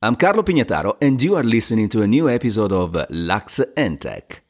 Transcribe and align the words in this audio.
I'm 0.00 0.14
Carlo 0.14 0.44
Pignataro, 0.44 0.96
and 1.02 1.20
you 1.20 1.34
are 1.34 1.42
listening 1.42 1.88
to 1.88 2.02
a 2.02 2.06
new 2.06 2.30
episode 2.30 2.70
of 2.70 2.96
Lux 3.10 3.58
and 3.76 4.00
Tech. 4.00 4.42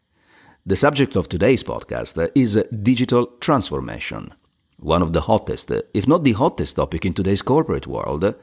The 0.67 0.76
subject 0.76 1.17
of 1.17 1.30
today's 1.30 1.62
podcast 1.62 2.30
is 2.34 2.62
digital 2.82 3.28
transformation, 3.40 4.34
one 4.79 5.00
of 5.00 5.14
the 5.14 5.22
hottest, 5.22 5.72
if 5.95 6.06
not 6.06 6.24
the 6.24 6.32
hottest 6.32 6.76
topic 6.76 7.06
in 7.06 7.14
today's 7.14 7.40
corporate 7.40 7.87
world. 7.87 8.34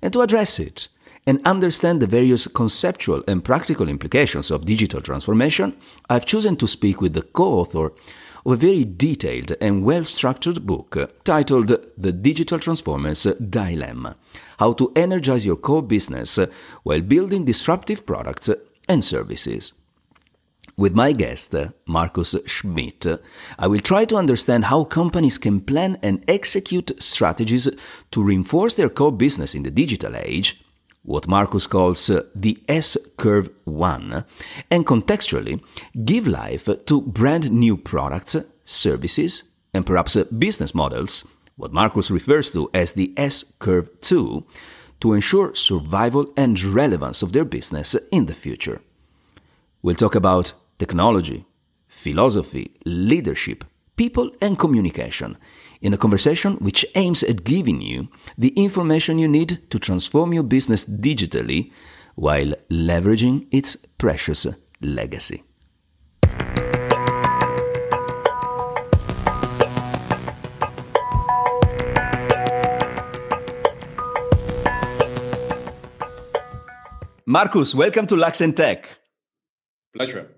And 0.00 0.12
to 0.12 0.20
address 0.20 0.60
it 0.60 0.86
and 1.26 1.44
understand 1.44 2.00
the 2.00 2.06
various 2.06 2.46
conceptual 2.46 3.24
and 3.26 3.44
practical 3.44 3.88
implications 3.88 4.52
of 4.52 4.64
digital 4.64 5.00
transformation, 5.00 5.76
I've 6.08 6.26
chosen 6.26 6.54
to 6.58 6.68
speak 6.68 7.00
with 7.00 7.14
the 7.14 7.22
co 7.22 7.54
author 7.54 7.92
of 8.44 8.52
a 8.52 8.56
very 8.56 8.84
detailed 8.84 9.52
and 9.60 9.84
well 9.84 10.04
structured 10.04 10.66
book 10.66 10.96
titled 11.24 11.68
The 11.96 12.12
Digital 12.12 12.58
Transformers 12.58 13.22
Dilemma 13.22 14.16
How 14.58 14.72
to 14.74 14.92
Energize 14.96 15.46
Your 15.46 15.56
Core 15.56 15.82
Business 15.82 16.38
While 16.82 17.02
Building 17.02 17.44
Disruptive 17.44 18.04
Products 18.04 18.50
and 18.88 19.04
Services. 19.04 19.74
With 20.76 20.94
my 20.94 21.12
guest, 21.12 21.54
Markus 21.86 22.34
Schmidt, 22.46 23.06
I 23.58 23.66
will 23.66 23.80
try 23.80 24.06
to 24.06 24.16
understand 24.16 24.64
how 24.64 24.84
companies 24.84 25.36
can 25.36 25.60
plan 25.60 25.98
and 26.02 26.24
execute 26.26 27.00
strategies 27.02 27.68
to 28.10 28.22
reinforce 28.22 28.74
their 28.74 28.88
core 28.88 29.12
business 29.12 29.54
in 29.54 29.64
the 29.64 29.70
digital 29.70 30.16
age 30.16 30.64
what 31.02 31.26
Markus 31.26 31.66
calls 31.66 32.08
uh, 32.08 32.22
the 32.34 32.62
S 32.68 32.96
curve 33.16 33.50
1, 33.64 34.24
and 34.70 34.86
contextually 34.86 35.62
give 36.04 36.26
life 36.26 36.68
to 36.86 37.00
brand 37.02 37.50
new 37.50 37.76
products, 37.76 38.36
services, 38.64 39.44
and 39.74 39.84
perhaps 39.84 40.16
uh, 40.16 40.24
business 40.38 40.74
models, 40.74 41.26
what 41.56 41.72
Markus 41.72 42.10
refers 42.10 42.50
to 42.52 42.70
as 42.72 42.92
the 42.92 43.12
S 43.16 43.52
curve 43.58 43.88
2, 44.00 44.44
to 45.00 45.12
ensure 45.12 45.54
survival 45.54 46.32
and 46.36 46.62
relevance 46.62 47.22
of 47.22 47.32
their 47.32 47.44
business 47.44 47.96
in 48.12 48.26
the 48.26 48.34
future. 48.34 48.80
We'll 49.82 49.96
talk 49.96 50.14
about 50.14 50.52
technology, 50.78 51.44
philosophy, 51.88 52.76
leadership, 52.84 53.64
people, 53.96 54.30
and 54.40 54.58
communication 54.58 55.36
in 55.82 55.92
a 55.92 55.98
conversation 55.98 56.54
which 56.54 56.86
aims 56.94 57.22
at 57.22 57.44
giving 57.44 57.82
you 57.82 58.08
the 58.38 58.50
information 58.50 59.18
you 59.18 59.28
need 59.28 59.58
to 59.70 59.78
transform 59.78 60.32
your 60.32 60.44
business 60.44 60.84
digitally 60.84 61.70
while 62.14 62.54
leveraging 62.70 63.46
its 63.50 63.76
precious 63.98 64.46
legacy. 64.80 65.42
Markus, 77.26 77.74
welcome 77.74 78.06
to 78.06 78.16
Lux 78.16 78.40
and 78.40 78.56
Tech. 78.56 78.86
Pleasure. 79.94 80.28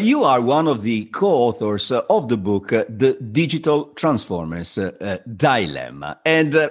You 0.00 0.24
are 0.24 0.40
one 0.40 0.66
of 0.66 0.82
the 0.82 1.04
co 1.06 1.26
authors 1.26 1.92
of 1.92 2.28
the 2.28 2.38
book, 2.38 2.72
uh, 2.72 2.84
The 2.88 3.12
Digital 3.14 3.84
Transformers 3.96 4.78
uh, 4.78 5.18
Dilemma. 5.36 6.18
And 6.24 6.56
uh, 6.56 6.70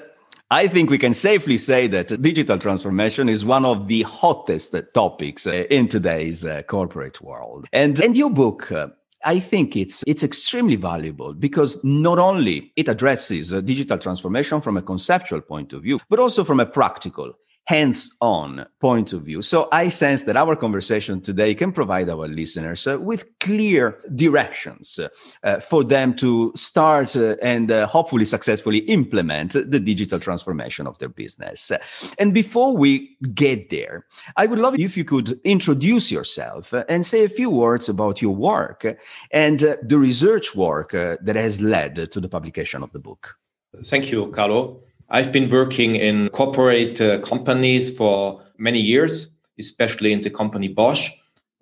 I 0.50 0.68
think 0.68 0.90
we 0.90 0.98
can 0.98 1.14
safely 1.14 1.60
say 1.60 1.86
that 1.88 2.20
digital 2.24 2.58
transformation 2.58 3.30
is 3.30 3.46
one 3.46 3.66
of 3.66 3.88
the 3.88 4.02
hottest 4.02 4.76
topics 4.96 5.46
uh, 5.46 5.66
in 5.70 5.88
today's 5.88 6.44
uh, 6.44 6.64
corporate 6.64 7.22
world. 7.22 7.68
And, 7.72 8.00
and 8.00 8.18
your 8.18 8.32
book, 8.32 8.72
uh, 8.72 8.88
I 9.24 9.40
think 9.40 9.76
it's 9.76 10.04
it's 10.08 10.24
extremely 10.24 10.78
valuable 10.78 11.34
because 11.34 11.84
not 11.84 12.18
only 12.18 12.72
it 12.76 12.88
addresses 12.88 13.52
digital 13.62 14.00
transformation 14.00 14.60
from 14.60 14.78
a 14.78 14.82
conceptual 14.82 15.42
point 15.42 15.74
of 15.74 15.84
view, 15.84 16.00
but 16.10 16.20
also 16.20 16.44
from 16.44 16.60
a 16.60 16.66
practical 16.66 17.34
hands 17.70 18.18
on 18.20 18.66
point 18.80 19.14
of 19.14 19.22
view. 19.22 19.44
So 19.44 19.68
I 19.72 19.90
sense 19.90 20.24
that 20.24 20.36
our 20.36 20.56
conversation 20.56 21.22
today 21.22 21.54
can 21.54 21.72
provide 21.72 22.10
our 22.10 22.28
listeners 22.28 22.88
uh, 22.88 22.98
with 23.00 23.22
clear 23.40 24.00
directions 24.16 25.00
uh, 25.00 25.60
for 25.60 25.84
them 25.84 26.16
to 26.16 26.52
start 26.56 27.16
uh, 27.16 27.36
and 27.44 27.70
uh, 27.70 27.86
hopefully 27.86 28.26
successfully 28.26 28.80
implement 29.00 29.52
the 29.54 29.80
digital 29.80 30.20
transformation 30.20 30.88
of 30.88 30.98
their 30.98 31.10
business. 31.10 31.72
And 32.18 32.34
before 32.34 32.76
we 32.76 33.16
get 33.36 33.70
there, 33.70 34.08
I 34.36 34.48
would 34.48 34.58
love 34.58 34.80
if 34.80 34.98
you 34.98 35.06
could 35.06 35.40
introduce 35.44 36.12
yourself 36.12 36.74
and 36.74 37.06
say 37.06 37.24
a 37.24 37.30
few 37.30 37.52
words 37.52 37.88
about 37.88 38.20
your 38.20 38.36
work 38.36 38.84
and 39.32 39.64
uh, 39.64 39.76
the 39.84 40.00
research 40.00 40.56
work 40.56 40.96
uh, 40.96 41.18
that 41.22 41.36
has 41.36 41.62
led 41.62 42.12
to 42.14 42.20
the 42.20 42.30
publication 42.30 42.82
of 42.82 42.92
the 42.94 43.00
book. 43.00 43.38
Thank 43.86 44.12
you, 44.12 44.32
Carlo. 44.32 44.89
I've 45.12 45.32
been 45.32 45.50
working 45.50 45.96
in 45.96 46.30
corporate 46.30 47.02
uh, 47.02 47.20
companies 47.20 47.90
for 47.90 48.44
many 48.60 48.80
years, 48.80 49.28
especially 49.58 50.14
in 50.14 50.20
the 50.20 50.30
company 50.30 50.68
Bosch. 50.68 51.10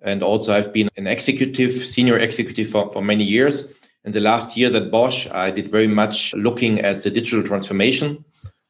And 0.02 0.22
also, 0.22 0.54
I've 0.54 0.72
been 0.72 0.90
an 0.96 1.06
executive, 1.06 1.72
senior 1.72 2.18
executive 2.18 2.68
for, 2.68 2.92
for 2.92 3.02
many 3.02 3.24
years. 3.24 3.64
In 4.04 4.12
the 4.12 4.20
last 4.20 4.56
year 4.56 4.74
at 4.74 4.90
Bosch, 4.90 5.26
I 5.32 5.50
did 5.50 5.70
very 5.70 5.86
much 5.86 6.34
looking 6.34 6.80
at 6.80 7.02
the 7.02 7.10
digital 7.10 7.42
transformation, 7.42 8.24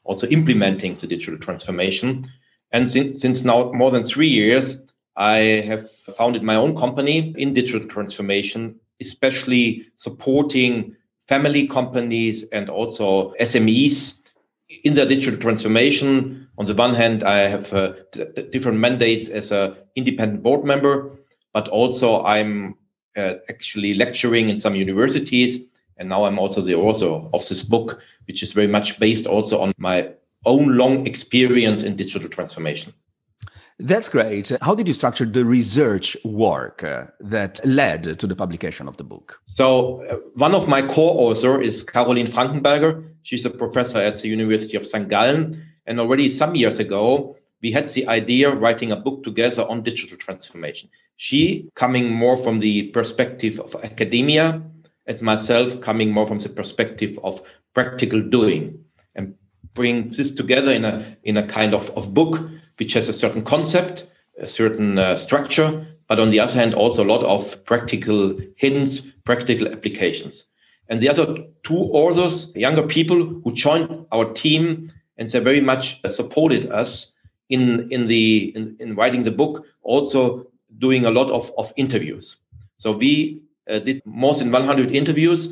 also 0.05 0.28
implementing 0.28 0.94
the 0.94 1.09
digital 1.09 1.38
transformation. 1.38 2.31
And 2.71 2.88
since, 2.88 3.21
since 3.21 3.43
now 3.43 3.72
more 3.72 3.91
than 3.91 4.05
three 4.05 4.28
years, 4.28 4.77
I 5.17 5.38
have 5.67 5.91
founded 5.91 6.44
my 6.44 6.55
own 6.55 6.77
company 6.77 7.34
in 7.37 7.53
digital 7.53 7.87
transformation, 7.88 8.77
especially 9.00 9.87
supporting 9.97 10.94
family 11.27 11.67
companies 11.67 12.44
and 12.53 12.71
also 12.71 13.34
SMEs 13.41 14.15
in 14.69 14.95
the 14.95 15.06
digital 15.06 15.39
transformation, 15.39 16.49
on 16.59 16.67
the 16.67 16.75
one 16.75 16.95
hand, 16.95 17.25
I 17.25 17.49
have 17.49 17.73
uh, 17.73 17.95
different 18.53 18.79
mandates 18.79 19.29
as 19.29 19.51
an 19.53 19.77
independent 19.97 20.43
board 20.43 20.65
member, 20.65 21.19
but 21.55 21.69
also 21.69 22.23
I'm 22.25 22.77
uh, 23.17 23.34
actually 23.49 23.95
lecturing 23.95 24.51
in 24.51 24.59
some 24.59 24.75
universities. 24.75 25.59
And 25.97 26.09
now 26.09 26.25
I'm 26.25 26.39
also 26.39 26.61
the 26.61 26.75
author 26.75 27.06
of 27.33 27.49
this 27.49 27.62
book, 27.62 28.01
which 28.27 28.43
is 28.43 28.53
very 28.53 28.69
much 28.69 29.01
based 29.01 29.27
also 29.27 29.61
on 29.61 29.73
my 29.79 30.11
own 30.45 30.77
long 30.77 31.06
experience 31.06 31.83
in 31.83 31.97
digital 31.97 32.29
transformation. 32.29 32.93
That's 33.81 34.09
great. 34.09 34.53
How 34.61 34.75
did 34.75 34.89
you 34.89 34.95
structure 34.95 35.25
the 35.25 35.45
research 35.45 36.17
work 36.25 36.83
uh, 36.83 37.06
that 37.21 37.65
led 37.65 38.19
to 38.19 38.27
the 38.27 38.35
publication 38.35 38.89
of 38.89 38.97
the 38.97 39.05
book? 39.05 39.41
So, 39.45 40.05
uh, 40.06 40.17
one 40.35 40.55
of 40.55 40.67
my 40.67 40.83
co-authors 40.83 41.65
is 41.65 41.85
Karolin 41.85 42.29
Frankenberger. 42.29 43.08
She's 43.23 43.45
a 43.45 43.51
professor 43.51 43.99
at 43.99 44.19
the 44.19 44.29
University 44.29 44.77
of 44.77 44.87
St. 44.87 45.09
Gallen. 45.09 45.62
And 45.87 46.01
already 46.01 46.29
some 46.29 46.55
years 46.55 46.79
ago, 46.79 47.37
we 47.62 47.73
had 47.73 47.89
the 47.89 48.06
idea 48.06 48.51
of 48.51 48.61
writing 48.61 48.93
a 48.93 48.97
book 48.97 49.25
together 49.25 49.62
on 49.69 49.83
digital 49.83 50.17
transformation. 50.17 50.89
She 51.17 51.69
coming 51.75 52.11
more 52.11 52.37
from 52.37 52.61
the 52.61 52.84
perspective 52.91 53.59
of 53.61 53.75
academia, 53.83 54.62
and 55.06 55.23
myself 55.23 55.81
coming 55.81 56.11
more 56.11 56.27
from 56.27 56.39
the 56.39 56.51
perspective 56.51 57.19
of 57.25 57.43
practical 57.75 58.21
doing, 58.23 58.79
and 59.15 59.35
bring 59.75 60.11
this 60.11 60.31
together 60.31 60.73
in 60.73 60.85
a 60.85 61.17
in 61.25 61.37
a 61.37 61.47
kind 61.47 61.75
of, 61.75 61.91
of 61.97 62.15
book 62.15 62.39
which 62.77 62.93
has 62.93 63.09
a 63.09 63.12
certain 63.12 63.43
concept, 63.43 64.06
a 64.39 64.47
certain 64.47 64.99
uh, 64.99 65.17
structure, 65.17 65.85
but 66.06 66.21
on 66.21 66.31
the 66.31 66.41
other 66.41 66.53
hand, 66.53 66.75
also 66.75 67.03
a 67.03 67.12
lot 67.12 67.25
of 67.25 67.65
practical 67.65 68.39
hints, 68.56 69.03
practical 69.25 69.69
applications. 69.69 70.47
And 70.88 71.00
the 71.00 71.09
other 71.09 71.44
two 71.62 71.76
authors, 71.76 72.50
younger 72.54 72.82
people 72.82 73.25
who 73.25 73.53
joined 73.53 74.06
our 74.12 74.32
team, 74.32 74.93
and 75.16 75.28
they 75.28 75.41
very 75.41 75.60
much 75.60 76.00
supported 76.10 76.71
us 76.71 77.09
in 77.49 77.91
in 77.91 78.06
the 78.06 78.53
in, 78.54 78.76
in 78.81 78.94
writing 78.94 79.22
the 79.22 79.31
book, 79.31 79.66
also 79.82 80.47
doing 80.78 81.04
a 81.04 81.10
lot 81.10 81.31
of, 81.31 81.53
of 81.59 81.72
interviews. 81.76 82.37
So 82.78 82.93
we 82.93 83.44
uh, 83.69 83.81
did 83.81 84.03
more 84.04 84.34
than 84.34 84.50
100 84.50 84.94
interviews 84.94 85.49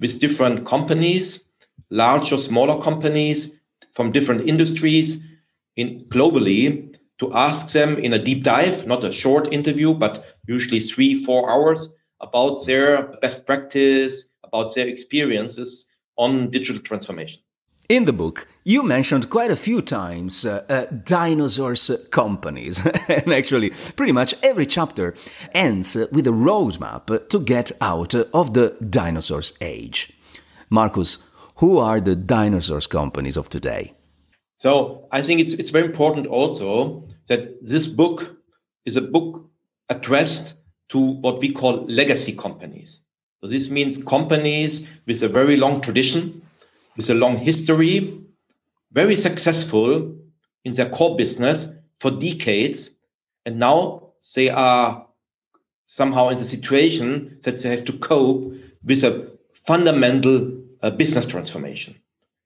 with 0.00 0.20
different 0.20 0.66
companies, 0.66 1.40
large 1.90 2.32
or 2.32 2.38
smaller 2.38 2.82
companies 2.82 3.50
from 3.92 4.10
different 4.10 4.48
industries, 4.48 5.18
in 5.76 6.04
globally 6.06 6.96
to 7.18 7.32
ask 7.34 7.68
them 7.72 7.96
in 7.98 8.12
a 8.12 8.18
deep 8.18 8.42
dive, 8.42 8.86
not 8.86 9.04
a 9.04 9.12
short 9.12 9.52
interview, 9.52 9.94
but 9.94 10.36
usually 10.46 10.80
three, 10.80 11.22
four 11.24 11.50
hours 11.50 11.88
about 12.20 12.64
their 12.66 13.02
best 13.20 13.46
practice, 13.46 14.26
about 14.54 14.74
their 14.74 14.86
experiences 14.86 15.86
on 16.16 16.50
digital 16.50 16.80
transformation. 16.80 17.42
In 17.88 18.06
the 18.06 18.12
book, 18.12 18.48
you 18.64 18.82
mentioned 18.82 19.28
quite 19.28 19.50
a 19.50 19.56
few 19.56 19.82
times 19.82 20.46
uh, 20.46 20.64
uh, 20.70 20.86
dinosaurs 21.04 21.90
companies. 22.10 22.80
and 23.08 23.32
actually, 23.32 23.70
pretty 23.96 24.12
much 24.12 24.34
every 24.42 24.64
chapter 24.64 25.14
ends 25.52 25.94
with 26.10 26.26
a 26.26 26.30
roadmap 26.30 27.28
to 27.28 27.40
get 27.40 27.72
out 27.82 28.14
of 28.14 28.54
the 28.54 28.74
dinosaurs 28.88 29.52
age. 29.60 30.12
Markus, 30.70 31.18
who 31.56 31.78
are 31.78 32.00
the 32.00 32.16
dinosaurs 32.16 32.86
companies 32.86 33.36
of 33.36 33.50
today? 33.50 33.92
So 34.56 35.06
I 35.12 35.20
think 35.20 35.40
it's 35.40 35.52
it's 35.52 35.70
very 35.70 35.84
important 35.84 36.26
also 36.26 37.06
that 37.26 37.40
this 37.60 37.86
book 37.86 38.36
is 38.86 38.96
a 38.96 39.02
book 39.02 39.50
addressed 39.90 40.54
to 40.88 40.98
what 40.98 41.38
we 41.38 41.52
call 41.52 41.84
legacy 41.86 42.32
companies. 42.32 43.03
So 43.44 43.48
this 43.50 43.68
means 43.68 44.02
companies 44.02 44.86
with 45.04 45.22
a 45.22 45.28
very 45.28 45.58
long 45.58 45.82
tradition, 45.82 46.40
with 46.96 47.10
a 47.10 47.14
long 47.14 47.36
history, 47.36 48.24
very 48.90 49.14
successful 49.16 50.16
in 50.64 50.72
their 50.72 50.88
core 50.88 51.14
business, 51.14 51.68
for 52.00 52.10
decades. 52.10 52.88
And 53.44 53.58
now 53.58 54.12
they 54.34 54.48
are 54.48 55.06
somehow 55.84 56.30
in 56.30 56.38
the 56.38 56.46
situation 56.46 57.38
that 57.42 57.60
they 57.60 57.68
have 57.68 57.84
to 57.84 57.92
cope 57.92 58.54
with 58.82 59.04
a 59.04 59.30
fundamental 59.52 60.62
uh, 60.80 60.88
business 60.88 61.26
transformation. 61.26 61.96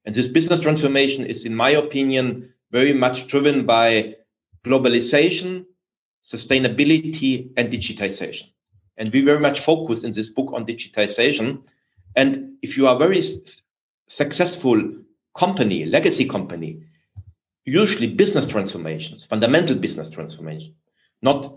And 0.05 0.17
this 0.17 0.27
business 0.27 0.59
transformation 0.59 1.25
is, 1.25 1.45
in 1.45 1.55
my 1.55 1.71
opinion, 1.71 2.53
very 2.73 2.93
much 2.93 3.29
driven 3.29 3.67
by 3.67 4.17
globalization, 4.65 5.65
sustainability, 6.27 7.53
and 7.57 7.73
digitization. 7.73 8.49
And 8.99 9.13
we 9.13 9.23
very 9.23 9.41
much 9.41 9.61
focus 9.61 10.05
in 10.05 10.13
this 10.13 10.29
book 10.29 10.53
on 10.53 10.67
digitization. 10.67 11.63
And 12.17 12.55
if 12.63 12.77
you 12.77 12.87
are 12.89 12.97
a 12.97 12.99
very 12.99 13.23
successful 14.09 14.83
company, 15.35 15.87
legacy 15.87 16.27
company, 16.27 16.83
usually 17.65 18.09
business 18.09 18.47
transformations, 18.47 19.25
fundamental 19.25 19.77
business 19.77 20.11
transformation, 20.11 20.75
not 21.23 21.55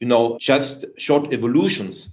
you 0.00 0.06
know 0.06 0.38
just 0.40 0.84
short 0.96 1.32
evolutions, 1.32 2.10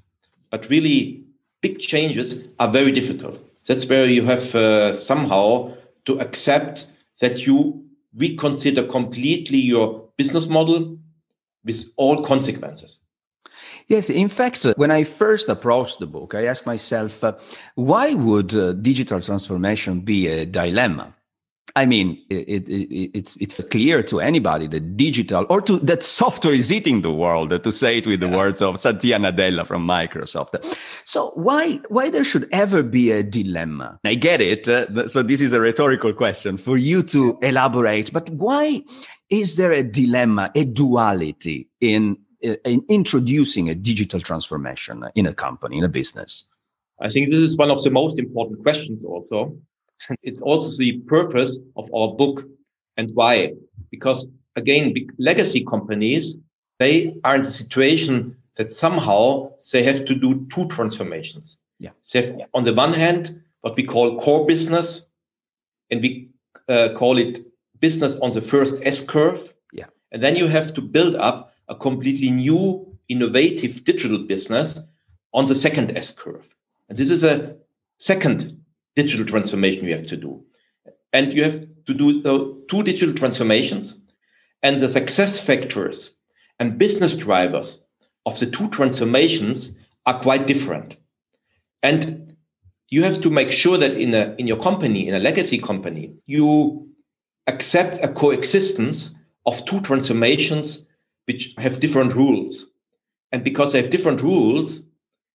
but 0.49 0.69
really 0.69 1.23
big 1.61 1.79
changes 1.79 2.39
are 2.59 2.71
very 2.71 2.91
difficult. 2.91 3.39
That's 3.67 3.85
where 3.85 4.07
you 4.07 4.25
have 4.25 4.55
uh, 4.55 4.93
somehow 4.93 5.75
to 6.05 6.19
accept 6.19 6.87
that 7.19 7.45
you 7.45 7.85
reconsider 8.15 8.83
completely 8.83 9.59
your 9.59 10.09
business 10.17 10.47
model 10.47 10.97
with 11.63 11.85
all 11.95 12.23
consequences. 12.23 13.00
Yes, 13.87 14.09
in 14.09 14.29
fact, 14.29 14.65
uh, 14.65 14.73
when 14.77 14.91
I 14.91 15.03
first 15.03 15.49
approached 15.49 15.99
the 15.99 16.07
book, 16.07 16.33
I 16.33 16.45
asked 16.45 16.65
myself, 16.65 17.23
uh, 17.23 17.33
why 17.75 18.13
would 18.13 18.55
uh, 18.55 18.73
digital 18.73 19.19
transformation 19.21 20.01
be 20.01 20.27
a 20.27 20.45
dilemma? 20.45 21.13
I 21.75 21.85
mean, 21.85 22.21
it, 22.29 22.67
it, 22.67 23.17
it's 23.17 23.35
it's 23.37 23.61
clear 23.69 24.03
to 24.03 24.19
anybody 24.19 24.67
that 24.67 24.97
digital 24.97 25.45
or 25.49 25.61
to 25.61 25.79
that 25.79 26.03
software 26.03 26.53
is 26.53 26.71
eating 26.71 27.01
the 27.01 27.13
world. 27.13 27.63
To 27.63 27.71
say 27.71 27.99
it 27.99 28.07
with 28.07 28.19
the 28.19 28.27
words 28.27 28.61
of 28.61 28.77
Satya 28.77 29.17
Nadella 29.19 29.65
from 29.65 29.87
Microsoft. 29.87 30.63
So 31.05 31.31
why 31.35 31.79
why 31.87 32.09
there 32.09 32.25
should 32.25 32.49
ever 32.51 32.83
be 32.83 33.11
a 33.11 33.23
dilemma? 33.23 33.99
I 34.03 34.15
get 34.15 34.41
it. 34.41 34.67
Uh, 34.67 35.07
so 35.07 35.23
this 35.23 35.39
is 35.39 35.53
a 35.53 35.61
rhetorical 35.61 36.13
question 36.13 36.57
for 36.57 36.77
you 36.77 37.03
to 37.03 37.37
elaborate. 37.41 38.11
But 38.11 38.29
why 38.29 38.81
is 39.29 39.55
there 39.55 39.71
a 39.71 39.83
dilemma, 39.83 40.51
a 40.55 40.65
duality 40.65 41.69
in 41.79 42.17
in 42.41 42.83
introducing 42.89 43.69
a 43.69 43.75
digital 43.75 44.19
transformation 44.19 45.05
in 45.15 45.25
a 45.25 45.33
company, 45.33 45.77
in 45.77 45.83
a 45.83 45.89
business? 45.89 46.49
I 46.99 47.09
think 47.09 47.29
this 47.29 47.39
is 47.39 47.57
one 47.57 47.71
of 47.71 47.83
the 47.83 47.89
most 47.89 48.19
important 48.19 48.61
questions 48.61 49.03
also 49.03 49.57
it's 50.23 50.41
also 50.41 50.77
the 50.77 50.99
purpose 50.99 51.59
of 51.75 51.93
our 51.93 52.09
book 52.09 52.45
and 52.97 53.11
why. 53.13 53.53
Because 53.89 54.27
again, 54.55 54.93
legacy 55.17 55.65
companies, 55.65 56.37
they 56.79 57.15
are 57.23 57.35
in 57.35 57.41
the 57.41 57.51
situation 57.51 58.35
that 58.55 58.71
somehow 58.71 59.51
they 59.71 59.83
have 59.83 60.05
to 60.05 60.15
do 60.15 60.45
two 60.53 60.67
transformations. 60.67 61.57
Yeah. 61.79 61.91
They 62.11 62.25
have, 62.25 62.41
on 62.53 62.63
the 62.63 62.73
one 62.73 62.93
hand, 62.93 63.41
what 63.61 63.75
we 63.75 63.83
call 63.83 64.19
core 64.19 64.45
business, 64.45 65.03
and 65.89 66.01
we 66.01 66.29
uh, 66.67 66.89
call 66.95 67.17
it 67.17 67.45
business 67.79 68.15
on 68.21 68.31
the 68.31 68.41
first 68.41 68.75
S 68.83 69.01
curve. 69.01 69.53
Yeah. 69.73 69.85
And 70.11 70.21
then 70.21 70.35
you 70.35 70.47
have 70.47 70.73
to 70.75 70.81
build 70.81 71.15
up 71.15 71.50
a 71.71 71.75
completely 71.75 72.29
new, 72.29 72.85
innovative 73.07 73.83
digital 73.85 74.19
business 74.19 74.79
on 75.33 75.45
the 75.45 75.55
second 75.55 75.97
S 75.97 76.11
curve. 76.11 76.53
And 76.89 76.97
this 76.97 77.09
is 77.09 77.23
a 77.23 77.55
second 77.97 78.61
digital 78.95 79.25
transformation 79.25 79.85
you 79.85 79.93
have 79.93 80.07
to 80.07 80.17
do. 80.17 80.43
And 81.13 81.33
you 81.33 81.43
have 81.43 81.65
to 81.85 81.93
do 81.93 82.21
the 82.21 82.63
two 82.67 82.83
digital 82.83 83.15
transformations 83.15 83.95
and 84.61 84.77
the 84.77 84.89
success 84.89 85.39
factors 85.39 86.11
and 86.59 86.77
business 86.77 87.15
drivers 87.15 87.79
of 88.25 88.39
the 88.39 88.45
two 88.45 88.67
transformations 88.69 89.71
are 90.05 90.19
quite 90.19 90.45
different. 90.45 90.97
And 91.81 92.35
you 92.89 93.03
have 93.03 93.21
to 93.21 93.29
make 93.29 93.51
sure 93.51 93.77
that 93.77 93.93
in 93.93 94.13
a 94.13 94.35
in 94.37 94.45
your 94.45 94.57
company, 94.57 95.07
in 95.07 95.13
a 95.13 95.19
legacy 95.19 95.57
company, 95.57 96.13
you 96.25 96.89
accept 97.47 97.97
a 98.03 98.09
coexistence 98.09 99.11
of 99.45 99.65
two 99.65 99.79
transformations 99.79 100.85
which 101.25 101.53
have 101.57 101.79
different 101.79 102.13
rules. 102.13 102.65
And 103.31 103.43
because 103.43 103.71
they 103.71 103.81
have 103.81 103.89
different 103.89 104.21
rules, 104.21 104.81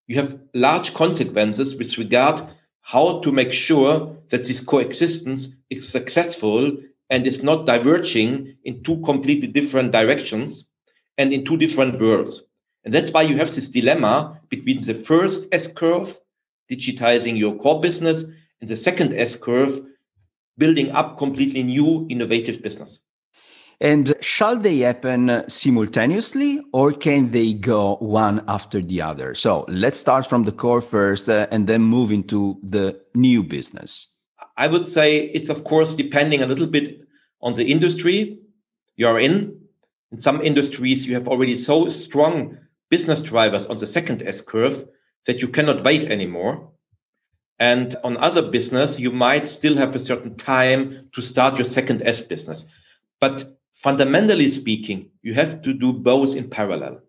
you 0.06 0.16
have 0.16 0.38
large 0.54 0.94
consequences 0.94 1.76
with 1.76 1.98
regard 1.98 2.42
how 2.82 3.18
to 3.20 3.32
make 3.32 3.52
sure 3.52 4.16
that 4.30 4.44
this 4.44 4.60
coexistence 4.60 5.48
is 5.70 5.88
successful 5.88 6.76
and 7.10 7.26
is 7.26 7.42
not 7.42 7.66
diverging 7.66 8.56
in 8.64 8.82
two 8.82 9.00
completely 9.00 9.48
different 9.48 9.90
directions 9.92 10.66
and 11.18 11.32
in 11.32 11.44
two 11.44 11.56
different 11.56 12.00
worlds. 12.00 12.42
And 12.84 12.94
that's 12.94 13.10
why 13.10 13.22
you 13.22 13.36
have 13.38 13.52
this 13.52 13.68
dilemma 13.68 14.40
between 14.48 14.82
the 14.82 14.94
first 14.94 15.46
S 15.50 15.66
curve, 15.66 16.16
digitizing 16.70 17.36
your 17.36 17.56
core 17.56 17.80
business, 17.80 18.24
and 18.60 18.70
the 18.70 18.76
second 18.76 19.14
S 19.14 19.34
curve, 19.34 19.80
building 20.56 20.92
up 20.92 21.18
completely 21.18 21.64
new 21.64 22.06
innovative 22.08 22.62
business. 22.62 23.00
And 23.80 24.14
shall 24.20 24.58
they 24.58 24.78
happen 24.78 25.48
simultaneously 25.48 26.62
or 26.72 26.92
can 26.92 27.30
they 27.30 27.52
go 27.52 27.96
one 27.96 28.42
after 28.48 28.80
the 28.80 29.02
other? 29.02 29.34
So 29.34 29.66
let's 29.68 30.00
start 30.00 30.26
from 30.26 30.44
the 30.44 30.52
core 30.52 30.80
first 30.80 31.28
uh, 31.28 31.46
and 31.50 31.66
then 31.66 31.82
move 31.82 32.10
into 32.10 32.58
the 32.62 32.98
new 33.14 33.42
business. 33.42 34.14
I 34.56 34.68
would 34.68 34.86
say 34.86 35.18
it's, 35.18 35.50
of 35.50 35.64
course, 35.64 35.94
depending 35.94 36.42
a 36.42 36.46
little 36.46 36.66
bit 36.66 37.06
on 37.42 37.52
the 37.52 37.70
industry 37.70 38.38
you're 38.96 39.18
in. 39.18 39.60
In 40.10 40.18
some 40.18 40.40
industries, 40.40 41.06
you 41.06 41.14
have 41.14 41.28
already 41.28 41.54
so 41.54 41.88
strong 41.88 42.58
business 42.88 43.20
drivers 43.20 43.66
on 43.66 43.76
the 43.76 43.86
second 43.86 44.22
S 44.22 44.40
curve 44.40 44.86
that 45.26 45.42
you 45.42 45.48
cannot 45.48 45.84
wait 45.84 46.04
anymore. 46.10 46.70
And 47.58 47.96
on 48.04 48.16
other 48.18 48.42
business, 48.42 48.98
you 48.98 49.10
might 49.10 49.48
still 49.48 49.76
have 49.76 49.94
a 49.94 50.00
certain 50.00 50.36
time 50.36 51.08
to 51.12 51.20
start 51.20 51.58
your 51.58 51.64
second 51.64 52.02
S 52.02 52.20
business. 52.20 52.64
But 53.20 53.58
fundamentally 53.76 54.48
speaking, 54.48 55.10
you 55.22 55.34
have 55.34 55.62
to 55.62 55.72
do 55.72 55.92
both 55.92 56.34
in 56.34 56.48
parallel. 56.48 57.00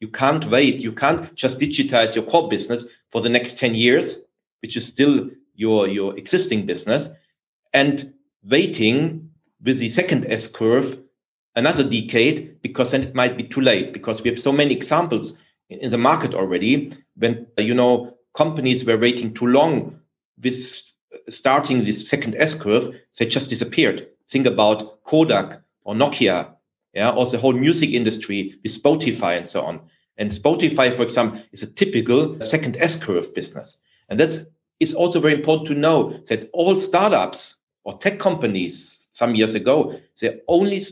You 0.00 0.08
can't 0.08 0.44
wait. 0.46 0.76
You 0.76 0.92
can't 0.92 1.34
just 1.34 1.58
digitize 1.58 2.14
your 2.14 2.24
core 2.24 2.48
business 2.48 2.86
for 3.10 3.20
the 3.20 3.28
next 3.28 3.58
10 3.58 3.74
years, 3.74 4.16
which 4.62 4.76
is 4.76 4.86
still 4.86 5.30
your, 5.54 5.86
your 5.86 6.16
existing 6.18 6.66
business, 6.66 7.10
and 7.72 8.12
waiting 8.42 9.30
with 9.62 9.78
the 9.78 9.90
second 9.90 10.26
S 10.26 10.48
curve 10.48 10.98
another 11.56 11.84
decade, 11.84 12.60
because 12.62 12.90
then 12.90 13.02
it 13.02 13.14
might 13.14 13.36
be 13.36 13.44
too 13.44 13.60
late, 13.60 13.92
because 13.92 14.22
we 14.22 14.30
have 14.30 14.40
so 14.40 14.50
many 14.50 14.74
examples 14.74 15.34
in 15.70 15.90
the 15.90 15.98
market 15.98 16.34
already 16.34 16.92
when, 17.16 17.46
you 17.58 17.74
know, 17.74 18.16
companies 18.34 18.84
were 18.84 18.98
waiting 18.98 19.32
too 19.32 19.46
long 19.46 20.00
with 20.42 20.82
starting 21.28 21.84
this 21.84 22.08
second 22.08 22.34
S 22.36 22.54
curve, 22.54 23.00
they 23.18 23.26
just 23.26 23.50
disappeared. 23.50 24.08
Think 24.28 24.46
about 24.46 25.04
Kodak, 25.04 25.62
or 25.84 25.94
Nokia, 25.94 26.54
yeah, 26.94 27.10
or 27.10 27.26
the 27.26 27.38
whole 27.38 27.52
music 27.52 27.90
industry 27.90 28.58
with 28.62 28.82
Spotify 28.82 29.36
and 29.36 29.46
so 29.46 29.62
on. 29.62 29.80
And 30.16 30.30
Spotify, 30.30 30.92
for 30.92 31.02
example, 31.02 31.40
is 31.52 31.62
a 31.62 31.66
typical 31.66 32.40
second 32.40 32.76
S 32.78 32.96
curve 32.96 33.34
business. 33.34 33.76
And 34.08 34.18
that's 34.18 34.40
it's 34.80 34.94
also 34.94 35.20
very 35.20 35.34
important 35.34 35.68
to 35.68 35.74
know 35.74 36.20
that 36.28 36.50
all 36.52 36.76
startups 36.76 37.56
or 37.84 37.98
tech 37.98 38.18
companies 38.18 39.08
some 39.12 39.34
years 39.34 39.54
ago, 39.54 39.98
they 40.20 40.40
only 40.48 40.82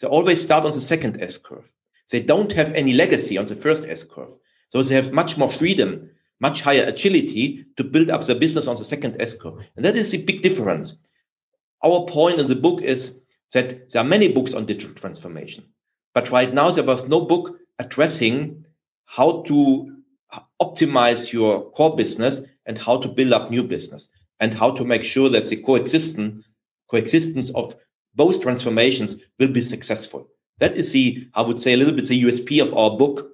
they 0.00 0.08
always 0.08 0.40
start 0.40 0.64
on 0.64 0.72
the 0.72 0.80
second 0.80 1.22
S 1.22 1.38
curve. 1.38 1.70
They 2.10 2.20
don't 2.20 2.52
have 2.52 2.72
any 2.72 2.92
legacy 2.92 3.38
on 3.38 3.46
the 3.46 3.56
first 3.56 3.84
S 3.84 4.04
curve. 4.04 4.36
So 4.68 4.82
they 4.82 4.94
have 4.94 5.12
much 5.12 5.36
more 5.36 5.50
freedom, 5.50 6.10
much 6.40 6.60
higher 6.60 6.84
agility 6.84 7.64
to 7.76 7.84
build 7.84 8.10
up 8.10 8.24
their 8.24 8.36
business 8.36 8.66
on 8.66 8.76
the 8.76 8.84
second 8.84 9.16
S 9.20 9.34
curve. 9.34 9.64
And 9.76 9.84
that 9.84 9.96
is 9.96 10.10
the 10.10 10.18
big 10.18 10.42
difference. 10.42 10.96
Our 11.84 12.06
point 12.06 12.40
in 12.40 12.46
the 12.46 12.56
book 12.56 12.80
is 12.82 13.12
that 13.52 13.90
there 13.90 14.02
are 14.02 14.08
many 14.08 14.28
books 14.28 14.54
on 14.54 14.66
digital 14.66 14.94
transformation, 14.94 15.64
but 16.14 16.30
right 16.30 16.52
now 16.52 16.70
there 16.70 16.84
was 16.84 17.06
no 17.08 17.20
book 17.20 17.56
addressing 17.78 18.64
how 19.04 19.42
to 19.42 19.94
optimize 20.60 21.32
your 21.32 21.70
core 21.72 21.94
business 21.96 22.40
and 22.66 22.78
how 22.78 22.96
to 22.98 23.08
build 23.08 23.32
up 23.32 23.50
new 23.50 23.62
business 23.62 24.08
and 24.40 24.54
how 24.54 24.70
to 24.70 24.84
make 24.84 25.02
sure 25.02 25.28
that 25.28 25.48
the 25.48 25.56
coexistence 25.56 26.48
coexistence 26.92 27.50
of 27.50 27.74
both 28.14 28.42
transformations 28.42 29.16
will 29.38 29.48
be 29.48 29.62
successful. 29.62 30.28
That 30.58 30.76
is 30.76 30.92
the, 30.92 31.26
I 31.34 31.42
would 31.42 31.58
say, 31.58 31.72
a 31.72 31.76
little 31.76 31.94
bit 31.94 32.06
the 32.06 32.22
USP 32.24 32.62
of 32.62 32.74
our 32.76 32.96
book, 32.96 33.30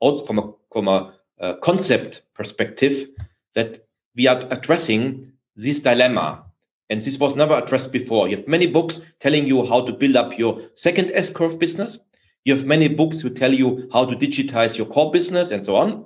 also 0.00 0.24
from 0.24 0.38
a, 0.38 0.52
from 0.72 0.88
a 0.88 1.14
uh, 1.38 1.54
concept 1.56 2.22
perspective, 2.34 3.08
that 3.54 3.86
we 4.16 4.26
are 4.26 4.46
addressing 4.50 5.32
this 5.54 5.80
dilemma 5.80 6.44
and 6.92 7.00
this 7.00 7.18
was 7.18 7.34
never 7.34 7.54
addressed 7.54 7.90
before. 7.90 8.28
You 8.28 8.36
have 8.36 8.46
many 8.46 8.66
books 8.66 9.00
telling 9.18 9.46
you 9.46 9.64
how 9.64 9.80
to 9.86 9.94
build 9.94 10.14
up 10.14 10.38
your 10.38 10.60
second 10.74 11.10
S 11.14 11.30
curve 11.30 11.58
business. 11.58 11.98
You 12.44 12.54
have 12.54 12.66
many 12.66 12.86
books 12.86 13.18
who 13.18 13.30
tell 13.30 13.54
you 13.54 13.88
how 13.90 14.04
to 14.04 14.14
digitize 14.14 14.76
your 14.76 14.86
core 14.86 15.10
business 15.10 15.52
and 15.52 15.64
so 15.64 15.74
on. 15.74 16.04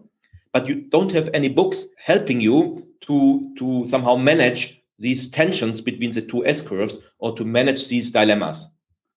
But 0.52 0.68
you 0.68 0.82
don't 0.82 1.10
have 1.10 1.28
any 1.34 1.48
books 1.48 1.86
helping 1.98 2.40
you 2.40 2.86
to, 3.00 3.52
to 3.58 3.88
somehow 3.88 4.14
manage 4.14 4.80
these 5.00 5.26
tensions 5.26 5.80
between 5.80 6.12
the 6.12 6.22
two 6.22 6.46
S 6.46 6.62
curves 6.62 7.00
or 7.18 7.36
to 7.36 7.44
manage 7.44 7.88
these 7.88 8.10
dilemmas. 8.12 8.68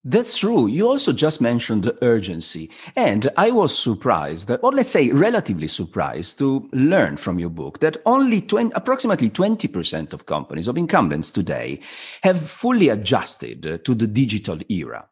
That's 0.06 0.38
true. 0.38 0.68
You 0.68 0.88
also 0.88 1.12
just 1.12 1.42
mentioned 1.42 1.84
the 1.84 1.98
urgency. 2.02 2.72
And 2.96 3.30
I 3.36 3.52
was 3.52 3.78
surprised, 3.78 4.50
or 4.50 4.72
let's 4.72 4.92
say 4.92 5.12
relatively 5.12 5.68
surprised, 5.68 6.40
to 6.40 6.70
learn 6.72 7.18
from 7.18 7.38
your 7.38 7.50
book 7.50 7.80
that 7.80 7.98
only 8.06 8.40
20, 8.40 8.72
approximately 8.76 9.30
20% 9.30 10.14
of 10.14 10.26
companies, 10.26 10.70
of 10.70 10.78
incumbents 10.78 11.32
today, 11.32 11.82
have 12.24 12.50
fully 12.50 12.88
adjusted 12.88 13.84
to 13.84 13.94
the 13.94 14.08
digital 14.08 14.58
era, 14.70 15.06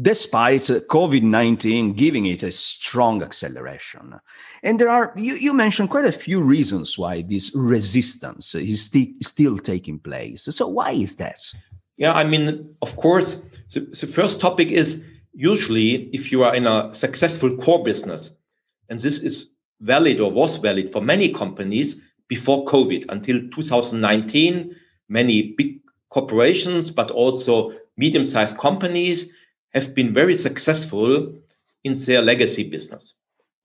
despite 0.00 0.60
COVID 0.62 1.22
19 1.22 1.94
giving 1.94 2.26
it 2.26 2.42
a 2.42 2.52
strong 2.52 3.22
acceleration. 3.22 4.20
And 4.62 4.78
there 4.78 4.90
are, 4.90 5.14
you, 5.16 5.36
you 5.36 5.54
mentioned 5.54 5.88
quite 5.88 6.04
a 6.04 6.12
few 6.12 6.42
reasons 6.42 6.98
why 6.98 7.22
this 7.22 7.50
resistance 7.56 8.54
is 8.54 8.84
st- 8.84 9.24
still 9.24 9.56
taking 9.56 9.98
place. 9.98 10.54
So, 10.54 10.68
why 10.68 10.90
is 10.90 11.16
that? 11.16 11.40
Yeah, 11.96 12.12
I 12.12 12.24
mean, 12.24 12.74
of 12.82 12.96
course, 12.96 13.40
the, 13.74 13.80
the 13.80 14.06
first 14.06 14.40
topic 14.40 14.68
is 14.68 15.02
usually 15.32 16.08
if 16.14 16.30
you 16.30 16.44
are 16.44 16.54
in 16.54 16.66
a 16.66 16.94
successful 16.94 17.56
core 17.56 17.82
business, 17.82 18.30
and 18.88 19.00
this 19.00 19.18
is 19.20 19.50
valid 19.80 20.20
or 20.20 20.30
was 20.30 20.56
valid 20.56 20.90
for 20.90 21.02
many 21.02 21.28
companies 21.28 21.96
before 22.28 22.64
COVID 22.64 23.06
until 23.10 23.40
2019, 23.50 24.74
many 25.08 25.54
big 25.58 25.80
corporations, 26.08 26.90
but 26.90 27.10
also 27.10 27.72
medium 27.96 28.24
sized 28.24 28.56
companies 28.56 29.26
have 29.72 29.94
been 29.94 30.14
very 30.14 30.36
successful 30.36 31.34
in 31.82 31.94
their 32.04 32.22
legacy 32.22 32.62
business. 32.62 33.14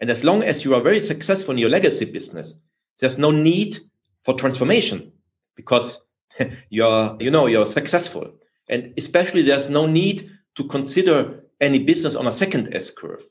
And 0.02 0.10
as 0.10 0.24
long 0.24 0.44
as 0.44 0.66
you 0.66 0.74
are 0.74 0.82
very 0.82 1.00
successful 1.00 1.52
in 1.52 1.58
your 1.60 1.70
legacy 1.70 2.06
business, 2.06 2.56
there's 3.00 3.18
no 3.18 3.32
need 3.32 3.80
for 4.24 4.34
transformation 4.34 5.12
because 5.56 6.00
you're 6.70 7.18
you 7.20 7.32
know 7.32 7.46
you're 7.48 7.68
successful 7.68 8.34
and 8.70 8.94
especially 8.98 9.42
there's 9.42 9.70
no 9.70 9.86
need 9.86 10.32
to 10.56 10.64
consider 10.66 11.44
any 11.62 11.80
business 11.80 12.16
on 12.16 12.28
a 12.28 12.32
second 12.32 12.74
s 12.74 12.90
curve 12.90 13.24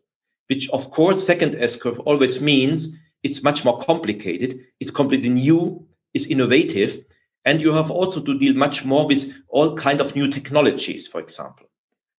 which 0.49 0.69
of 0.71 0.91
course 0.91 1.25
second 1.25 1.55
s 1.57 1.77
curve 1.77 1.99
always 2.01 2.41
means 2.41 2.91
it's 3.23 3.43
much 3.43 3.65
more 3.65 3.79
complicated 3.79 4.61
it's 4.81 4.91
completely 4.91 5.29
new 5.29 5.87
it's 6.15 6.27
innovative 6.27 7.05
and 7.45 7.61
you 7.61 7.73
have 7.73 7.91
also 7.91 8.21
to 8.21 8.39
deal 8.39 8.55
much 8.55 8.85
more 8.85 9.07
with 9.07 9.33
all 9.49 9.77
kind 9.77 10.01
of 10.01 10.15
new 10.15 10.29
technologies 10.29 11.07
for 11.07 11.21
example 11.21 11.67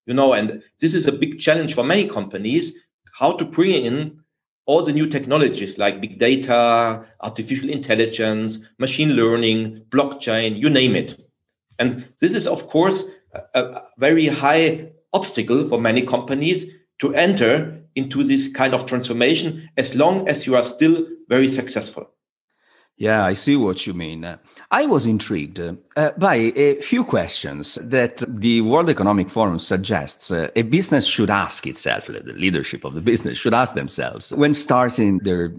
you 0.05 0.13
know 0.13 0.33
and 0.33 0.63
this 0.79 0.93
is 0.93 1.05
a 1.05 1.11
big 1.11 1.39
challenge 1.39 1.73
for 1.75 1.83
many 1.83 2.07
companies 2.07 2.73
how 3.13 3.31
to 3.33 3.45
bring 3.45 3.83
in 3.85 4.19
all 4.69 4.83
the 4.83 4.93
new 4.93 5.07
technologies 5.07 5.79
like 5.79 5.99
big 5.99 6.19
data, 6.19 7.03
artificial 7.21 7.71
intelligence, 7.71 8.59
machine 8.77 9.13
learning, 9.13 9.83
blockchain, 9.89 10.55
you 10.55 10.69
name 10.69 10.95
it. 10.95 11.28
And 11.79 12.05
this 12.19 12.33
is, 12.33 12.45
of 12.45 12.67
course, 12.67 13.05
a, 13.53 13.81
very 13.97 14.27
high 14.27 14.91
obstacle 15.13 15.67
for 15.67 15.79
many 15.79 16.01
companies 16.01 16.65
to 16.99 17.15
enter 17.15 17.81
into 17.95 18.23
this 18.23 18.47
kind 18.47 18.73
of 18.73 18.85
transformation 18.85 19.69
as 19.77 19.95
long 19.95 20.27
as 20.27 20.45
you 20.45 20.55
are 20.55 20.63
still 20.63 21.05
very 21.29 21.47
successful. 21.47 22.09
Yeah, 22.99 23.23
I 23.23 23.31
see 23.31 23.55
what 23.55 23.87
you 23.87 23.93
mean. 23.93 24.37
I 24.71 24.85
was 24.85 25.05
intrigued 25.05 25.61
uh, 25.61 26.11
by 26.17 26.51
a 26.53 26.75
few 26.81 27.05
questions 27.05 27.79
that 27.81 28.21
the 28.27 28.59
World 28.59 28.89
Economic 28.89 29.29
Forum 29.29 29.57
suggests 29.57 30.31
uh, 30.31 30.49
a 30.57 30.63
business 30.63 31.07
should 31.07 31.29
ask 31.29 31.65
itself, 31.65 32.07
the 32.07 32.19
leadership 32.35 32.83
of 32.83 32.95
the 32.95 33.01
business 33.01 33.37
should 33.37 33.53
ask 33.53 33.73
themselves 33.73 34.33
when 34.33 34.53
starting 34.53 35.19
their 35.19 35.53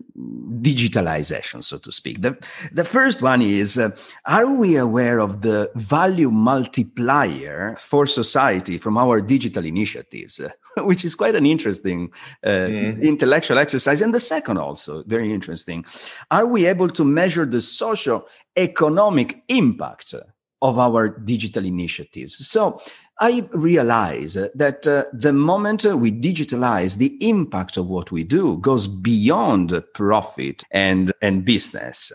digitalization, 0.61 1.64
so 1.64 1.78
to 1.78 1.90
speak. 1.90 2.20
The, 2.20 2.37
the 2.73 2.85
first 2.85 3.23
one 3.23 3.40
is 3.40 3.78
uh, 3.78 3.92
Are 4.26 4.54
we 4.54 4.76
aware 4.76 5.18
of 5.18 5.40
the 5.40 5.70
value 5.75 6.30
multiplier 6.30 7.75
for 7.78 8.04
society 8.04 8.76
from 8.76 8.99
our 8.99 9.23
digital 9.23 9.64
initiatives? 9.64 10.42
which 10.79 11.05
is 11.05 11.15
quite 11.15 11.35
an 11.35 11.47
interesting 11.47 12.11
uh, 12.45 12.49
mm. 12.49 13.03
intellectual 13.03 13.59
exercise. 13.59 14.00
And 14.00 14.15
the 14.15 14.21
second, 14.21 14.59
also 14.59 15.03
very 15.07 15.33
interesting, 15.33 15.85
are 16.31 16.47
we 16.47 16.67
able 16.67 16.89
to 16.89 17.05
measure 17.05 17.47
the 17.47 17.61
social 17.61 18.27
economic 18.57 19.43
impact 19.49 20.15
of 20.62 20.79
our 20.79 21.09
digital 21.09 21.65
initiatives? 21.65 22.47
So 22.47 22.81
I 23.21 23.49
realize 23.53 24.35
that 24.35 24.87
uh, 24.87 25.05
the 25.12 25.33
moment 25.33 25.85
we 25.85 26.11
digitalize, 26.11 26.97
the 26.97 27.17
impact 27.29 27.77
of 27.77 27.91
what 27.91 28.11
we 28.11 28.25
do 28.25 28.57
goes 28.59 28.87
beyond 28.87 29.83
profit 29.95 30.62
and, 30.71 31.12
and 31.21 31.45
business 31.45 32.12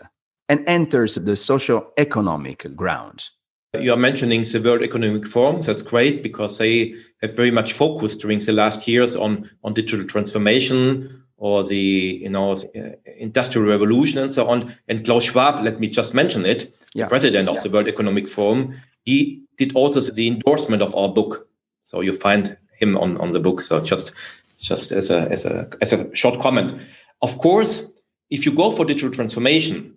and 0.48 0.68
enters 0.68 1.16
the 1.16 1.36
social 1.36 1.92
economic 1.96 2.74
ground. 2.74 3.30
You 3.80 3.92
are 3.92 3.96
mentioning 3.96 4.44
the 4.44 4.60
World 4.60 4.82
Economic 4.82 5.26
Forum. 5.26 5.62
That's 5.62 5.82
great 5.82 6.22
because 6.22 6.58
they 6.58 6.94
have 7.22 7.34
very 7.34 7.50
much 7.50 7.72
focused 7.72 8.20
during 8.20 8.40
the 8.40 8.52
last 8.52 8.86
years 8.86 9.16
on, 9.16 9.50
on 9.64 9.74
digital 9.74 10.06
transformation 10.06 11.22
or 11.38 11.62
the 11.64 12.18
you 12.22 12.28
know 12.30 12.52
uh, 12.52 12.90
industrial 13.18 13.68
revolution 13.68 14.20
and 14.20 14.30
so 14.30 14.48
on. 14.48 14.74
And 14.88 15.04
Klaus 15.04 15.24
Schwab, 15.24 15.62
let 15.62 15.80
me 15.80 15.88
just 15.88 16.14
mention 16.14 16.46
it, 16.46 16.74
yeah. 16.94 17.08
president 17.08 17.48
of 17.48 17.56
yeah. 17.56 17.62
the 17.62 17.70
World 17.70 17.88
Economic 17.88 18.28
Forum, 18.28 18.74
he 19.02 19.42
did 19.58 19.74
also 19.74 20.00
the 20.00 20.26
endorsement 20.26 20.82
of 20.82 20.94
our 20.94 21.08
book. 21.08 21.48
So 21.84 22.00
you 22.00 22.12
find 22.12 22.56
him 22.78 22.96
on, 22.96 23.16
on 23.18 23.32
the 23.32 23.40
book. 23.40 23.60
So 23.62 23.80
just 23.80 24.12
just 24.58 24.92
as 24.92 25.10
a 25.10 25.30
as 25.30 25.44
a 25.44 25.68
as 25.80 25.92
a 25.92 26.14
short 26.14 26.40
comment. 26.40 26.80
Of 27.22 27.38
course, 27.38 27.82
if 28.30 28.44
you 28.44 28.52
go 28.52 28.70
for 28.70 28.84
digital 28.84 29.10
transformation, 29.10 29.96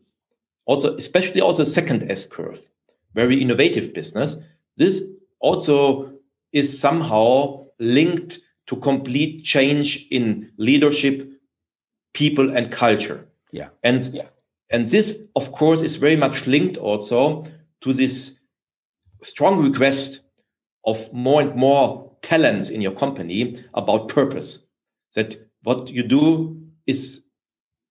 also 0.66 0.96
especially 0.98 1.42
also 1.42 1.64
second 1.64 2.12
S 2.12 2.26
curve, 2.26 2.62
very 3.14 3.42
innovative 3.42 3.94
business. 3.94 4.38
This 4.78 5.04
also 5.40 6.14
is 6.52 6.80
somehow 6.80 7.66
linked 7.80 8.40
to 8.68 8.76
complete 8.76 9.44
change 9.44 10.08
in 10.12 10.52
leadership, 10.58 11.30
people, 12.14 12.56
and 12.56 12.72
culture. 12.72 13.28
Yeah. 13.52 13.70
And 13.84 14.04
yeah. 14.14 14.28
and 14.70 14.86
this, 14.86 15.18
of 15.36 15.52
course, 15.52 15.82
is 15.82 15.96
very 15.96 16.16
much 16.16 16.46
linked 16.48 16.78
also 16.78 17.46
to 17.82 17.94
this 17.94 18.36
strong 19.24 19.60
request 19.60 20.22
of 20.86 21.12
more 21.12 21.42
and 21.42 21.56
more 21.56 22.12
talents 22.22 22.70
in 22.70 22.82
your 22.82 22.94
company 22.94 23.64
about 23.74 24.10
purpose. 24.10 24.60
That 25.16 25.50
what 25.64 25.90
you 25.90 26.04
do 26.04 26.62
is 26.86 27.22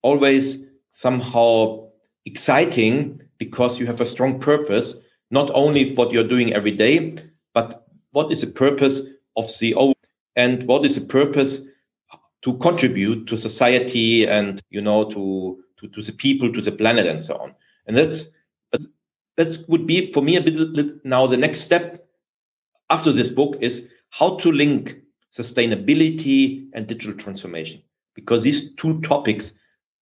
always 0.02 0.58
somehow 0.92 1.88
exciting 2.24 3.20
because 3.38 3.78
you 3.78 3.86
have 3.86 4.00
a 4.00 4.06
strong 4.06 4.38
purpose 4.38 4.94
not 5.30 5.50
only 5.54 5.94
what 5.94 6.12
you're 6.12 6.24
doing 6.24 6.52
every 6.52 6.72
day, 6.72 7.16
but 7.54 7.86
what 8.12 8.32
is 8.32 8.40
the 8.40 8.46
purpose 8.46 9.02
of 9.36 9.50
CO 9.58 9.92
and 10.36 10.62
what 10.64 10.84
is 10.84 10.94
the 10.94 11.00
purpose 11.00 11.60
to 12.42 12.56
contribute 12.58 13.26
to 13.26 13.36
society 13.36 14.26
and 14.26 14.62
you 14.70 14.80
know 14.80 15.04
to, 15.10 15.62
to, 15.78 15.88
to 15.88 16.02
the 16.02 16.12
people, 16.12 16.52
to 16.52 16.62
the 16.62 16.72
planet, 16.72 17.06
and 17.06 17.20
so 17.20 17.36
on. 17.36 17.54
And 17.86 17.96
that's 17.96 18.26
that 19.38 19.56
would 19.68 19.86
be 19.86 20.12
for 20.12 20.20
me 20.20 20.36
a 20.36 20.42
bit 20.42 21.04
now 21.04 21.26
the 21.26 21.36
next 21.36 21.60
step 21.60 22.06
after 22.90 23.12
this 23.12 23.30
book 23.30 23.56
is 23.60 23.82
how 24.10 24.36
to 24.36 24.52
link 24.52 24.96
sustainability 25.34 26.68
and 26.74 26.86
digital 26.86 27.14
transformation 27.14 27.80
because 28.14 28.42
these 28.42 28.74
two 28.74 29.00
topics 29.00 29.52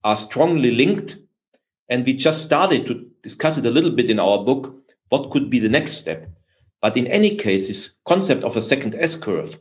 are 0.04 0.16
strongly 0.16 0.70
linked 0.70 1.18
and 1.90 2.04
we 2.06 2.14
just 2.14 2.42
started 2.42 2.86
to 2.86 3.06
discuss 3.22 3.58
it 3.58 3.66
a 3.66 3.70
little 3.70 3.90
bit 3.90 4.10
in 4.10 4.18
our 4.18 4.42
book 4.42 4.74
what 5.08 5.30
could 5.30 5.50
be 5.50 5.58
the 5.58 5.68
next 5.68 5.92
step? 5.92 6.28
But 6.82 6.96
in 6.96 7.06
any 7.06 7.36
case, 7.36 7.68
this 7.68 7.90
concept 8.06 8.44
of 8.44 8.56
a 8.56 8.62
second 8.62 8.94
S 8.96 9.16
curve, 9.16 9.58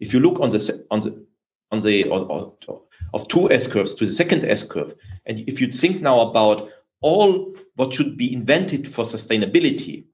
if 0.00 0.12
you 0.12 0.20
look 0.20 0.40
on 0.40 0.50
the 0.50 0.86
on 0.90 1.00
the 1.00 1.26
on 1.70 1.80
the 1.80 2.04
or, 2.04 2.20
or, 2.66 2.82
of 3.14 3.26
two 3.28 3.50
S 3.50 3.66
curves 3.66 3.94
to 3.94 4.06
the 4.06 4.12
second 4.12 4.44
S 4.44 4.62
curve, 4.62 4.94
and 5.26 5.40
if 5.48 5.60
you 5.60 5.72
think 5.72 6.02
now 6.02 6.20
about 6.20 6.70
all 7.00 7.54
what 7.76 7.92
should 7.92 8.16
be 8.16 8.32
invented 8.32 8.86
for 8.86 9.04
sustainability, 9.04 10.04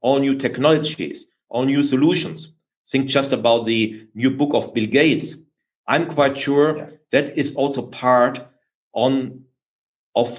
all 0.00 0.18
new 0.18 0.36
technologies, 0.36 1.26
all 1.48 1.64
new 1.64 1.82
solutions, 1.82 2.52
think 2.90 3.08
just 3.08 3.32
about 3.32 3.64
the 3.64 4.06
new 4.14 4.30
book 4.30 4.50
of 4.54 4.74
Bill 4.74 4.86
Gates. 4.86 5.36
I'm 5.88 6.06
quite 6.06 6.38
sure 6.38 6.76
yeah. 6.76 6.86
that 7.10 7.38
is 7.38 7.54
also 7.54 7.82
part 7.82 8.46
on 8.92 9.44
of 10.14 10.38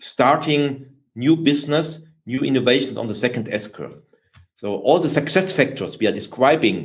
starting 0.00 0.86
new 1.14 1.36
business 1.36 2.00
new 2.30 2.40
innovations 2.40 2.96
on 2.96 3.06
the 3.06 3.14
second 3.14 3.48
S 3.52 3.66
curve. 3.66 3.96
So 4.56 4.76
all 4.86 4.98
the 5.00 5.10
success 5.10 5.52
factors 5.52 5.98
we 5.98 6.06
are 6.06 6.12
describing 6.12 6.76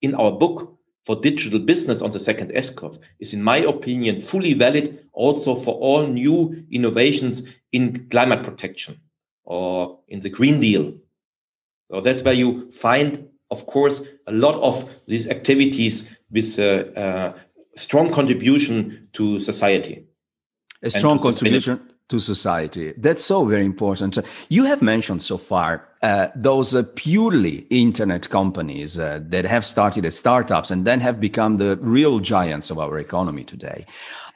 in 0.00 0.14
our 0.14 0.32
book 0.32 0.78
for 1.06 1.16
digital 1.16 1.58
business 1.58 2.02
on 2.02 2.10
the 2.10 2.20
second 2.20 2.52
S 2.54 2.70
curve 2.70 2.98
is, 3.18 3.34
in 3.34 3.42
my 3.42 3.58
opinion, 3.58 4.20
fully 4.20 4.54
valid 4.54 5.08
also 5.12 5.54
for 5.54 5.74
all 5.74 6.06
new 6.06 6.64
innovations 6.70 7.42
in 7.72 8.08
climate 8.10 8.42
protection 8.44 9.00
or 9.44 9.98
in 10.08 10.20
the 10.20 10.30
Green 10.30 10.60
Deal. 10.60 10.94
So 11.90 12.00
that's 12.00 12.22
where 12.22 12.34
you 12.34 12.70
find, 12.70 13.28
of 13.50 13.66
course, 13.66 14.02
a 14.26 14.32
lot 14.32 14.54
of 14.62 14.88
these 15.06 15.26
activities 15.26 16.06
with 16.30 16.58
a, 16.58 16.72
uh, 16.96 17.38
strong 17.76 18.12
contribution 18.12 19.08
to 19.14 19.40
society. 19.40 20.04
A 20.82 20.90
strong 20.90 21.18
contribution 21.18 21.89
to 22.10 22.20
society. 22.20 22.92
That's 22.96 23.24
so 23.24 23.44
very 23.44 23.64
important. 23.64 24.18
You 24.48 24.64
have 24.64 24.82
mentioned 24.82 25.22
so 25.22 25.38
far 25.38 25.88
uh, 26.02 26.28
those 26.34 26.74
uh, 26.74 26.84
purely 26.94 27.66
internet 27.70 28.28
companies 28.28 28.98
uh, 28.98 29.20
that 29.28 29.44
have 29.44 29.64
started 29.64 30.04
as 30.06 30.18
startups 30.18 30.70
and 30.70 30.86
then 30.86 31.00
have 31.00 31.20
become 31.20 31.56
the 31.56 31.78
real 31.80 32.18
giants 32.20 32.70
of 32.70 32.78
our 32.78 32.98
economy 32.98 33.44
today. 33.44 33.86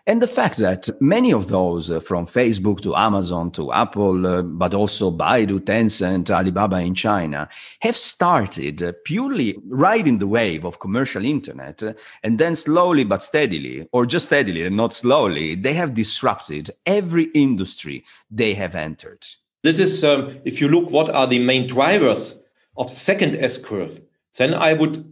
And 0.07 0.21
the 0.21 0.29
fact 0.29 0.59
that 0.59 0.91
many 1.01 1.33
of 1.33 1.49
those, 1.49 1.91
uh, 1.91 1.99
from 1.99 2.27
Facebook 2.27 2.83
to 2.83 2.95
Amazon 2.95 3.51
to 3.53 3.73
Apple, 3.73 4.27
uh, 4.27 4.43
but 4.43 4.75
also 4.75 5.11
Baidu, 5.11 5.61
Tencent, 5.61 6.31
Alibaba 6.31 6.81
in 6.81 6.95
China, 6.95 7.49
have 7.81 7.97
started 7.97 8.83
uh, 8.83 8.93
purely 9.05 9.57
riding 9.67 10.19
the 10.19 10.27
wave 10.27 10.67
of 10.67 10.79
commercial 10.79 11.25
internet. 11.25 11.83
Uh, 11.83 11.95
and 12.23 12.39
then 12.39 12.55
slowly 12.55 13.05
but 13.05 13.23
steadily, 13.23 13.89
or 13.93 14.05
just 14.05 14.27
steadily 14.27 14.67
and 14.67 14.77
not 14.77 14.93
slowly, 14.93 15.55
they 15.55 15.73
have 15.73 15.95
disrupted 15.95 16.71
every 16.85 17.25
industry 17.33 18.05
they 18.31 18.53
have 18.53 18.75
entered. 18.75 19.25
This 19.63 19.79
is, 19.79 20.05
um, 20.05 20.37
if 20.45 20.61
you 20.61 20.69
look, 20.69 20.91
what 20.91 21.09
are 21.09 21.27
the 21.27 21.39
main 21.39 21.67
drivers 21.67 22.39
of 22.77 22.91
second 22.91 23.37
S 23.37 23.57
curve, 23.57 24.03
then 24.37 24.53
I 24.53 24.75
would 24.75 25.03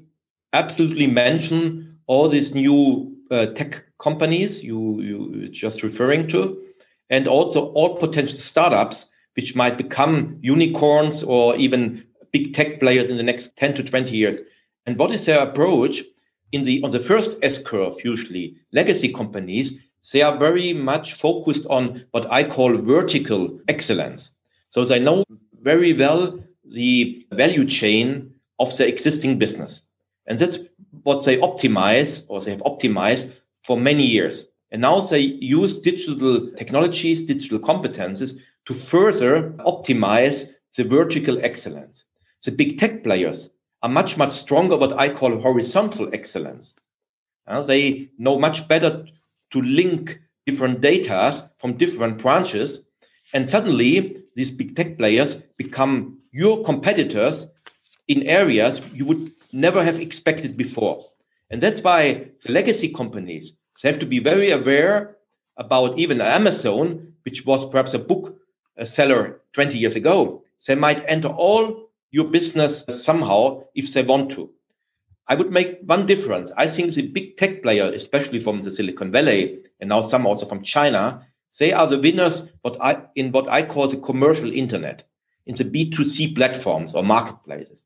absolutely 0.52 1.06
mention 1.06 1.96
all 2.06 2.28
these 2.28 2.54
new 2.54 3.16
uh, 3.30 3.46
tech 3.46 3.86
companies 4.02 4.62
you 4.62 5.00
you 5.00 5.48
just 5.48 5.82
referring 5.82 6.28
to, 6.28 6.40
and 7.08 7.28
also 7.28 7.66
all 7.72 7.96
potential 7.96 8.38
startups 8.38 9.06
which 9.34 9.54
might 9.54 9.78
become 9.78 10.38
unicorns 10.42 11.22
or 11.22 11.56
even 11.56 12.04
big 12.32 12.52
tech 12.52 12.80
players 12.80 13.08
in 13.08 13.16
the 13.16 13.22
next 13.22 13.56
10 13.56 13.74
to 13.74 13.82
20 13.82 14.14
years. 14.14 14.40
And 14.84 14.98
what 14.98 15.10
is 15.10 15.24
their 15.24 15.40
approach? 15.40 16.02
In 16.52 16.64
the 16.64 16.82
on 16.82 16.90
the 16.90 17.00
first 17.00 17.36
S 17.42 17.58
curve, 17.58 17.94
usually 18.04 18.56
legacy 18.72 19.10
companies, 19.10 19.72
they 20.12 20.20
are 20.20 20.36
very 20.36 20.74
much 20.74 21.14
focused 21.14 21.64
on 21.70 22.04
what 22.10 22.30
I 22.30 22.44
call 22.44 22.76
vertical 22.76 23.58
excellence. 23.68 24.30
So 24.68 24.84
they 24.84 24.98
know 24.98 25.24
very 25.62 25.94
well 25.94 26.38
the 26.64 27.26
value 27.32 27.66
chain 27.66 28.34
of 28.58 28.76
their 28.76 28.86
existing 28.86 29.38
business. 29.38 29.82
And 30.26 30.38
that's 30.38 30.58
what 31.04 31.24
they 31.24 31.38
optimize 31.38 32.24
or 32.28 32.40
they 32.40 32.50
have 32.50 32.62
optimized 32.62 33.32
for 33.62 33.76
many 33.76 34.04
years. 34.04 34.44
And 34.70 34.82
now 34.82 35.00
they 35.00 35.20
use 35.20 35.76
digital 35.76 36.50
technologies, 36.56 37.22
digital 37.22 37.58
competences 37.58 38.38
to 38.66 38.74
further 38.74 39.50
optimize 39.60 40.48
the 40.76 40.84
vertical 40.84 41.38
excellence. 41.44 42.04
The 42.44 42.52
big 42.52 42.78
tech 42.78 43.04
players 43.04 43.50
are 43.82 43.88
much, 43.88 44.16
much 44.16 44.32
stronger, 44.32 44.76
what 44.76 44.98
I 44.98 45.08
call 45.08 45.38
horizontal 45.38 46.08
excellence. 46.12 46.74
Uh, 47.46 47.62
they 47.62 48.08
know 48.18 48.38
much 48.38 48.66
better 48.68 49.04
to 49.50 49.62
link 49.62 50.20
different 50.46 50.80
data 50.80 51.50
from 51.58 51.76
different 51.76 52.18
branches. 52.18 52.82
And 53.34 53.48
suddenly, 53.48 54.22
these 54.34 54.50
big 54.50 54.76
tech 54.76 54.96
players 54.96 55.36
become 55.56 56.18
your 56.32 56.64
competitors 56.64 57.46
in 58.08 58.22
areas 58.24 58.80
you 58.92 59.04
would 59.04 59.32
never 59.52 59.84
have 59.84 60.00
expected 60.00 60.56
before. 60.56 61.02
And 61.52 61.60
that's 61.60 61.82
why 61.82 62.30
the 62.42 62.50
legacy 62.50 62.88
companies 62.88 63.52
have 63.82 63.98
to 63.98 64.06
be 64.06 64.20
very 64.20 64.50
aware 64.50 65.16
about 65.58 65.98
even 65.98 66.20
Amazon, 66.20 67.12
which 67.24 67.44
was 67.44 67.66
perhaps 67.66 67.94
a 67.94 67.98
book 67.98 68.38
seller 68.84 69.40
20 69.52 69.76
years 69.76 69.94
ago. 69.94 70.42
They 70.66 70.74
might 70.74 71.04
enter 71.06 71.28
all 71.28 71.90
your 72.10 72.24
business 72.24 72.84
somehow 72.88 73.64
if 73.74 73.92
they 73.92 74.02
want 74.02 74.30
to. 74.32 74.50
I 75.28 75.34
would 75.34 75.50
make 75.50 75.80
one 75.84 76.06
difference. 76.06 76.52
I 76.56 76.66
think 76.66 76.94
the 76.94 77.02
big 77.02 77.36
tech 77.36 77.62
player, 77.62 77.84
especially 77.92 78.40
from 78.40 78.60
the 78.60 78.72
Silicon 78.72 79.10
Valley 79.10 79.60
and 79.80 79.88
now 79.88 80.00
some 80.00 80.26
also 80.26 80.46
from 80.46 80.62
China, 80.62 81.26
they 81.58 81.72
are 81.72 81.86
the 81.86 81.98
winners 81.98 82.44
what 82.62 82.76
I, 82.80 83.02
in 83.14 83.30
what 83.30 83.48
I 83.48 83.62
call 83.62 83.88
the 83.88 83.98
commercial 83.98 84.50
internet, 84.50 85.04
in 85.46 85.54
the 85.54 85.64
B2C 85.64 86.34
platforms 86.34 86.94
or 86.94 87.02
marketplaces. 87.02 87.82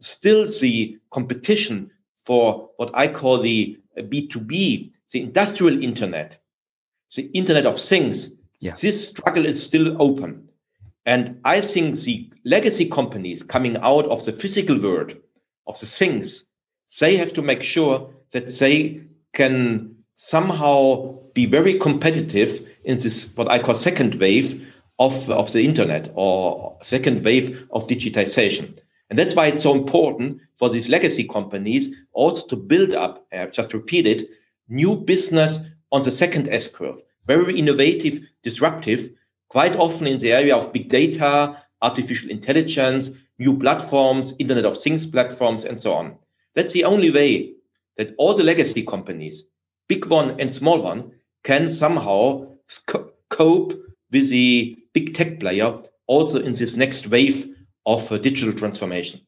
Still, 0.00 0.46
the 0.60 0.98
competition 1.10 1.90
for 2.28 2.68
what 2.76 2.90
I 2.92 3.08
call 3.08 3.38
the 3.38 3.80
uh, 3.96 4.02
B2B, 4.02 4.92
the 5.12 5.20
industrial 5.22 5.82
internet, 5.82 6.36
the 7.16 7.22
Internet 7.32 7.64
of 7.64 7.80
Things, 7.80 8.30
yeah. 8.60 8.76
this 8.78 9.08
struggle 9.08 9.46
is 9.46 9.64
still 9.64 9.96
open. 10.00 10.46
And 11.06 11.40
I 11.46 11.62
think 11.62 11.98
the 12.00 12.30
legacy 12.44 12.84
companies 12.84 13.42
coming 13.42 13.78
out 13.78 14.04
of 14.10 14.26
the 14.26 14.32
physical 14.32 14.78
world, 14.78 15.14
of 15.66 15.80
the 15.80 15.86
things, 15.86 16.44
they 17.00 17.16
have 17.16 17.32
to 17.32 17.40
make 17.40 17.62
sure 17.62 18.10
that 18.32 18.58
they 18.58 19.00
can 19.32 19.96
somehow 20.16 21.18
be 21.32 21.46
very 21.46 21.78
competitive 21.78 22.60
in 22.84 22.98
this, 22.98 23.26
what 23.36 23.50
I 23.50 23.58
call 23.58 23.74
second 23.74 24.16
wave 24.16 24.70
of, 24.98 25.30
of 25.30 25.50
the 25.52 25.64
internet 25.64 26.12
or 26.14 26.76
second 26.82 27.24
wave 27.24 27.66
of 27.70 27.86
digitization. 27.86 28.78
And 29.10 29.18
that's 29.18 29.34
why 29.34 29.46
it's 29.46 29.62
so 29.62 29.74
important 29.74 30.40
for 30.56 30.68
these 30.68 30.88
legacy 30.88 31.24
companies 31.24 31.94
also 32.12 32.46
to 32.48 32.56
build 32.56 32.92
up, 32.92 33.26
uh, 33.32 33.46
just 33.46 33.72
repeat 33.72 34.06
it, 34.06 34.28
new 34.68 34.96
business 34.96 35.60
on 35.92 36.02
the 36.02 36.10
second 36.10 36.48
S 36.48 36.68
curve. 36.68 37.02
Very 37.26 37.58
innovative, 37.58 38.20
disruptive, 38.42 39.10
quite 39.48 39.76
often 39.76 40.06
in 40.06 40.18
the 40.18 40.32
area 40.32 40.54
of 40.54 40.72
big 40.72 40.88
data, 40.88 41.56
artificial 41.80 42.30
intelligence, 42.30 43.10
new 43.38 43.58
platforms, 43.58 44.34
Internet 44.38 44.66
of 44.66 44.78
Things 44.78 45.06
platforms, 45.06 45.64
and 45.64 45.78
so 45.78 45.94
on. 45.94 46.16
That's 46.54 46.72
the 46.72 46.84
only 46.84 47.10
way 47.10 47.54
that 47.96 48.14
all 48.18 48.34
the 48.34 48.42
legacy 48.42 48.82
companies, 48.82 49.44
big 49.88 50.06
one 50.06 50.38
and 50.40 50.52
small 50.52 50.82
one, 50.82 51.12
can 51.44 51.68
somehow 51.68 52.48
cope 53.30 53.74
with 54.10 54.28
the 54.28 54.78
big 54.92 55.14
tech 55.14 55.40
player 55.40 55.80
also 56.06 56.40
in 56.40 56.52
this 56.54 56.74
next 56.74 57.06
wave 57.06 57.54
of 57.88 58.08
digital 58.22 58.52
transformation. 58.52 59.20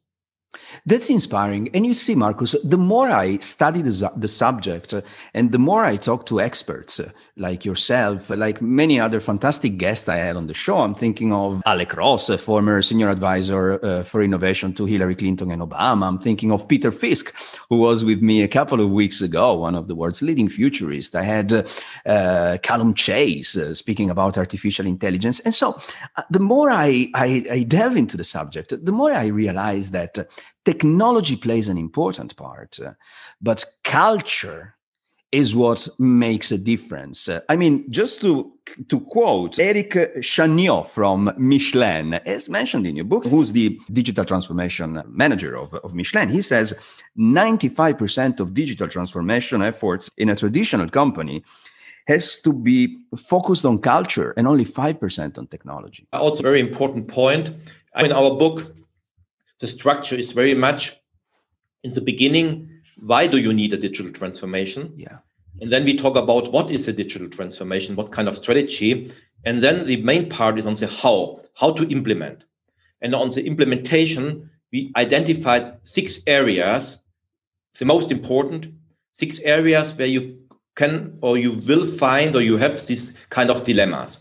That's 0.84 1.10
inspiring. 1.10 1.70
And 1.74 1.86
you 1.86 1.94
see, 1.94 2.14
Markus, 2.14 2.56
the 2.64 2.78
more 2.78 3.08
I 3.08 3.38
study 3.38 3.82
the, 3.82 4.10
the 4.16 4.28
subject 4.28 4.94
and 5.32 5.52
the 5.52 5.58
more 5.58 5.84
I 5.84 5.96
talk 5.96 6.26
to 6.26 6.40
experts 6.40 7.00
like 7.36 7.64
yourself, 7.64 8.30
like 8.30 8.60
many 8.60 9.00
other 9.00 9.20
fantastic 9.20 9.78
guests 9.78 10.08
I 10.08 10.16
had 10.16 10.36
on 10.36 10.46
the 10.46 10.54
show, 10.54 10.78
I'm 10.78 10.94
thinking 10.94 11.32
of 11.32 11.62
Alec 11.64 11.96
Ross, 11.96 12.28
a 12.28 12.38
former 12.38 12.82
senior 12.82 13.08
advisor 13.08 13.84
uh, 13.84 14.02
for 14.02 14.22
innovation 14.22 14.74
to 14.74 14.84
Hillary 14.84 15.14
Clinton 15.14 15.50
and 15.50 15.62
Obama. 15.62 16.06
I'm 16.06 16.18
thinking 16.18 16.52
of 16.52 16.68
Peter 16.68 16.90
Fisk, 16.90 17.34
who 17.68 17.78
was 17.78 18.04
with 18.04 18.20
me 18.22 18.42
a 18.42 18.48
couple 18.48 18.80
of 18.80 18.90
weeks 18.90 19.22
ago, 19.22 19.54
one 19.54 19.74
of 19.74 19.88
the 19.88 19.94
world's 19.94 20.22
leading 20.22 20.48
futurists. 20.48 21.14
I 21.14 21.22
had 21.22 21.52
uh, 21.52 21.62
uh 22.06 22.58
Calum 22.62 22.94
Chace 22.94 23.56
uh, 23.56 23.74
speaking 23.74 24.10
about 24.10 24.36
artificial 24.36 24.86
intelligence. 24.86 25.40
And 25.40 25.54
so 25.54 25.80
the 26.30 26.40
more 26.40 26.70
I, 26.70 27.08
I, 27.14 27.44
I 27.50 27.62
delve 27.62 27.96
into 27.96 28.16
the 28.16 28.24
subject, 28.24 28.74
the 28.84 28.92
more 28.92 29.12
I 29.12 29.26
realize 29.26 29.90
that 29.92 30.18
technology 30.64 31.36
plays 31.36 31.68
an 31.68 31.78
important 31.78 32.36
part, 32.36 32.78
uh, 32.80 32.92
but 33.40 33.64
culture 33.84 34.74
is 35.32 35.54
what 35.54 35.88
makes 35.98 36.50
a 36.50 36.58
difference. 36.58 37.28
I 37.48 37.56
mean, 37.56 37.90
just 37.90 38.20
to 38.22 38.52
to 38.88 39.00
quote 39.00 39.58
Eric 39.58 39.92
Chaniot 40.18 40.86
from 40.86 41.32
Michelin, 41.36 42.14
as 42.14 42.48
mentioned 42.48 42.86
in 42.86 42.96
your 42.96 43.04
book, 43.04 43.24
who's 43.26 43.52
the 43.52 43.80
digital 43.92 44.24
transformation 44.24 45.02
manager 45.08 45.56
of, 45.56 45.74
of 45.74 45.94
Michelin, 45.94 46.28
he 46.28 46.40
says 46.40 46.78
95% 47.18 48.38
of 48.38 48.54
digital 48.54 48.86
transformation 48.86 49.60
efforts 49.60 50.08
in 50.16 50.28
a 50.30 50.36
traditional 50.36 50.88
company 50.88 51.42
has 52.06 52.40
to 52.42 52.52
be 52.52 52.98
focused 53.16 53.64
on 53.64 53.78
culture 53.78 54.32
and 54.36 54.46
only 54.46 54.64
5% 54.64 55.38
on 55.38 55.46
technology. 55.48 56.06
Also, 56.12 56.42
very 56.42 56.60
important 56.60 57.08
point. 57.08 57.50
In 57.96 58.12
our 58.12 58.36
book, 58.36 58.74
the 59.58 59.66
structure 59.66 60.16
is 60.16 60.32
very 60.32 60.54
much 60.54 60.96
in 61.82 61.90
the 61.90 62.00
beginning 62.00 62.69
why 63.02 63.26
do 63.26 63.38
you 63.38 63.52
need 63.52 63.72
a 63.72 63.76
digital 63.76 64.12
transformation? 64.12 64.92
Yeah. 64.96 65.18
And 65.60 65.72
then 65.72 65.84
we 65.84 65.96
talk 65.96 66.16
about 66.16 66.52
what 66.52 66.70
is 66.70 66.88
a 66.88 66.92
digital 66.92 67.28
transformation 67.28 67.96
what 67.96 68.12
kind 68.12 68.28
of 68.28 68.36
strategy 68.36 69.12
and 69.44 69.60
then 69.60 69.84
the 69.84 69.96
main 70.02 70.28
part 70.28 70.58
is 70.58 70.66
on 70.66 70.74
the 70.74 70.86
how 70.86 71.40
how 71.54 71.72
to 71.72 71.88
implement. 71.88 72.44
And 73.02 73.14
on 73.14 73.30
the 73.30 73.44
implementation 73.44 74.50
we 74.72 74.92
identified 74.96 75.78
six 75.82 76.20
areas 76.26 76.98
the 77.78 77.84
most 77.84 78.10
important 78.10 78.66
six 79.12 79.40
areas 79.40 79.94
where 79.94 80.06
you 80.06 80.38
can 80.76 81.18
or 81.20 81.36
you 81.36 81.52
will 81.68 81.86
find 81.86 82.34
or 82.36 82.42
you 82.42 82.56
have 82.56 82.86
these 82.86 83.12
kind 83.28 83.50
of 83.50 83.64
dilemmas. 83.64 84.18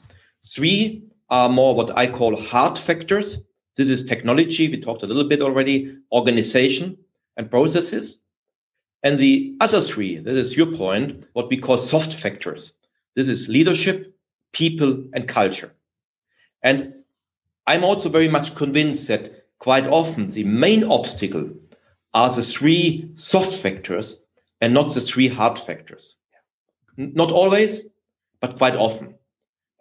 Three 0.55 1.03
are 1.29 1.49
more 1.49 1.75
what 1.75 1.95
i 1.97 2.07
call 2.07 2.35
hard 2.35 2.77
factors. 2.77 3.37
This 3.75 3.89
is 3.89 4.03
technology. 4.03 4.67
We 4.67 4.81
talked 4.81 5.03
a 5.03 5.05
little 5.05 5.27
bit 5.27 5.41
already, 5.41 5.97
organization 6.11 6.97
and 7.37 7.49
processes. 7.49 8.19
And 9.03 9.17
the 9.17 9.55
other 9.61 9.81
three, 9.81 10.17
this 10.17 10.35
is 10.35 10.57
your 10.57 10.75
point, 10.75 11.25
what 11.33 11.49
we 11.49 11.57
call 11.57 11.77
soft 11.77 12.13
factors. 12.13 12.73
This 13.15 13.29
is 13.29 13.47
leadership, 13.47 14.15
people, 14.51 15.03
and 15.13 15.27
culture. 15.27 15.73
And 16.63 16.93
I'm 17.65 17.83
also 17.83 18.09
very 18.09 18.27
much 18.27 18.55
convinced 18.55 19.07
that 19.07 19.45
quite 19.59 19.87
often 19.87 20.31
the 20.31 20.43
main 20.43 20.83
obstacle 20.83 21.49
are 22.13 22.33
the 22.33 22.41
three 22.41 23.11
soft 23.15 23.53
factors 23.53 24.17
and 24.61 24.73
not 24.73 24.93
the 24.93 25.01
three 25.01 25.27
hard 25.27 25.57
factors. 25.57 26.15
Not 26.97 27.31
always, 27.31 27.81
but 28.41 28.57
quite 28.57 28.75
often. 28.75 29.15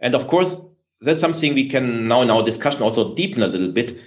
And 0.00 0.14
of 0.14 0.28
course, 0.28 0.56
that's 1.00 1.20
something 1.20 1.54
we 1.54 1.68
can 1.68 2.06
now 2.06 2.22
in 2.22 2.30
our 2.30 2.44
discussion 2.44 2.82
also 2.82 3.14
deepen 3.14 3.42
a 3.42 3.48
little 3.48 3.72
bit. 3.72 3.98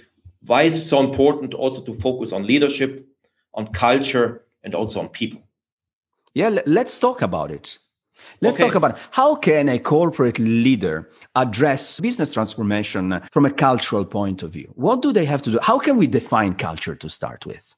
why 0.46 0.62
it's 0.62 0.82
so 0.82 1.00
important 1.00 1.54
also 1.54 1.80
to 1.82 1.94
focus 1.94 2.32
on 2.32 2.46
leadership, 2.46 3.06
on 3.54 3.66
culture, 3.68 4.44
and 4.64 4.74
also 4.74 5.00
on 5.00 5.08
people. 5.08 5.40
Yeah, 6.34 6.60
let's 6.66 6.98
talk 6.98 7.22
about 7.22 7.50
it. 7.50 7.78
Let's 8.40 8.56
okay. 8.56 8.68
talk 8.68 8.74
about 8.74 8.98
how 9.10 9.34
can 9.34 9.68
a 9.68 9.78
corporate 9.78 10.38
leader 10.38 11.10
address 11.34 12.00
business 12.00 12.32
transformation 12.32 13.20
from 13.30 13.44
a 13.44 13.50
cultural 13.50 14.04
point 14.04 14.42
of 14.42 14.52
view? 14.52 14.72
What 14.74 15.02
do 15.02 15.12
they 15.12 15.24
have 15.24 15.42
to 15.42 15.50
do? 15.50 15.58
How 15.62 15.78
can 15.78 15.96
we 15.96 16.06
define 16.06 16.54
culture 16.54 16.94
to 16.94 17.08
start 17.08 17.46
with? 17.46 17.74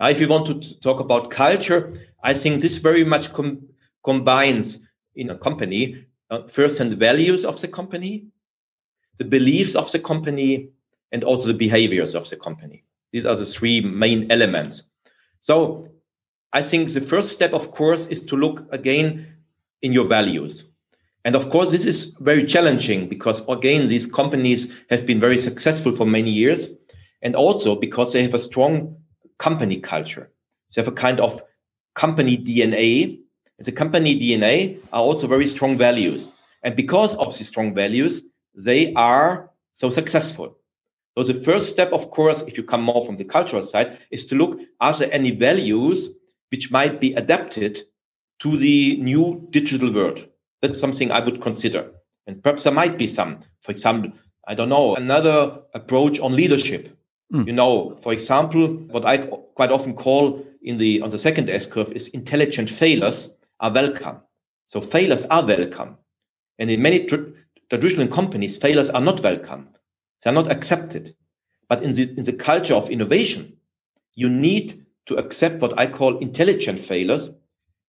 Uh, 0.00 0.08
if 0.08 0.20
you 0.20 0.28
want 0.28 0.46
to 0.46 0.80
talk 0.80 1.00
about 1.00 1.30
culture, 1.30 1.94
I 2.22 2.34
think 2.34 2.60
this 2.60 2.78
very 2.78 3.04
much 3.04 3.32
com- 3.32 3.62
combines 4.04 4.78
in 5.14 5.30
a 5.30 5.38
company 5.38 6.06
uh, 6.30 6.42
first 6.48 6.80
and 6.80 6.92
values 6.94 7.44
of 7.44 7.60
the 7.60 7.68
company, 7.68 8.26
the 9.18 9.24
beliefs 9.24 9.74
of 9.74 9.90
the 9.92 9.98
company, 9.98 10.70
and 11.12 11.22
also 11.22 11.48
the 11.48 11.54
behaviors 11.54 12.14
of 12.14 12.28
the 12.30 12.36
company. 12.36 12.84
These 13.12 13.26
are 13.26 13.36
the 13.36 13.46
three 13.46 13.80
main 13.80 14.32
elements. 14.32 14.84
So 15.40 15.88
I 16.52 16.62
think 16.62 16.92
the 16.92 17.00
first 17.00 17.32
step, 17.32 17.52
of 17.52 17.70
course, 17.70 18.06
is 18.06 18.22
to 18.24 18.36
look 18.36 18.66
again 18.72 19.26
in 19.80 19.92
your 19.92 20.06
values. 20.06 20.64
And 21.24 21.34
of 21.34 21.50
course, 21.50 21.70
this 21.70 21.84
is 21.84 22.12
very 22.20 22.44
challenging 22.44 23.08
because, 23.08 23.42
again, 23.48 23.86
these 23.88 24.06
companies 24.06 24.68
have 24.90 25.06
been 25.06 25.20
very 25.20 25.38
successful 25.38 25.92
for 25.92 26.04
many 26.04 26.30
years. 26.30 26.68
And 27.22 27.36
also 27.36 27.76
because 27.76 28.12
they 28.12 28.22
have 28.22 28.34
a 28.34 28.38
strong 28.38 28.96
company 29.38 29.78
culture. 29.78 30.30
They 30.74 30.82
have 30.82 30.88
a 30.88 30.92
kind 30.92 31.20
of 31.20 31.40
company 31.94 32.36
DNA. 32.36 33.20
And 33.58 33.66
the 33.66 33.72
company 33.72 34.18
DNA 34.18 34.78
are 34.92 35.00
also 35.00 35.26
very 35.26 35.46
strong 35.46 35.78
values. 35.78 36.32
And 36.64 36.76
because 36.76 37.14
of 37.14 37.36
these 37.38 37.48
strong 37.48 37.74
values, 37.74 38.22
they 38.54 38.92
are 38.94 39.50
so 39.72 39.90
successful. 39.90 40.58
So 41.16 41.24
the 41.24 41.34
first 41.34 41.70
step, 41.70 41.92
of 41.92 42.10
course, 42.10 42.42
if 42.46 42.56
you 42.56 42.64
come 42.64 42.82
more 42.82 43.04
from 43.04 43.16
the 43.16 43.24
cultural 43.24 43.62
side, 43.62 43.98
is 44.10 44.26
to 44.26 44.34
look, 44.34 44.58
are 44.80 44.96
there 44.96 45.12
any 45.12 45.30
values 45.30 46.10
which 46.52 46.70
might 46.70 47.00
be 47.00 47.14
adapted 47.14 47.80
to 48.40 48.58
the 48.58 48.98
new 48.98 49.48
digital 49.50 49.92
world? 49.92 50.20
That's 50.60 50.78
something 50.78 51.10
I 51.10 51.24
would 51.24 51.40
consider. 51.40 51.90
And 52.26 52.42
perhaps 52.42 52.64
there 52.64 52.72
might 52.72 52.98
be 52.98 53.06
some, 53.06 53.40
for 53.62 53.72
example, 53.72 54.12
I 54.46 54.54
don't 54.54 54.68
know, 54.68 54.94
another 54.94 55.62
approach 55.74 56.20
on 56.20 56.36
leadership. 56.36 56.94
Mm. 57.32 57.46
You 57.46 57.52
know, 57.54 57.96
for 58.02 58.12
example, 58.12 58.68
what 58.90 59.06
I 59.06 59.18
quite 59.18 59.72
often 59.72 59.94
call 59.94 60.44
in 60.62 60.76
the 60.76 61.00
on 61.00 61.08
the 61.08 61.18
second 61.18 61.48
S 61.48 61.66
curve 61.66 61.90
is 61.92 62.08
intelligent 62.08 62.68
failures 62.68 63.30
are 63.60 63.72
welcome. 63.72 64.18
So 64.66 64.80
failures 64.80 65.24
are 65.30 65.44
welcome. 65.44 65.96
And 66.58 66.70
in 66.70 66.82
many 66.82 67.06
tr- 67.06 67.32
traditional 67.70 68.08
companies, 68.08 68.56
failures 68.56 68.90
are 68.90 69.00
not 69.00 69.22
welcome. 69.22 69.68
They're 70.22 70.32
not 70.32 70.50
accepted. 70.50 71.14
But 71.68 71.82
in 71.82 71.94
the, 71.94 72.02
in 72.18 72.24
the 72.24 72.34
culture 72.34 72.74
of 72.74 72.90
innovation, 72.90 73.56
you 74.14 74.28
need 74.28 74.81
to 75.06 75.16
accept 75.16 75.60
what 75.60 75.78
I 75.78 75.86
call 75.86 76.18
intelligent 76.18 76.78
failures, 76.80 77.30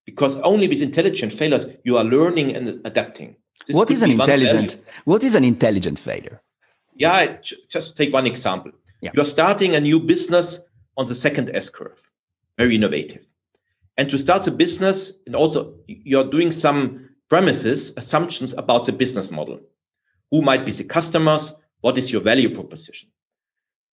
because 0.05 0.35
only 0.37 0.67
with 0.67 0.81
intelligent 0.81 1.31
failures 1.31 1.65
you 1.83 1.97
are 1.97 2.03
learning 2.03 2.55
and 2.55 2.81
adapting. 2.85 3.35
This 3.67 3.75
what 3.75 3.91
is 3.91 4.01
an 4.01 4.11
intelligent? 4.11 4.77
What 5.05 5.23
is 5.23 5.35
an 5.35 5.43
intelligent 5.43 5.99
failure? 5.99 6.41
Yeah, 6.95 7.37
just 7.69 7.95
take 7.97 8.11
one 8.11 8.27
example. 8.27 8.71
Yeah. 9.01 9.11
You're 9.13 9.25
starting 9.25 9.75
a 9.75 9.81
new 9.81 9.99
business 9.99 10.59
on 10.97 11.07
the 11.07 11.15
second 11.15 11.51
S 11.53 11.69
curve, 11.69 12.09
very 12.57 12.75
innovative. 12.75 13.27
And 13.97 14.09
to 14.09 14.17
start 14.17 14.47
a 14.47 14.51
business, 14.51 15.13
and 15.25 15.35
also 15.35 15.75
you're 15.87 16.29
doing 16.29 16.51
some 16.51 17.09
premises, 17.29 17.93
assumptions 17.97 18.53
about 18.53 18.85
the 18.85 18.91
business 18.91 19.29
model. 19.31 19.59
Who 20.31 20.41
might 20.41 20.65
be 20.65 20.71
the 20.71 20.83
customers? 20.83 21.53
What 21.81 21.97
is 21.97 22.11
your 22.11 22.21
value 22.21 22.53
proposition? 22.53 23.09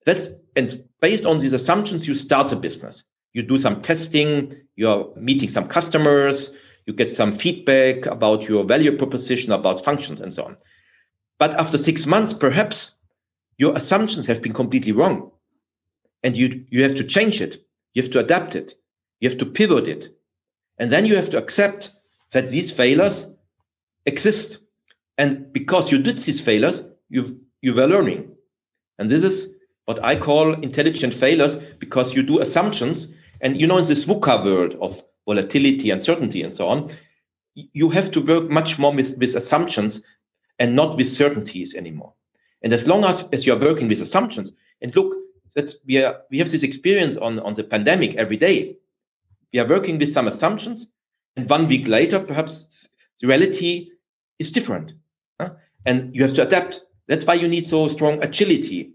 That's 0.06 0.30
and 0.56 0.82
based 1.00 1.26
on 1.26 1.38
these 1.38 1.52
assumptions, 1.52 2.08
you 2.08 2.14
start 2.14 2.48
the 2.48 2.56
business. 2.56 3.04
You 3.32 3.42
do 3.42 3.58
some 3.58 3.82
testing, 3.82 4.54
you're 4.76 5.12
meeting 5.16 5.48
some 5.48 5.68
customers, 5.68 6.50
you 6.86 6.92
get 6.92 7.12
some 7.12 7.32
feedback 7.32 8.06
about 8.06 8.48
your 8.48 8.64
value 8.64 8.96
proposition, 8.96 9.52
about 9.52 9.84
functions, 9.84 10.20
and 10.20 10.32
so 10.32 10.44
on. 10.44 10.56
But 11.38 11.54
after 11.54 11.78
six 11.78 12.06
months, 12.06 12.34
perhaps 12.34 12.92
your 13.58 13.76
assumptions 13.76 14.26
have 14.26 14.42
been 14.42 14.52
completely 14.52 14.92
wrong. 14.92 15.30
And 16.22 16.36
you, 16.36 16.64
you 16.70 16.82
have 16.82 16.94
to 16.96 17.04
change 17.04 17.40
it. 17.40 17.64
You 17.94 18.02
have 18.02 18.10
to 18.12 18.18
adapt 18.18 18.54
it. 18.56 18.74
You 19.20 19.28
have 19.28 19.38
to 19.38 19.46
pivot 19.46 19.86
it. 19.86 20.08
And 20.78 20.90
then 20.90 21.06
you 21.06 21.16
have 21.16 21.30
to 21.30 21.38
accept 21.38 21.92
that 22.32 22.50
these 22.50 22.72
failures 22.72 23.26
exist. 24.06 24.58
And 25.18 25.52
because 25.52 25.90
you 25.90 25.98
did 25.98 26.18
these 26.18 26.40
failures, 26.40 26.82
you 27.08 27.40
you 27.60 27.74
were 27.74 27.86
learning. 27.86 28.32
And 28.98 29.10
this 29.10 29.22
is 29.22 29.48
what 29.84 30.02
I 30.02 30.16
call 30.16 30.54
intelligent 30.54 31.14
failures 31.14 31.56
because 31.78 32.14
you 32.14 32.22
do 32.22 32.40
assumptions. 32.40 33.08
And 33.40 33.60
you 33.60 33.66
know, 33.66 33.78
in 33.78 33.86
this 33.86 34.04
VUCA 34.04 34.44
world 34.44 34.76
of 34.80 35.02
volatility, 35.26 35.90
uncertainty, 35.90 36.42
and 36.42 36.54
so 36.54 36.68
on, 36.68 36.90
you 37.54 37.90
have 37.90 38.10
to 38.12 38.20
work 38.20 38.48
much 38.50 38.78
more 38.78 38.92
with, 38.92 39.16
with 39.18 39.34
assumptions 39.34 40.02
and 40.58 40.76
not 40.76 40.96
with 40.96 41.08
certainties 41.08 41.74
anymore. 41.74 42.12
And 42.62 42.72
as 42.72 42.86
long 42.86 43.04
as, 43.04 43.24
as 43.32 43.46
you're 43.46 43.58
working 43.58 43.88
with 43.88 44.00
assumptions, 44.00 44.52
and 44.82 44.94
look, 44.94 45.14
that's 45.54 45.76
we 45.84 46.02
are 46.02 46.20
we 46.30 46.38
have 46.38 46.50
this 46.50 46.62
experience 46.62 47.16
on, 47.16 47.40
on 47.40 47.54
the 47.54 47.64
pandemic 47.64 48.14
every 48.14 48.36
day. 48.36 48.76
We 49.52 49.58
are 49.58 49.66
working 49.66 49.98
with 49.98 50.12
some 50.12 50.28
assumptions, 50.28 50.86
and 51.36 51.48
one 51.48 51.66
week 51.66 51.88
later, 51.88 52.20
perhaps 52.20 52.88
the 53.20 53.26
reality 53.26 53.90
is 54.38 54.52
different. 54.52 54.92
Huh? 55.40 55.50
And 55.86 56.14
you 56.14 56.22
have 56.22 56.34
to 56.34 56.42
adapt 56.42 56.82
that's 57.10 57.24
why 57.24 57.34
you 57.34 57.48
need 57.48 57.66
so 57.66 57.88
strong 57.88 58.22
agility, 58.22 58.92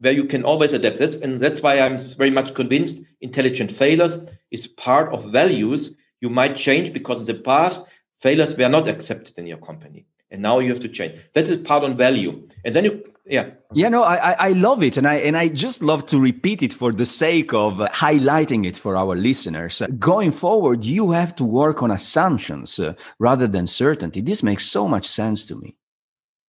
where 0.00 0.12
you 0.12 0.24
can 0.24 0.44
always 0.44 0.72
adapt. 0.72 0.98
That's, 0.98 1.16
and 1.16 1.40
that's 1.40 1.62
why 1.62 1.80
I'm 1.80 1.98
very 1.98 2.30
much 2.30 2.54
convinced 2.54 3.00
intelligent 3.20 3.72
failures 3.72 4.18
is 4.50 4.66
part 4.66 5.12
of 5.12 5.32
values 5.32 5.92
you 6.20 6.30
might 6.30 6.56
change 6.56 6.92
because 6.92 7.20
in 7.20 7.26
the 7.26 7.42
past, 7.42 7.82
failures 8.18 8.56
were 8.56 8.68
not 8.68 8.88
accepted 8.88 9.38
in 9.38 9.46
your 9.46 9.58
company. 9.58 10.06
And 10.30 10.42
now 10.42 10.58
you 10.58 10.70
have 10.70 10.80
to 10.80 10.88
change. 10.88 11.20
That 11.34 11.48
is 11.48 11.58
part 11.58 11.84
on 11.84 11.96
value. 11.96 12.48
And 12.64 12.74
then 12.74 12.84
you 12.84 13.04
yeah 13.28 13.50
yeah 13.74 13.88
no 13.88 14.04
I, 14.04 14.36
I 14.38 14.52
love 14.52 14.82
it 14.84 14.96
and 14.96 15.06
i 15.06 15.14
and 15.16 15.36
i 15.36 15.48
just 15.48 15.82
love 15.82 16.06
to 16.06 16.20
repeat 16.20 16.62
it 16.62 16.72
for 16.72 16.92
the 16.92 17.04
sake 17.04 17.52
of 17.52 17.80
uh, 17.80 17.88
highlighting 17.88 18.64
it 18.64 18.76
for 18.76 18.96
our 18.96 19.16
listeners 19.16 19.82
going 19.98 20.30
forward 20.30 20.84
you 20.84 21.10
have 21.10 21.34
to 21.36 21.44
work 21.44 21.82
on 21.82 21.90
assumptions 21.90 22.78
uh, 22.78 22.94
rather 23.18 23.48
than 23.48 23.66
certainty 23.66 24.20
this 24.20 24.42
makes 24.42 24.64
so 24.64 24.86
much 24.86 25.06
sense 25.06 25.44
to 25.46 25.56
me 25.56 25.75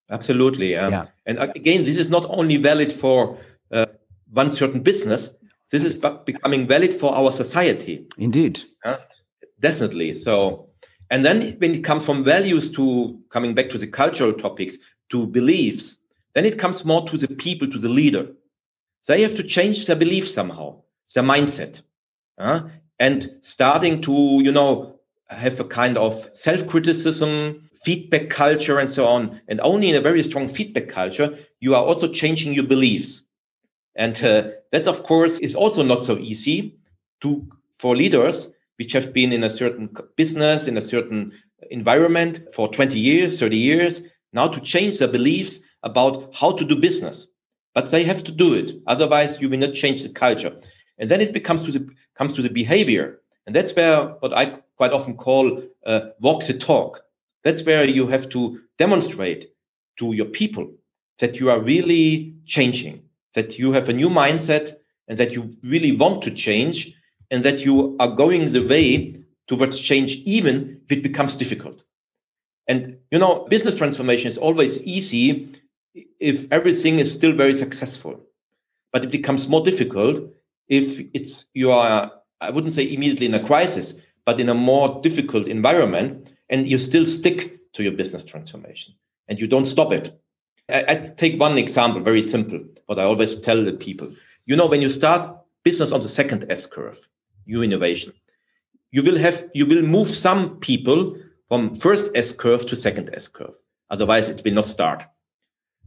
Absolutely. 0.10 0.76
Um, 0.76 0.92
yeah. 0.92 1.06
And 1.26 1.40
again, 1.40 1.84
this 1.84 1.98
is 1.98 2.10
not 2.10 2.26
only 2.30 2.58
valid 2.58 2.94
for 2.94 3.38
uh, 3.72 3.88
one 4.32 4.52
certain 4.52 4.82
business, 4.82 5.30
this 5.70 5.84
is 5.84 6.02
becoming 6.26 6.66
valid 6.66 6.94
for 6.94 7.14
our 7.14 7.32
society. 7.32 8.06
Indeed. 8.18 8.62
Uh, 8.86 8.98
definitely. 9.60 10.16
So, 10.16 10.70
and 11.12 11.26
then 11.26 11.56
when 11.58 11.76
it 11.76 11.84
comes 11.84 12.06
from 12.06 12.24
values 12.24 12.72
to 12.72 13.20
coming 13.30 13.54
back 13.54 13.70
to 13.72 13.78
the 13.78 13.88
cultural 13.88 14.34
topics, 14.34 14.78
to 15.10 15.26
beliefs, 15.26 15.98
then 16.34 16.46
it 16.46 16.60
comes 16.60 16.86
more 16.86 17.06
to 17.08 17.18
the 17.18 17.28
people, 17.28 17.70
to 17.70 17.80
the 17.80 17.90
leader. 17.90 18.28
They 19.08 19.22
have 19.22 19.36
to 19.36 19.44
change 19.44 19.86
their 19.86 19.96
beliefs 19.96 20.34
somehow, 20.34 20.82
their 21.14 21.24
mindset. 21.24 21.82
Uh, 22.38 22.62
and 23.00 23.30
starting 23.42 24.02
to, 24.02 24.40
you 24.44 24.52
know, 24.52 25.00
have 25.30 25.60
a 25.60 25.64
kind 25.64 25.98
of 25.98 26.30
self 26.34 26.68
criticism, 26.68 27.67
feedback 27.88 28.30
culture 28.30 28.80
and 28.80 28.92
so 28.92 29.06
on. 29.06 29.40
And 29.48 29.62
only 29.62 29.88
in 29.88 29.96
a 29.96 30.02
very 30.02 30.22
strong 30.22 30.50
feedback 30.50 30.90
culture, 30.90 31.38
you 31.62 31.74
are 31.74 31.82
also 31.82 32.10
changing 32.10 32.54
your 32.54 32.66
beliefs. 32.66 33.22
And 33.96 34.22
uh, 34.22 34.50
that, 34.74 34.88
of 34.88 35.04
course, 35.04 35.40
is 35.40 35.56
also 35.56 35.84
not 35.84 36.04
so 36.04 36.18
easy 36.18 36.76
to 37.22 37.48
for 37.80 37.96
leaders 37.96 38.50
which 38.78 38.92
have 38.92 39.14
been 39.14 39.32
in 39.32 39.44
a 39.46 39.50
certain 39.50 39.90
business, 40.18 40.68
in 40.68 40.76
a 40.78 40.82
certain 40.82 41.32
environment 41.72 42.42
for 42.54 42.68
20 42.68 43.00
years, 43.00 43.40
30 43.40 43.56
years, 43.56 44.02
now 44.34 44.48
to 44.50 44.60
change 44.60 45.00
their 45.00 45.08
beliefs 45.08 45.60
about 45.84 46.36
how 46.36 46.52
to 46.52 46.66
do 46.66 46.76
business. 46.76 47.28
But 47.74 47.90
they 47.90 48.04
have 48.04 48.22
to 48.26 48.34
do 48.34 48.54
it. 48.54 48.74
Otherwise, 48.88 49.40
you 49.40 49.50
will 49.50 49.60
not 49.60 49.74
change 49.74 50.04
the 50.04 50.10
culture. 50.10 50.54
And 50.98 51.10
then 51.10 51.22
it 51.22 51.32
becomes 51.32 51.62
to 51.64 51.72
the 51.72 51.88
comes 52.16 52.34
to 52.34 52.42
the 52.42 52.50
behavior. 52.50 53.22
And 53.46 53.56
that's 53.56 53.74
where 53.74 54.08
what 54.20 54.34
I 54.34 54.60
quite 54.76 54.92
often 54.92 55.16
call 55.16 55.64
uh, 55.86 56.02
walk 56.20 56.46
the 56.46 56.54
talk. 56.54 57.07
That's 57.48 57.64
where 57.64 57.86
you 57.86 58.08
have 58.08 58.28
to 58.32 58.60
demonstrate 58.78 59.52
to 60.00 60.12
your 60.12 60.26
people 60.26 60.70
that 61.20 61.40
you 61.40 61.50
are 61.50 61.62
really 61.62 62.36
changing, 62.46 63.04
that 63.36 63.58
you 63.58 63.72
have 63.72 63.88
a 63.88 63.94
new 63.94 64.10
mindset 64.10 64.76
and 65.08 65.18
that 65.18 65.32
you 65.32 65.56
really 65.64 65.96
want 65.96 66.22
to 66.24 66.32
change 66.32 66.94
and 67.32 67.44
that 67.44 67.62
you 67.62 67.96
are 68.02 68.10
going 68.10 68.52
the 68.52 68.68
way 68.68 69.24
towards 69.48 69.80
change 69.80 70.18
even 70.26 70.82
if 70.84 70.92
it 70.92 71.02
becomes 71.02 71.38
difficult. 71.38 71.86
And 72.68 72.98
you 73.12 73.18
know, 73.18 73.48
business 73.50 73.76
transformation 73.76 74.28
is 74.28 74.38
always 74.38 74.82
easy 74.82 75.48
if 76.20 76.52
everything 76.52 77.00
is 77.00 77.14
still 77.14 77.32
very 77.32 77.54
successful. 77.54 78.20
But 78.92 79.06
it 79.06 79.12
becomes 79.12 79.48
more 79.48 79.64
difficult 79.64 80.20
if 80.68 81.00
it's 81.14 81.46
you 81.54 81.72
are 81.72 82.12
I 82.42 82.50
wouldn't 82.50 82.74
say 82.74 82.92
immediately 82.92 83.28
in 83.28 83.36
a 83.36 83.46
crisis, 83.46 83.96
but 84.26 84.38
in 84.42 84.50
a 84.50 84.54
more 84.54 85.00
difficult 85.02 85.48
environment 85.48 86.34
and 86.50 86.68
you 86.68 86.78
still 86.78 87.06
stick 87.06 87.60
to 87.74 87.84
your 87.84 87.92
business 87.92 88.26
transformation 88.26 88.94
and 89.28 89.40
you 89.40 89.48
don't 89.48 89.66
stop 89.66 89.92
it. 89.92 90.20
I, 90.70 90.86
I 90.88 90.96
take 90.96 91.40
one 91.40 91.58
example, 91.58 92.02
very 92.02 92.24
simple, 92.24 92.60
what 92.86 93.00
I 93.00 93.04
always 93.04 93.36
tell 93.40 93.64
the 93.64 93.74
people. 93.74 94.12
You 94.46 94.56
know, 94.56 94.68
when 94.68 94.82
you 94.82 94.90
start 94.90 95.36
business 95.64 95.92
on 95.92 96.00
the 96.00 96.10
second 96.10 96.46
S 96.50 96.66
curve, 96.66 97.00
new 97.46 97.64
innovation, 97.64 98.14
you 98.92 99.04
will 99.04 99.18
have 99.18 99.50
you 99.54 99.66
will 99.66 99.82
move 99.82 100.10
some 100.10 100.58
people 100.60 101.18
from 101.50 101.76
first 101.76 102.10
S 102.16 102.32
curve 102.32 102.66
to 102.68 102.76
second 102.76 103.10
S 103.14 103.28
curve. 103.28 103.56
Otherwise, 103.90 104.30
it 104.30 104.42
will 104.44 104.54
not 104.54 104.66
start. 104.66 105.04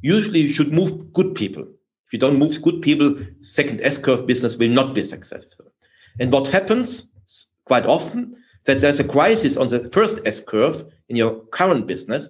Usually, 0.02 0.40
you 0.40 0.54
should 0.54 0.72
move 0.72 1.12
good 1.12 1.34
people. 1.34 1.62
If 2.06 2.12
you 2.12 2.18
don't 2.18 2.38
move 2.38 2.60
good 2.62 2.82
people, 2.82 3.16
second 3.40 3.80
S 3.82 3.98
curve 3.98 4.26
business 4.26 4.56
will 4.56 4.70
not 4.70 4.94
be 4.94 5.02
successful. 5.02 5.66
And 6.18 6.32
what 6.32 6.48
happens 6.48 7.04
quite 7.64 7.86
often 7.86 8.36
that 8.64 8.80
there's 8.80 9.00
a 9.00 9.04
crisis 9.04 9.56
on 9.56 9.68
the 9.68 9.88
first 9.90 10.18
S 10.24 10.40
curve 10.40 10.84
in 11.08 11.16
your 11.16 11.40
current 11.52 11.86
business, 11.86 12.28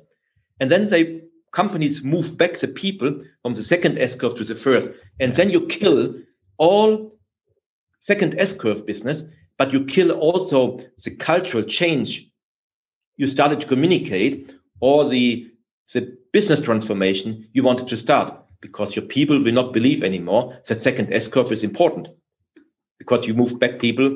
and 0.60 0.70
then 0.70 0.86
they 0.86 1.22
companies 1.52 2.04
move 2.04 2.36
back 2.36 2.54
the 2.54 2.68
people 2.68 3.12
from 3.42 3.54
the 3.54 3.62
second 3.62 3.98
S 3.98 4.14
curve 4.14 4.36
to 4.36 4.44
the 4.44 4.54
first, 4.54 4.90
and 5.18 5.32
then 5.32 5.50
you 5.50 5.66
kill 5.66 6.14
all 6.58 7.12
second 8.00 8.34
S 8.38 8.52
curve 8.52 8.86
business, 8.86 9.24
but 9.58 9.72
you 9.72 9.84
kill 9.84 10.12
also 10.12 10.78
the 11.04 11.10
cultural 11.10 11.62
change 11.64 12.30
you 13.20 13.26
started 13.26 13.60
to 13.60 13.66
communicate 13.66 14.54
or 14.80 15.06
the 15.06 15.46
the 15.92 16.16
business 16.32 16.60
transformation 16.60 17.46
you 17.52 17.62
wanted 17.62 17.86
to 17.86 17.96
start 17.96 18.32
because 18.62 18.96
your 18.96 19.04
people 19.04 19.38
will 19.42 19.52
not 19.52 19.74
believe 19.74 20.02
anymore 20.02 20.56
that 20.66 20.80
second 20.80 21.12
S 21.12 21.28
curve 21.28 21.52
is 21.52 21.62
important 21.62 22.08
because 22.98 23.26
you 23.26 23.34
move 23.34 23.58
back 23.58 23.78
people 23.78 24.08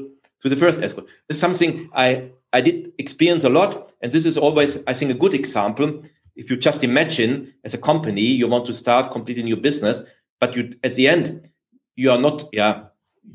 to 0.44 0.50
the 0.50 0.56
first 0.56 0.78
curve. 0.78 1.06
This 1.26 1.36
is 1.36 1.40
something 1.40 1.90
I, 1.94 2.30
I 2.52 2.60
did 2.60 2.92
experience 2.98 3.44
a 3.44 3.48
lot. 3.48 3.90
And 4.02 4.12
this 4.12 4.26
is 4.26 4.36
always, 4.36 4.78
I 4.86 4.92
think, 4.92 5.10
a 5.10 5.14
good 5.14 5.32
example. 5.32 6.02
If 6.36 6.50
you 6.50 6.56
just 6.56 6.84
imagine 6.84 7.54
as 7.64 7.72
a 7.72 7.78
company, 7.78 8.20
you 8.20 8.46
want 8.46 8.66
to 8.66 8.74
start 8.74 9.10
completely 9.10 9.42
new 9.42 9.56
business, 9.56 10.02
but 10.40 10.54
you 10.54 10.74
at 10.84 10.94
the 10.94 11.08
end, 11.08 11.48
you 11.96 12.10
are 12.10 12.18
not, 12.18 12.50
yeah, 12.52 12.84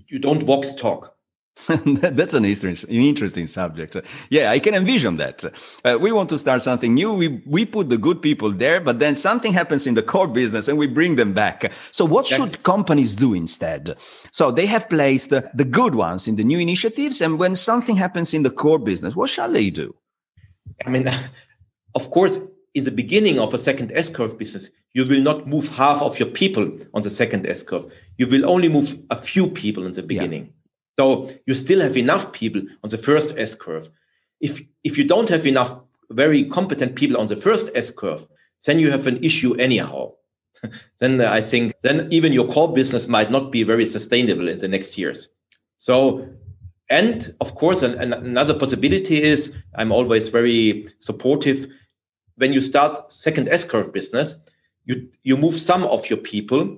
you 0.07 0.19
don't 0.19 0.43
walk 0.43 0.65
talk 0.77 1.15
That's 1.85 2.33
an 2.33 2.45
interesting, 2.45 3.47
subject. 3.47 3.97
Yeah, 4.29 4.51
I 4.51 4.59
can 4.59 4.73
envision 4.73 5.17
that. 5.17 5.43
Uh, 5.83 5.97
we 5.99 6.11
want 6.11 6.29
to 6.29 6.37
start 6.37 6.63
something 6.63 6.93
new. 6.93 7.13
We 7.13 7.41
we 7.45 7.65
put 7.65 7.89
the 7.89 7.97
good 7.97 8.21
people 8.21 8.51
there, 8.51 8.79
but 8.79 8.99
then 8.99 9.15
something 9.15 9.53
happens 9.53 9.85
in 9.85 9.93
the 9.93 10.01
core 10.01 10.27
business, 10.27 10.67
and 10.67 10.77
we 10.77 10.87
bring 10.87 11.15
them 11.15 11.33
back. 11.33 11.71
So, 11.91 12.05
what 12.05 12.25
should 12.25 12.63
companies 12.63 13.15
do 13.15 13.33
instead? 13.33 13.97
So 14.31 14.51
they 14.51 14.65
have 14.67 14.89
placed 14.89 15.29
the, 15.29 15.49
the 15.53 15.65
good 15.65 15.95
ones 15.95 16.27
in 16.27 16.35
the 16.37 16.43
new 16.43 16.59
initiatives, 16.59 17.21
and 17.21 17.37
when 17.37 17.55
something 17.55 17.97
happens 17.97 18.33
in 18.33 18.43
the 18.43 18.51
core 18.51 18.79
business, 18.79 19.15
what 19.15 19.29
shall 19.29 19.51
they 19.51 19.69
do? 19.69 19.95
I 20.85 20.89
mean, 20.89 21.07
of 21.95 22.09
course, 22.09 22.39
in 22.73 22.83
the 22.83 22.91
beginning 22.91 23.39
of 23.39 23.53
a 23.53 23.59
second 23.59 23.91
S 23.93 24.09
curve 24.09 24.37
business, 24.37 24.69
you 24.93 25.05
will 25.05 25.21
not 25.21 25.47
move 25.47 25.69
half 25.69 26.01
of 26.01 26.17
your 26.19 26.29
people 26.29 26.71
on 26.93 27.01
the 27.01 27.09
second 27.09 27.45
S 27.45 27.63
curve. 27.63 27.85
You 28.17 28.27
will 28.27 28.49
only 28.49 28.69
move 28.69 28.97
a 29.09 29.17
few 29.17 29.47
people 29.47 29.85
in 29.85 29.93
the 29.93 30.03
beginning. 30.03 30.45
Yeah 30.45 30.53
so 30.99 31.29
you 31.45 31.55
still 31.55 31.79
have 31.79 31.95
enough 31.95 32.33
people 32.33 32.61
on 32.83 32.89
the 32.89 32.97
first 32.97 33.33
S 33.37 33.55
curve. 33.55 33.89
If 34.41 34.61
if 34.83 34.97
you 34.97 35.05
don't 35.05 35.29
have 35.29 35.47
enough 35.47 35.71
very 36.09 36.43
competent 36.43 36.95
people 36.95 37.17
on 37.17 37.27
the 37.27 37.37
first 37.37 37.69
S 37.73 37.89
curve, 37.89 38.27
then 38.65 38.79
you 38.79 38.91
have 38.91 39.07
an 39.07 39.23
issue 39.23 39.55
anyhow. 39.55 40.11
then 40.99 41.21
I 41.21 41.39
think 41.39 41.73
then 41.83 42.09
even 42.11 42.33
your 42.33 42.51
core 42.51 42.73
business 42.73 43.07
might 43.07 43.31
not 43.31 43.49
be 43.49 43.63
very 43.63 43.85
sustainable 43.85 44.49
in 44.49 44.57
the 44.57 44.67
next 44.67 44.97
years. 44.97 45.29
So 45.77 46.27
and 46.89 47.33
of 47.39 47.55
course 47.55 47.81
an, 47.81 47.93
an, 47.93 48.11
another 48.11 48.59
possibility 48.59 49.23
is 49.23 49.53
I'm 49.75 49.93
always 49.93 50.27
very 50.27 50.89
supportive 50.99 51.65
when 52.35 52.51
you 52.51 52.59
start 52.59 53.09
second 53.09 53.47
S 53.47 53.63
curve 53.63 53.93
business, 53.93 54.35
you 54.83 55.07
you 55.23 55.37
move 55.37 55.55
some 55.55 55.83
of 55.85 56.09
your 56.09 56.19
people 56.19 56.77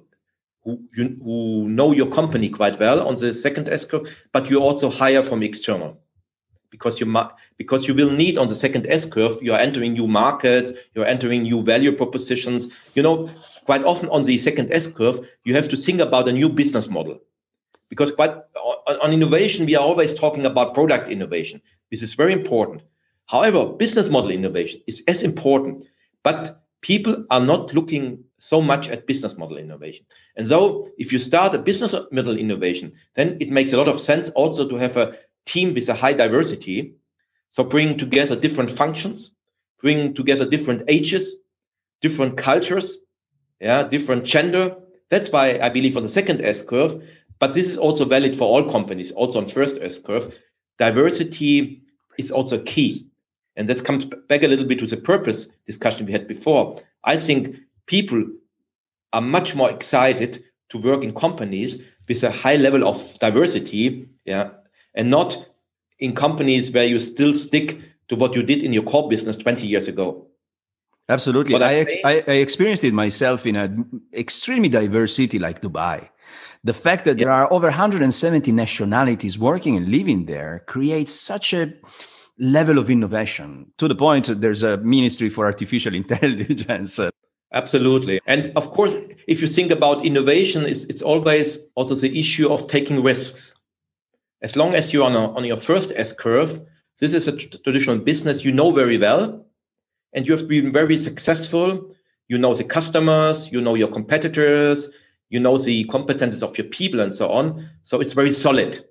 who, 0.64 0.80
you, 0.96 1.18
who 1.24 1.68
know 1.70 1.92
your 1.92 2.08
company 2.08 2.50
quite 2.50 2.80
well 2.80 3.08
on 3.08 3.16
the 3.16 3.34
second 3.34 3.70
S 3.70 3.86
curve, 3.86 4.16
but 4.32 4.50
you 4.50 4.60
also 4.60 4.90
hire 4.90 5.24
from 5.24 5.44
external 5.44 6.00
because 6.70 7.00
you 7.00 7.16
because 7.58 7.88
you 7.88 7.94
will 7.94 8.12
need 8.12 8.38
on 8.38 8.48
the 8.48 8.56
second 8.56 8.88
S 8.88 9.06
curve. 9.06 9.38
You 9.42 9.54
are 9.54 9.60
entering 9.60 9.94
new 9.94 10.08
markets, 10.08 10.72
you're 10.96 11.06
entering 11.06 11.44
new 11.44 11.62
value 11.62 11.92
propositions. 11.92 12.70
You 12.96 13.04
know, 13.04 13.30
quite 13.66 13.84
often 13.84 14.10
on 14.10 14.24
the 14.24 14.38
second 14.38 14.72
S 14.72 14.88
curve, 14.88 15.28
you 15.44 15.54
have 15.54 15.68
to 15.70 15.78
think 15.78 16.00
about 16.00 16.28
a 16.28 16.34
new 16.34 16.50
business 16.50 16.90
model 16.90 17.20
because 17.90 18.12
quite 18.12 18.32
on, 18.56 19.00
on 19.02 19.14
innovation 19.14 19.66
we 19.66 19.76
are 19.76 19.84
always 19.84 20.14
talking 20.14 20.46
about 20.46 20.74
product 20.74 21.10
innovation. 21.10 21.62
This 21.92 22.02
is 22.02 22.14
very 22.14 22.34
important. 22.34 22.82
However, 23.26 23.66
business 23.66 24.10
model 24.10 24.32
innovation 24.32 24.82
is 24.88 25.04
as 25.08 25.24
important, 25.24 25.86
but 26.24 26.64
people 26.82 27.26
are 27.30 27.40
not 27.40 27.74
looking 27.74 28.24
so 28.42 28.60
much 28.60 28.90
at 28.90 29.06
business 29.06 29.38
model 29.38 29.58
innovation. 29.58 30.04
And 30.36 30.48
so, 30.48 30.90
if 30.98 31.14
you 31.14 31.20
start 31.20 31.54
a 31.54 31.60
business 31.60 31.94
model 32.12 32.36
innovation, 32.36 32.92
then 33.14 33.38
it 33.40 33.52
makes 33.52 33.72
a 33.72 33.78
lot 33.78 33.88
of 33.88 34.00
sense 34.00 34.30
also 34.30 34.68
to 34.68 34.78
have 34.78 34.98
a 34.98 35.16
team 35.46 35.76
with 35.76 35.88
a 35.90 35.94
high 35.94 36.14
diversity. 36.14 36.96
So, 37.52 37.64
bring 37.64 38.00
together 38.00 38.36
different 38.36 38.72
functions, 38.72 39.30
bring 39.80 40.16
together 40.16 40.50
different 40.50 40.84
ages, 40.88 41.36
different 42.02 42.36
cultures, 42.36 42.98
yeah, 43.60 43.84
different 43.84 44.24
gender. 44.24 44.76
That's 45.10 45.30
why 45.30 45.60
I 45.62 45.70
believe 45.70 45.96
on 45.96 46.02
the 46.04 46.10
second 46.10 46.42
S 46.44 46.64
curve, 46.64 47.04
but 47.38 47.54
this 47.54 47.68
is 47.68 47.78
also 47.78 48.06
valid 48.06 48.36
for 48.36 48.46
all 48.46 48.72
companies, 48.72 49.12
also 49.12 49.38
on 49.38 49.48
first 49.48 49.78
S 49.82 50.00
curve. 50.00 50.36
Diversity 50.80 51.84
is 52.18 52.32
also 52.32 52.58
key. 52.64 53.08
And 53.56 53.70
that 53.70 53.84
comes 53.84 54.06
back 54.06 54.42
a 54.42 54.48
little 54.48 54.66
bit 54.66 54.80
to 54.80 54.88
the 54.88 54.98
purpose 54.98 55.48
discussion 55.68 56.08
we 56.08 56.12
had 56.12 56.28
before. 56.28 56.78
I 57.04 57.18
think 57.18 57.56
people 57.92 58.24
are 59.12 59.22
much 59.22 59.54
more 59.54 59.70
excited 59.70 60.42
to 60.70 60.78
work 60.78 61.04
in 61.04 61.14
companies 61.14 61.78
with 62.08 62.24
a 62.24 62.32
high 62.32 62.56
level 62.56 62.88
of 62.88 62.98
diversity, 63.20 64.08
yeah, 64.26 64.50
and 64.96 65.10
not 65.10 65.30
in 66.00 66.16
companies 66.16 66.72
where 66.72 66.88
you 66.88 66.98
still 66.98 67.34
stick 67.34 67.68
to 68.08 68.16
what 68.16 68.34
you 68.34 68.44
did 68.44 68.64
in 68.64 68.72
your 68.72 68.84
core 68.84 69.10
business 69.10 69.36
20 69.38 69.68
years 69.68 69.88
ago. 69.90 70.26
Absolutely. 71.10 71.56
I, 71.56 71.74
ex- 71.74 71.96
I, 72.06 72.24
I, 72.26 72.36
experienced 72.46 72.86
it 72.86 72.94
myself 72.94 73.46
in 73.46 73.58
an 73.58 74.02
extremely 74.14 74.70
diverse 74.70 75.14
city 75.14 75.40
like 75.40 75.62
Dubai. 75.62 76.08
The 76.64 76.74
fact 76.74 77.04
that 77.06 77.18
yeah. 77.18 77.26
there 77.26 77.34
are 77.34 77.52
over 77.52 77.68
170 77.68 78.52
nationalities 78.54 79.38
working 79.38 79.76
and 79.76 79.90
living 79.90 80.26
there 80.26 80.64
creates 80.68 81.14
such 81.14 81.54
a 81.54 81.74
level 82.40 82.78
of 82.78 82.90
innovation 82.90 83.72
to 83.78 83.88
the 83.88 83.96
point 83.96 84.28
there's 84.40 84.64
a 84.64 84.78
ministry 84.78 85.30
for 85.30 85.46
artificial 85.46 85.94
intelligence 86.04 86.98
uh, 86.98 87.10
absolutely. 87.54 88.20
And 88.28 88.52
of 88.56 88.72
course 88.72 88.94
if 89.28 89.42
you 89.42 89.48
think 89.48 89.72
about 89.72 90.06
innovation 90.06 90.66
it's, 90.66 90.84
it's 90.86 91.02
always 91.02 91.58
also 91.76 91.96
the 91.96 92.20
issue 92.20 92.50
of 92.50 92.68
taking 92.68 93.04
risks. 93.04 93.54
As 94.42 94.56
long 94.56 94.74
as 94.74 94.92
you're 94.92 95.04
on, 95.06 95.16
a, 95.16 95.32
on 95.34 95.44
your 95.44 95.58
first 95.58 95.92
s 95.96 96.14
curve 96.14 96.62
this 97.00 97.14
is 97.14 97.28
a 97.28 97.38
traditional 97.38 97.98
business 97.98 98.44
you 98.44 98.52
know 98.52 98.72
very 98.72 98.98
well 98.98 99.46
and 100.14 100.28
you 100.28 100.36
have 100.36 100.48
been 100.48 100.72
very 100.72 100.98
successful. 100.98 101.96
You 102.28 102.38
know 102.38 102.54
the 102.54 102.64
customers 102.64 103.52
you 103.52 103.62
know 103.62 103.76
your 103.76 103.90
competitors 103.90 104.90
you 105.32 105.40
know 105.40 105.58
the 105.58 105.86
competences 105.86 106.44
of 106.44 106.58
your 106.58 106.68
people 106.68 107.00
and 107.00 107.14
so 107.14 107.30
on. 107.32 107.70
So 107.84 108.00
it's 108.02 108.14
very 108.14 108.34
solid. 108.34 108.86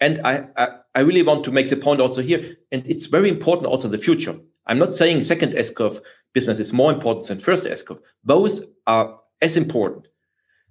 And 0.00 0.18
I, 0.24 0.46
I, 0.56 0.68
I 0.94 1.00
really 1.00 1.22
want 1.22 1.44
to 1.44 1.52
make 1.52 1.68
the 1.68 1.76
point 1.76 2.00
also 2.00 2.22
here, 2.22 2.56
and 2.72 2.82
it's 2.86 3.06
very 3.06 3.28
important 3.28 3.66
also 3.66 3.86
in 3.86 3.92
the 3.92 3.98
future. 3.98 4.34
I'm 4.66 4.78
not 4.78 4.92
saying 4.92 5.20
second 5.20 5.54
S 5.54 5.70
curve 5.70 6.00
business 6.32 6.58
is 6.58 6.72
more 6.72 6.92
important 6.92 7.26
than 7.26 7.38
first 7.38 7.66
S 7.66 7.82
curve. 7.82 8.00
Both 8.24 8.60
are 8.86 9.18
as 9.40 9.56
important. 9.56 10.08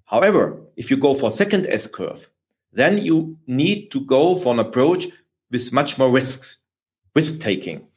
However, 0.05 0.61
if 0.75 0.89
you 0.89 0.97
go 0.97 1.13
for 1.13 1.31
second 1.31 1.67
S 1.67 1.87
curve, 1.87 2.29
then 2.71 2.97
you 2.97 3.37
need 3.47 3.91
to 3.91 4.01
go 4.01 4.37
for 4.37 4.53
an 4.53 4.59
approach 4.59 5.07
with 5.51 5.71
much 5.71 5.97
more 5.97 6.11
risks, 6.11 6.57
risk 7.15 7.39
taking. 7.39 7.87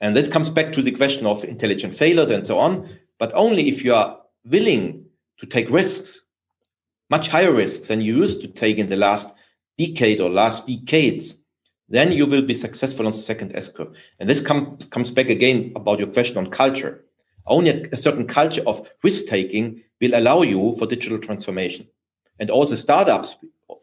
And 0.00 0.14
this 0.14 0.28
comes 0.28 0.50
back 0.50 0.72
to 0.72 0.82
the 0.82 0.92
question 0.92 1.26
of 1.26 1.44
intelligent 1.44 1.94
failures 1.94 2.30
and 2.30 2.46
so 2.46 2.58
on. 2.58 2.88
But 3.18 3.32
only 3.34 3.68
if 3.68 3.84
you 3.84 3.94
are 3.94 4.18
willing 4.44 5.04
to 5.38 5.46
take 5.46 5.70
risks, 5.70 6.20
much 7.10 7.28
higher 7.28 7.52
risks 7.52 7.88
than 7.88 8.00
you 8.00 8.16
used 8.16 8.40
to 8.40 8.48
take 8.48 8.78
in 8.78 8.88
the 8.88 8.96
last 8.96 9.32
decade 9.78 10.20
or 10.20 10.30
last 10.30 10.66
decades, 10.66 11.36
then 11.88 12.12
you 12.12 12.26
will 12.26 12.42
be 12.42 12.54
successful 12.54 13.06
on 13.06 13.12
the 13.12 13.18
second 13.18 13.54
S 13.54 13.68
curve. 13.68 13.96
And 14.18 14.28
this 14.28 14.40
com- 14.40 14.78
comes 14.90 15.10
back 15.10 15.28
again 15.28 15.72
about 15.76 15.98
your 15.98 16.08
question 16.08 16.36
on 16.36 16.50
culture. 16.50 17.04
Only 17.46 17.70
a, 17.70 17.88
a 17.92 17.96
certain 17.96 18.26
culture 18.26 18.62
of 18.66 18.88
risk 19.02 19.26
taking 19.26 19.82
will 20.00 20.14
allow 20.14 20.42
you 20.42 20.74
for 20.78 20.86
digital 20.86 21.18
transformation. 21.18 21.86
And 22.38 22.50
all 22.50 22.66
the 22.66 22.76
startups, 22.76 23.36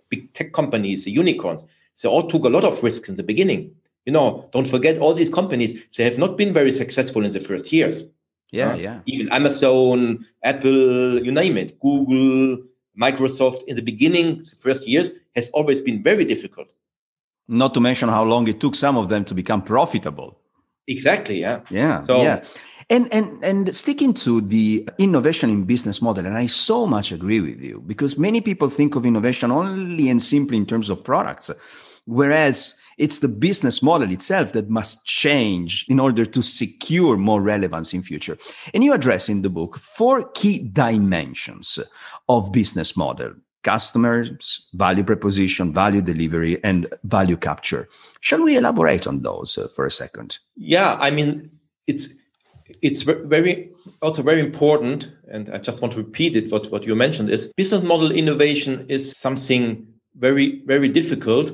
big 0.09 0.33
tech 0.33 0.53
companies, 0.53 1.05
the 1.05 1.11
unicorns, 1.11 1.63
they 2.01 2.09
all 2.09 2.27
took 2.27 2.43
a 2.43 2.49
lot 2.49 2.63
of 2.63 2.83
risks 2.83 3.09
in 3.09 3.15
the 3.15 3.23
beginning. 3.23 3.73
You 4.05 4.11
know, 4.11 4.49
don't 4.51 4.67
forget 4.67 4.97
all 4.97 5.13
these 5.13 5.29
companies, 5.29 5.81
they 5.95 6.03
have 6.03 6.17
not 6.17 6.37
been 6.37 6.53
very 6.53 6.71
successful 6.71 7.23
in 7.23 7.31
the 7.31 7.39
first 7.39 7.71
years. 7.71 8.03
Yeah, 8.51 8.73
uh, 8.73 8.75
yeah. 8.75 8.99
Even 9.05 9.31
Amazon, 9.31 10.25
Apple, 10.43 11.23
you 11.23 11.31
name 11.31 11.57
it, 11.57 11.79
Google, 11.79 12.63
Microsoft 13.01 13.63
in 13.67 13.75
the 13.75 13.81
beginning, 13.81 14.39
the 14.39 14.55
first 14.55 14.87
years, 14.87 15.09
has 15.35 15.49
always 15.49 15.81
been 15.81 16.03
very 16.03 16.25
difficult. 16.25 16.67
Not 17.47 17.73
to 17.73 17.79
mention 17.79 18.09
how 18.09 18.23
long 18.23 18.47
it 18.47 18.59
took 18.59 18.75
some 18.75 18.97
of 18.97 19.09
them 19.09 19.25
to 19.25 19.33
become 19.33 19.61
profitable. 19.61 20.39
Exactly. 20.87 21.39
Yeah. 21.39 21.61
Yeah. 21.69 22.01
So, 22.01 22.21
yeah. 22.21 22.43
And, 22.89 23.13
and, 23.13 23.43
and 23.43 23.75
sticking 23.75 24.13
to 24.15 24.41
the 24.41 24.87
innovation 24.97 25.49
in 25.49 25.63
business 25.63 26.01
model, 26.01 26.25
and 26.25 26.37
I 26.37 26.47
so 26.47 26.85
much 26.85 27.11
agree 27.11 27.39
with 27.39 27.61
you 27.61 27.81
because 27.85 28.17
many 28.17 28.41
people 28.41 28.69
think 28.69 28.95
of 28.95 29.05
innovation 29.05 29.51
only 29.51 30.09
and 30.09 30.21
simply 30.21 30.57
in 30.57 30.65
terms 30.65 30.89
of 30.89 31.03
products, 31.03 31.49
whereas 32.05 32.79
it's 32.97 33.19
the 33.19 33.27
business 33.27 33.81
model 33.81 34.11
itself 34.11 34.53
that 34.53 34.69
must 34.69 35.05
change 35.05 35.85
in 35.89 35.99
order 35.99 36.25
to 36.25 36.41
secure 36.41 37.17
more 37.17 37.41
relevance 37.41 37.93
in 37.93 38.01
future. 38.01 38.37
And 38.73 38.83
you 38.83 38.93
address 38.93 39.29
in 39.29 39.41
the 39.41 39.49
book 39.49 39.77
four 39.77 40.29
key 40.31 40.69
dimensions 40.71 41.79
of 42.29 42.51
business 42.51 42.95
model 42.95 43.33
customers, 43.63 44.67
value 44.73 45.03
proposition, 45.03 45.73
value 45.73 46.01
delivery, 46.01 46.63
and 46.63 46.87
value 47.03 47.37
capture. 47.37 47.87
Shall 48.21 48.43
we 48.43 48.57
elaborate 48.57 49.07
on 49.07 49.21
those 49.21 49.57
uh, 49.57 49.67
for 49.67 49.85
a 49.85 49.91
second? 49.91 50.39
Yeah, 50.55 50.97
I 50.99 51.11
mean, 51.11 51.49
it's 51.87 52.09
it's 52.81 53.01
very 53.01 53.71
also 54.01 54.21
very 54.21 54.39
important, 54.39 55.09
and 55.31 55.49
I 55.49 55.57
just 55.57 55.81
want 55.81 55.93
to 55.93 55.99
repeat 55.99 56.35
it. 56.35 56.51
What 56.51 56.71
what 56.71 56.83
you 56.83 56.95
mentioned 56.95 57.29
is 57.29 57.47
business 57.57 57.83
model 57.83 58.11
innovation 58.11 58.85
is 58.89 59.11
something 59.17 59.87
very 60.15 60.61
very 60.65 60.89
difficult 60.89 61.51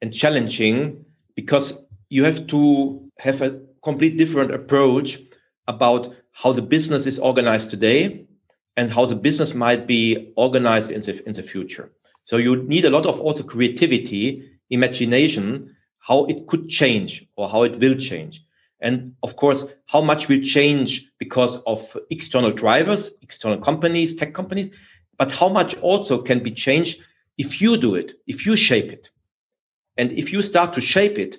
and 0.00 0.12
challenging 0.12 1.04
because 1.34 1.74
you 2.08 2.24
have 2.24 2.46
to 2.48 3.10
have 3.18 3.42
a 3.42 3.60
complete 3.82 4.16
different 4.16 4.52
approach 4.52 5.18
about 5.66 6.14
how 6.32 6.52
the 6.52 6.62
business 6.62 7.06
is 7.06 7.18
organized 7.18 7.70
today 7.70 8.26
and 8.76 8.90
how 8.90 9.04
the 9.04 9.14
business 9.14 9.54
might 9.54 9.86
be 9.86 10.32
organized 10.36 10.90
in 10.90 11.00
the, 11.02 11.26
in 11.26 11.32
the 11.34 11.42
future. 11.42 11.90
So 12.24 12.36
you 12.36 12.56
need 12.64 12.84
a 12.84 12.90
lot 12.90 13.06
of 13.06 13.20
also 13.20 13.42
creativity, 13.42 14.48
imagination, 14.70 15.76
how 15.98 16.24
it 16.26 16.46
could 16.46 16.68
change 16.68 17.26
or 17.36 17.48
how 17.48 17.62
it 17.62 17.78
will 17.78 17.94
change. 17.94 18.44
And 18.80 19.14
of 19.22 19.36
course, 19.36 19.64
how 19.86 20.00
much 20.00 20.28
will 20.28 20.40
change 20.40 21.08
because 21.18 21.58
of 21.58 21.96
external 22.10 22.50
drivers, 22.50 23.12
external 23.22 23.58
companies, 23.58 24.14
tech 24.14 24.34
companies, 24.34 24.70
but 25.18 25.30
how 25.30 25.48
much 25.48 25.76
also 25.78 26.20
can 26.20 26.42
be 26.42 26.50
changed 26.50 26.98
if 27.38 27.60
you 27.60 27.76
do 27.76 27.94
it, 27.94 28.14
if 28.26 28.44
you 28.44 28.56
shape 28.56 28.90
it. 28.90 29.10
And 29.96 30.10
if 30.12 30.32
you 30.32 30.42
start 30.42 30.74
to 30.74 30.80
shape 30.80 31.18
it 31.18 31.38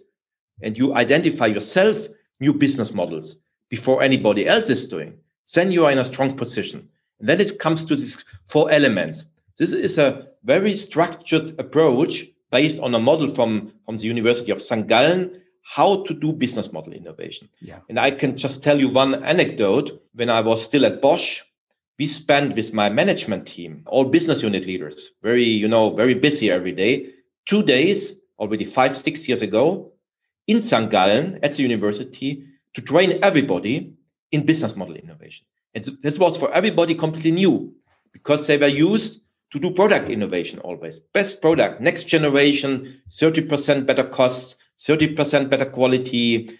and 0.61 0.77
you 0.77 0.95
identify 0.95 1.47
yourself 1.47 2.07
new 2.39 2.53
business 2.53 2.93
models 2.93 3.37
before 3.69 4.01
anybody 4.01 4.47
else 4.47 4.69
is 4.69 4.87
doing, 4.87 5.17
then 5.53 5.71
you 5.71 5.85
are 5.85 5.91
in 5.91 5.99
a 5.99 6.05
strong 6.05 6.37
position. 6.37 6.87
And 7.23 7.29
then 7.29 7.39
it 7.39 7.57
comes 7.57 7.86
to 7.86 7.95
these 7.95 8.17
four 8.47 8.69
elements. 8.69 9.23
This 9.57 9.71
is 9.71 9.97
a 9.97 10.27
very 10.43 10.73
structured 10.73 11.57
approach 11.57 12.25
based 12.51 12.81
on 12.81 12.93
a 12.93 12.99
model 12.99 13.29
from, 13.29 13.71
from 13.86 13.95
the 13.95 14.03
University 14.03 14.51
of 14.51 14.62
St. 14.62 14.86
Gallen, 14.88 15.41
how 15.62 16.03
to 16.03 16.13
do 16.13 16.33
business 16.33 16.73
model 16.73 16.91
innovation. 16.91 17.47
Yeah. 17.62 17.79
And 17.88 17.97
I 17.97 18.12
can 18.12 18.36
just 18.36 18.62
tell 18.62 18.77
you 18.77 18.89
one 18.89 19.23
anecdote. 19.23 20.03
When 20.13 20.29
I 20.29 20.41
was 20.41 20.62
still 20.62 20.86
at 20.86 21.01
Bosch, 21.01 21.39
we 21.97 22.07
spent 22.07 22.57
with 22.57 22.73
my 22.73 22.89
management 22.89 23.47
team, 23.47 23.83
all 23.86 24.03
business 24.03 24.43
unit 24.43 24.67
leaders, 24.67 25.12
very, 25.21 25.45
you 25.45 25.69
know, 25.69 25.95
very 25.95 26.15
busy 26.15 26.51
every 26.51 26.73
day, 26.73 27.07
two 27.45 27.63
days 27.63 28.12
already 28.38 28.65
five, 28.65 28.97
six 28.97 29.29
years 29.29 29.41
ago 29.41 29.93
in 30.47 30.59
St. 30.59 30.91
Gallen 30.91 31.39
at 31.41 31.53
the 31.53 31.63
university 31.63 32.43
to 32.73 32.81
train 32.81 33.19
everybody 33.23 33.93
in 34.33 34.45
business 34.45 34.75
model 34.75 34.97
innovation. 34.97 35.45
And 35.75 35.97
this 36.01 36.19
was 36.19 36.38
for 36.38 36.53
everybody 36.53 36.95
completely 36.95 37.31
new 37.31 37.73
because 38.12 38.47
they 38.47 38.57
were 38.57 38.67
used 38.67 39.21
to 39.51 39.59
do 39.59 39.71
product 39.71 40.09
innovation 40.09 40.59
always. 40.59 40.99
Best 41.13 41.41
product, 41.41 41.81
next 41.81 42.05
generation, 42.05 43.01
30% 43.12 43.86
better 43.86 44.03
costs, 44.03 44.57
30% 44.81 45.49
better 45.49 45.65
quality, 45.65 46.57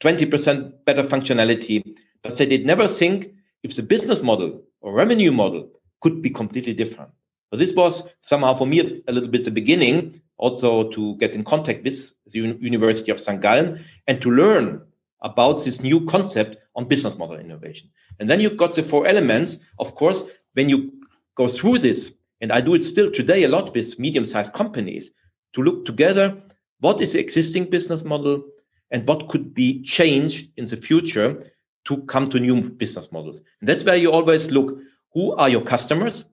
20% 0.00 0.84
better 0.84 1.02
functionality. 1.02 1.96
But 2.22 2.36
they 2.38 2.46
did 2.46 2.66
never 2.66 2.88
think 2.88 3.28
if 3.62 3.76
the 3.76 3.82
business 3.82 4.22
model 4.22 4.62
or 4.80 4.92
revenue 4.92 5.32
model 5.32 5.70
could 6.00 6.22
be 6.22 6.30
completely 6.30 6.74
different. 6.74 7.10
So 7.50 7.56
this 7.56 7.72
was 7.72 8.04
somehow 8.22 8.54
for 8.54 8.66
me 8.66 9.02
a 9.08 9.12
little 9.12 9.28
bit 9.28 9.44
the 9.44 9.50
beginning 9.50 10.20
also 10.36 10.90
to 10.90 11.16
get 11.16 11.34
in 11.34 11.44
contact 11.44 11.82
with 11.82 12.12
the 12.26 12.40
University 12.60 13.10
of 13.10 13.20
St. 13.20 13.40
Gallen 13.40 13.84
and 14.06 14.20
to 14.22 14.30
learn 14.30 14.82
about 15.22 15.64
this 15.64 15.80
new 15.80 16.04
concept 16.06 16.56
on 16.78 16.84
business 16.84 17.18
model 17.18 17.36
innovation. 17.36 17.90
And 18.20 18.30
then 18.30 18.38
you 18.38 18.50
got 18.50 18.76
the 18.76 18.84
four 18.84 19.04
elements. 19.06 19.58
Of 19.80 19.96
course, 19.96 20.22
when 20.54 20.68
you 20.68 20.92
go 21.34 21.48
through 21.48 21.78
this, 21.80 22.12
and 22.40 22.52
I 22.52 22.60
do 22.60 22.74
it 22.74 22.84
still 22.84 23.10
today 23.10 23.42
a 23.42 23.48
lot 23.48 23.74
with 23.74 23.98
medium 23.98 24.24
sized 24.24 24.52
companies, 24.52 25.10
to 25.54 25.62
look 25.62 25.84
together 25.84 26.40
what 26.78 27.00
is 27.00 27.14
the 27.14 27.18
existing 27.18 27.68
business 27.68 28.04
model 28.04 28.44
and 28.92 29.06
what 29.08 29.28
could 29.28 29.52
be 29.52 29.82
changed 29.82 30.50
in 30.56 30.66
the 30.66 30.76
future 30.76 31.52
to 31.86 31.98
come 32.02 32.30
to 32.30 32.38
new 32.38 32.70
business 32.70 33.10
models. 33.10 33.42
And 33.60 33.68
that's 33.68 33.82
where 33.82 33.96
you 33.96 34.12
always 34.12 34.52
look 34.52 34.78
who 35.12 35.34
are 35.34 35.48
your 35.48 35.62
customers, 35.62 36.24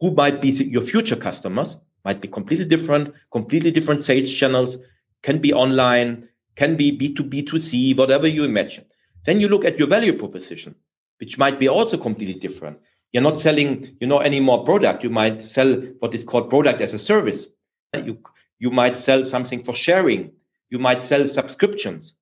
who 0.00 0.10
might 0.12 0.40
be 0.40 0.48
your 0.48 0.82
future 0.82 1.16
customers, 1.16 1.76
might 2.02 2.22
be 2.22 2.28
completely 2.28 2.64
different, 2.64 3.12
completely 3.30 3.70
different 3.70 4.02
sales 4.02 4.32
channels, 4.32 4.78
can 5.22 5.38
be 5.38 5.52
online, 5.52 6.28
can 6.54 6.76
be 6.76 6.96
B2B2C, 6.96 7.94
whatever 7.94 8.26
you 8.26 8.44
imagine. 8.44 8.86
Then 9.26 9.40
you 9.40 9.48
look 9.48 9.64
at 9.64 9.78
your 9.78 9.88
value 9.88 10.16
proposition, 10.16 10.74
which 11.18 11.36
might 11.36 11.58
be 11.58 11.68
also 11.68 11.98
completely 11.98 12.40
different. 12.40 12.78
You're 13.12 13.22
not 13.22 13.40
selling, 13.40 13.96
you 14.00 14.06
know, 14.06 14.18
any 14.18 14.40
more 14.40 14.64
product. 14.64 15.02
You 15.02 15.10
might 15.10 15.42
sell 15.42 15.74
what 16.00 16.14
is 16.14 16.24
called 16.24 16.48
product 16.48 16.80
as 16.80 16.94
a 16.94 16.98
service. 16.98 17.46
You, 17.94 18.18
you 18.58 18.70
might 18.70 18.96
sell 18.96 19.24
something 19.24 19.62
for 19.62 19.74
sharing. 19.74 20.32
You 20.70 20.78
might 20.78 21.02
sell 21.02 21.26
subscriptions. 21.26 22.14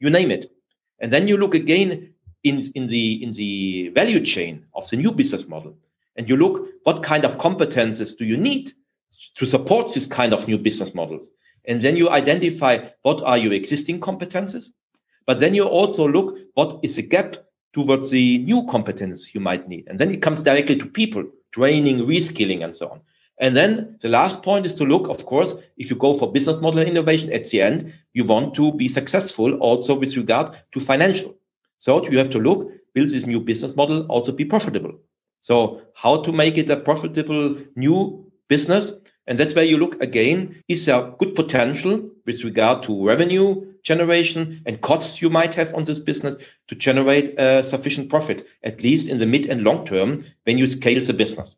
You 0.00 0.10
name 0.10 0.30
it. 0.30 0.50
And 1.00 1.12
then 1.12 1.28
you 1.28 1.36
look 1.36 1.54
again 1.54 2.14
in, 2.44 2.70
in 2.74 2.86
the 2.88 3.22
in 3.22 3.32
the 3.32 3.88
value 3.94 4.24
chain 4.24 4.66
of 4.74 4.88
the 4.90 4.96
new 4.96 5.12
business 5.12 5.48
model. 5.48 5.76
And 6.16 6.28
you 6.28 6.36
look 6.36 6.68
what 6.84 7.02
kind 7.02 7.24
of 7.24 7.38
competences 7.38 8.16
do 8.16 8.24
you 8.24 8.36
need 8.36 8.72
to 9.36 9.46
support 9.46 9.92
this 9.92 10.06
kind 10.06 10.32
of 10.32 10.46
new 10.46 10.58
business 10.58 10.94
models. 10.94 11.30
And 11.66 11.80
then 11.80 11.96
you 11.96 12.10
identify 12.10 12.88
what 13.02 13.22
are 13.24 13.38
your 13.38 13.52
existing 13.52 14.00
competences, 14.00 14.68
but 15.26 15.40
then 15.40 15.54
you 15.54 15.64
also 15.64 16.06
look 16.06 16.36
what 16.54 16.80
is 16.82 16.96
the 16.96 17.02
gap 17.02 17.36
towards 17.72 18.10
the 18.10 18.38
new 18.38 18.62
competences 18.62 19.34
you 19.34 19.40
might 19.40 19.68
need. 19.68 19.86
And 19.88 19.98
then 19.98 20.10
it 20.12 20.22
comes 20.22 20.42
directly 20.42 20.76
to 20.76 20.86
people, 20.86 21.24
training, 21.52 21.98
reskilling, 21.98 22.62
and 22.64 22.74
so 22.74 22.88
on. 22.88 23.00
And 23.40 23.56
then 23.56 23.98
the 24.00 24.08
last 24.08 24.42
point 24.42 24.64
is 24.64 24.74
to 24.76 24.84
look, 24.84 25.08
of 25.08 25.26
course, 25.26 25.54
if 25.76 25.90
you 25.90 25.96
go 25.96 26.14
for 26.14 26.30
business 26.30 26.60
model 26.60 26.80
innovation 26.80 27.32
at 27.32 27.48
the 27.50 27.62
end, 27.62 27.92
you 28.12 28.24
want 28.24 28.54
to 28.54 28.72
be 28.72 28.88
successful 28.88 29.54
also 29.54 29.94
with 29.94 30.16
regard 30.16 30.56
to 30.72 30.80
financial. 30.80 31.34
So 31.80 32.08
you 32.08 32.18
have 32.18 32.30
to 32.30 32.38
look, 32.38 32.70
will 32.94 33.06
this 33.06 33.26
new 33.26 33.40
business 33.40 33.74
model 33.74 34.06
also 34.06 34.30
be 34.30 34.44
profitable? 34.44 34.92
So 35.40 35.82
how 35.94 36.22
to 36.22 36.32
make 36.32 36.56
it 36.58 36.70
a 36.70 36.76
profitable 36.76 37.58
new 37.74 38.30
business 38.48 38.92
and 39.26 39.38
that's 39.38 39.54
where 39.54 39.64
you 39.64 39.78
look 39.78 40.00
again 40.02 40.62
is 40.68 40.84
there 40.84 41.12
good 41.18 41.34
potential 41.34 42.10
with 42.26 42.44
regard 42.44 42.82
to 42.84 43.06
revenue 43.06 43.66
generation 43.82 44.62
and 44.66 44.80
costs 44.80 45.22
you 45.22 45.30
might 45.30 45.54
have 45.54 45.74
on 45.74 45.84
this 45.84 45.98
business 45.98 46.36
to 46.68 46.74
generate 46.74 47.38
a 47.38 47.62
sufficient 47.62 48.08
profit, 48.08 48.46
at 48.62 48.82
least 48.82 49.08
in 49.08 49.18
the 49.18 49.26
mid 49.26 49.46
and 49.46 49.62
long 49.62 49.86
term 49.86 50.24
when 50.44 50.58
you 50.58 50.66
scale 50.66 51.02
the 51.02 51.12
business. 51.12 51.56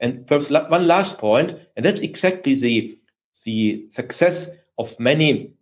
And 0.00 0.26
perhaps 0.26 0.48
one 0.50 0.86
last 0.86 1.18
point, 1.18 1.58
and 1.76 1.84
that's 1.84 2.00
exactly 2.00 2.54
the, 2.54 2.98
the 3.44 3.86
success 3.90 4.48
of 4.78 4.98
many 5.00 5.52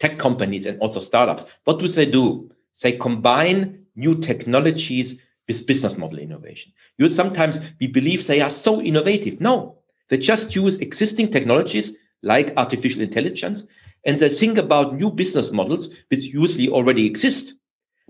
tech 0.00 0.18
companies 0.18 0.66
and 0.66 0.78
also 0.80 0.98
startups. 0.98 1.44
What 1.62 1.78
do 1.78 1.86
they 1.86 2.06
do? 2.06 2.50
They 2.82 2.92
combine 2.92 3.86
new 3.94 4.16
technologies 4.16 5.16
with 5.46 5.66
business 5.66 5.96
model 5.96 6.18
innovation. 6.18 6.72
You 6.98 7.08
sometimes 7.08 7.60
we 7.80 7.86
believe 7.86 8.26
they 8.26 8.40
are 8.40 8.50
so 8.50 8.80
innovative. 8.80 9.40
No, 9.40 9.78
they 10.08 10.18
just 10.18 10.54
use 10.54 10.78
existing 10.78 11.30
technologies 11.30 11.92
like 12.22 12.52
artificial 12.56 13.02
intelligence 13.02 13.64
and 14.04 14.18
they 14.18 14.28
think 14.28 14.58
about 14.58 14.96
new 14.96 15.10
business 15.10 15.50
models 15.50 15.88
which 16.08 16.24
usually 16.24 16.68
already 16.68 17.06
exist. 17.06 17.54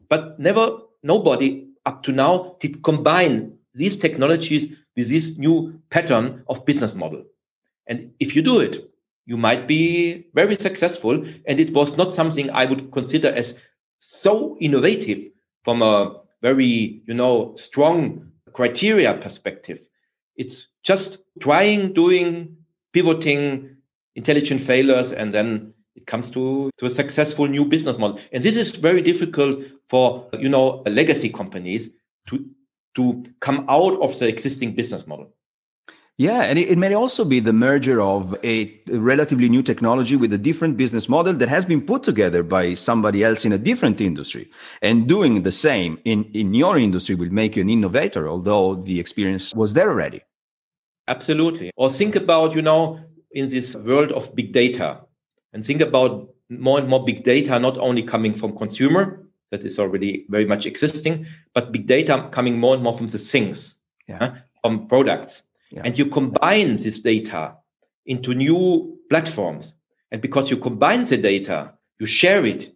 But 0.09 0.38
never, 0.38 0.78
nobody 1.02 1.68
up 1.87 2.02
to 2.04 2.12
now 2.12 2.57
did 2.61 2.83
combine 2.83 3.57
these 3.74 3.96
technologies 3.96 4.74
with 4.96 5.09
this 5.11 5.37
new 5.37 5.80
pattern 5.90 6.44
of 6.48 6.64
business 6.64 6.94
model. 6.94 7.25
And 7.87 8.12
if 8.21 8.35
you 8.35 8.42
do 8.42 8.60
it, 8.60 8.90
you 9.27 9.37
might 9.37 9.66
be 9.66 10.27
very 10.35 10.56
successful. 10.56 11.25
And 11.46 11.60
it 11.60 11.73
was 11.73 11.96
not 11.96 12.14
something 12.14 12.50
I 12.50 12.66
would 12.66 12.92
consider 12.92 13.29
as 13.29 13.54
so 14.00 14.56
innovative 14.60 15.18
from 15.64 15.83
a 15.83 16.21
very, 16.42 17.02
you 17.06 17.14
know, 17.14 17.54
strong 17.56 18.31
criteria 18.52 19.14
perspective. 19.14 19.81
It's 20.37 20.68
just 20.82 21.18
trying, 21.40 21.92
doing, 21.92 22.56
pivoting, 22.92 23.76
intelligent 24.14 24.60
failures, 24.60 25.12
and 25.12 25.35
then 25.35 25.74
it 25.96 26.06
comes 26.06 26.30
to, 26.32 26.70
to 26.78 26.87
a 26.87 26.90
successful 26.90 27.46
new 27.46 27.64
business 27.64 27.98
model. 27.98 28.18
And 28.32 28.42
this 28.42 28.56
is 28.56 28.70
very 28.70 29.02
difficult 29.02 29.64
for, 29.88 30.28
you 30.38 30.48
know, 30.48 30.82
legacy 30.87 31.28
companies 31.28 31.88
to, 32.28 32.48
to 32.94 33.24
come 33.40 33.64
out 33.68 34.00
of 34.00 34.18
the 34.18 34.28
existing 34.28 34.74
business 34.74 35.06
model. 35.06 35.32
Yeah, 36.17 36.42
and 36.42 36.60
it, 36.60 36.69
it, 36.69 36.79
may 36.79 36.94
also 36.94 37.25
be 37.25 37.40
the 37.40 37.52
merger 37.52 38.00
of 38.00 38.37
a 38.44 38.81
relatively 38.88 39.48
new 39.48 39.65
technology 39.65 40.15
with 40.15 40.33
a 40.33 40.38
different 40.38 40.77
business 40.77 41.08
model 41.08 41.33
that 41.35 41.48
has 41.48 41.65
been 41.65 41.81
put 41.81 42.04
together 42.04 42.44
by 42.44 42.75
somebody 42.75 43.25
else 43.25 43.44
in 43.44 43.52
a 43.52 43.58
different 43.58 44.00
industry. 44.00 44.48
And 44.81 45.08
doing 45.08 45.42
the 45.42 45.50
same 45.50 45.98
in, 46.04 46.31
in 46.33 46.54
your 46.54 46.79
industry 46.79 47.17
will 47.17 47.33
make 47.33 47.56
you 47.56 47.62
an 47.62 47.71
innovator, 47.71 48.29
although 48.29 48.77
the 48.77 49.00
experience 49.00 49.52
was 49.56 49.75
there 49.75 49.90
already. 49.90 50.21
Absolutely. 51.08 51.73
Or 51.75 51.90
think 51.90 52.15
about, 52.15 52.54
you 52.54 52.62
know, 52.62 53.00
in 53.33 53.50
this 53.50 53.75
world 53.75 54.12
of 54.12 54.33
big 54.37 54.52
data, 54.52 55.00
and 55.52 55.67
think 55.67 55.81
about 55.81 56.29
more 56.48 56.79
and 56.79 56.88
more 56.88 57.04
big 57.04 57.25
data 57.25 57.58
not 57.58 57.77
only 57.79 58.04
coming 58.04 58.35
from 58.35 58.56
consumer, 58.56 59.21
that 59.50 59.65
is 59.65 59.81
already 59.81 60.27
very 60.29 60.44
much 60.44 60.65
existing, 60.65 61.27
but 61.54 61.73
big 61.73 61.88
data 61.88 62.29
coming 62.31 62.56
more 62.60 62.75
and 62.75 62.85
more 62.85 62.96
from 62.96 63.08
the 63.08 63.19
things, 63.19 63.77
yeah. 64.06 64.37
from 64.62 64.87
products 64.87 65.42
yeah. 65.75 65.83
and 65.85 65.98
you 65.98 66.06
combine 66.06 66.77
this 66.77 67.00
data 67.00 67.56
into 68.06 68.35
new 68.35 68.98
platforms. 69.10 69.75
And 70.10 70.22
because 70.22 70.50
you 70.50 70.56
combine 70.56 71.04
the 71.04 71.16
data, 71.16 71.72
you 71.98 72.06
share 72.06 72.44
it 72.44 72.75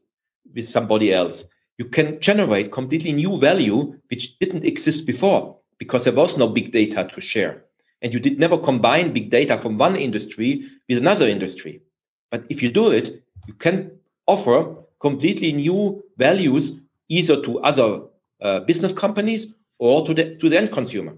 with 0.54 0.68
somebody 0.68 1.12
else, 1.12 1.44
you 1.78 1.84
can 1.84 2.20
generate 2.20 2.72
completely 2.72 3.12
new 3.12 3.38
value 3.38 3.94
which 4.10 4.38
didn't 4.38 4.64
exist 4.64 5.06
before 5.06 5.56
because 5.78 6.04
there 6.04 6.12
was 6.12 6.36
no 6.36 6.48
big 6.48 6.72
data 6.72 7.08
to 7.14 7.20
share. 7.20 7.64
And 8.02 8.12
you 8.12 8.20
did 8.20 8.38
never 8.38 8.58
combine 8.58 9.12
big 9.12 9.30
data 9.30 9.58
from 9.58 9.76
one 9.76 9.96
industry 9.96 10.64
with 10.88 10.98
another 10.98 11.28
industry. 11.28 11.82
But 12.30 12.44
if 12.48 12.62
you 12.62 12.70
do 12.70 12.90
it, 12.90 13.22
you 13.46 13.54
can 13.54 13.92
offer 14.26 14.74
completely 15.00 15.52
new 15.52 16.02
values 16.16 16.72
either 17.08 17.40
to 17.42 17.60
other 17.60 18.02
uh, 18.40 18.60
business 18.60 18.92
companies 18.92 19.46
or 19.78 20.04
to 20.06 20.14
the, 20.14 20.36
to 20.36 20.48
the 20.48 20.58
end 20.58 20.72
consumer. 20.72 21.16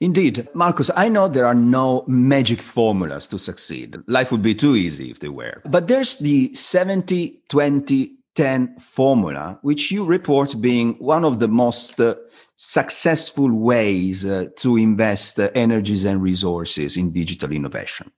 Indeed. 0.00 0.48
Markus, 0.54 0.90
I 0.96 1.08
know 1.08 1.28
there 1.28 1.46
are 1.46 1.54
no 1.54 2.04
magic 2.06 2.62
formulas 2.62 3.26
to 3.28 3.38
succeed. 3.38 3.96
Life 4.06 4.30
would 4.30 4.42
be 4.42 4.54
too 4.54 4.76
easy 4.76 5.10
if 5.10 5.18
they 5.18 5.28
were. 5.28 5.60
But 5.64 5.88
there's 5.88 6.18
the 6.18 6.54
70 6.54 7.42
20 7.48 8.18
10 8.38 8.78
formula, 8.78 9.58
which 9.62 9.90
you 9.90 10.04
report 10.04 10.54
being 10.60 10.94
one 11.00 11.24
of 11.24 11.40
the 11.40 11.48
most 11.48 12.00
uh, 12.00 12.14
successful 12.54 13.52
ways 13.52 14.24
uh, 14.24 14.46
to 14.54 14.76
invest 14.76 15.40
uh, 15.40 15.50
energies 15.56 16.04
and 16.04 16.22
resources 16.22 16.96
in 16.96 17.12
digital 17.12 17.50
innovation. 17.50 18.12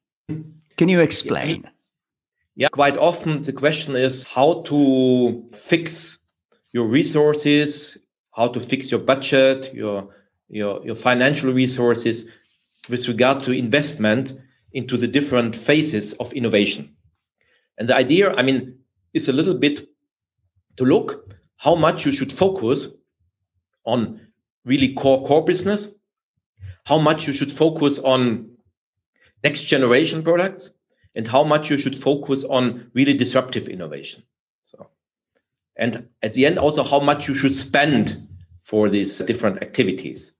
Can 0.76 0.90
you 0.90 1.00
explain? 1.00 1.70
Yeah, 2.54 2.68
quite 2.68 2.98
often 2.98 3.40
the 3.40 3.54
question 3.54 3.96
is 3.96 4.24
how 4.24 4.60
to 4.66 5.42
fix 5.54 6.18
your 6.74 6.86
resources, 6.86 7.96
how 8.32 8.48
to 8.48 8.60
fix 8.60 8.90
your 8.90 9.00
budget, 9.00 9.72
your 9.72 10.10
your, 10.50 10.84
your 10.84 10.96
financial 10.96 11.52
resources 11.52 12.26
with 12.88 13.06
regard 13.08 13.42
to 13.44 13.52
investment 13.52 14.38
into 14.72 14.96
the 14.96 15.06
different 15.06 15.54
phases 15.56 16.12
of 16.14 16.32
innovation. 16.32 16.94
And 17.78 17.88
the 17.88 17.96
idea, 17.96 18.34
I 18.34 18.42
mean, 18.42 18.78
is 19.14 19.28
a 19.28 19.32
little 19.32 19.54
bit 19.54 19.88
to 20.76 20.84
look 20.84 21.34
how 21.56 21.74
much 21.74 22.04
you 22.04 22.12
should 22.12 22.32
focus 22.32 22.88
on 23.84 24.20
really 24.64 24.94
core 24.94 25.26
core 25.26 25.44
business, 25.44 25.88
how 26.84 26.98
much 26.98 27.26
you 27.26 27.32
should 27.32 27.52
focus 27.52 27.98
on 28.00 28.50
next 29.42 29.62
generation 29.62 30.22
products, 30.22 30.70
and 31.14 31.26
how 31.26 31.42
much 31.44 31.70
you 31.70 31.78
should 31.78 31.96
focus 31.96 32.44
on 32.44 32.90
really 32.94 33.14
disruptive 33.14 33.68
innovation. 33.68 34.22
So, 34.66 34.88
and 35.76 36.08
at 36.22 36.34
the 36.34 36.46
end, 36.46 36.58
also 36.58 36.84
how 36.84 37.00
much 37.00 37.28
you 37.28 37.34
should 37.34 37.54
spend 37.54 38.28
for 38.62 38.88
these 38.88 39.18
different 39.18 39.62
activities. 39.62 40.32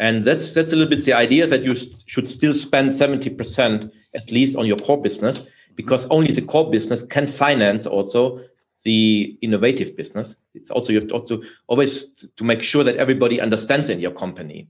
And 0.00 0.24
that's 0.24 0.52
that's 0.52 0.72
a 0.72 0.76
little 0.76 0.88
bit 0.88 1.04
the 1.04 1.12
idea 1.12 1.46
that 1.46 1.62
you 1.62 1.76
should 2.06 2.26
still 2.26 2.54
spend 2.54 2.90
70% 2.90 3.92
at 4.14 4.30
least 4.32 4.56
on 4.56 4.64
your 4.64 4.78
core 4.78 5.00
business 5.00 5.46
because 5.76 6.06
only 6.06 6.32
the 6.32 6.40
core 6.40 6.70
business 6.70 7.02
can 7.02 7.26
finance 7.26 7.86
also 7.86 8.40
the 8.82 9.36
innovative 9.42 9.94
business. 9.98 10.36
It's 10.54 10.70
also 10.70 10.94
you 10.94 11.00
have 11.00 11.08
to 11.08 11.14
also 11.14 11.42
always 11.66 12.06
to 12.34 12.44
make 12.44 12.62
sure 12.62 12.82
that 12.82 12.96
everybody 12.96 13.42
understands 13.42 13.90
in 13.90 14.00
your 14.00 14.12
company 14.12 14.68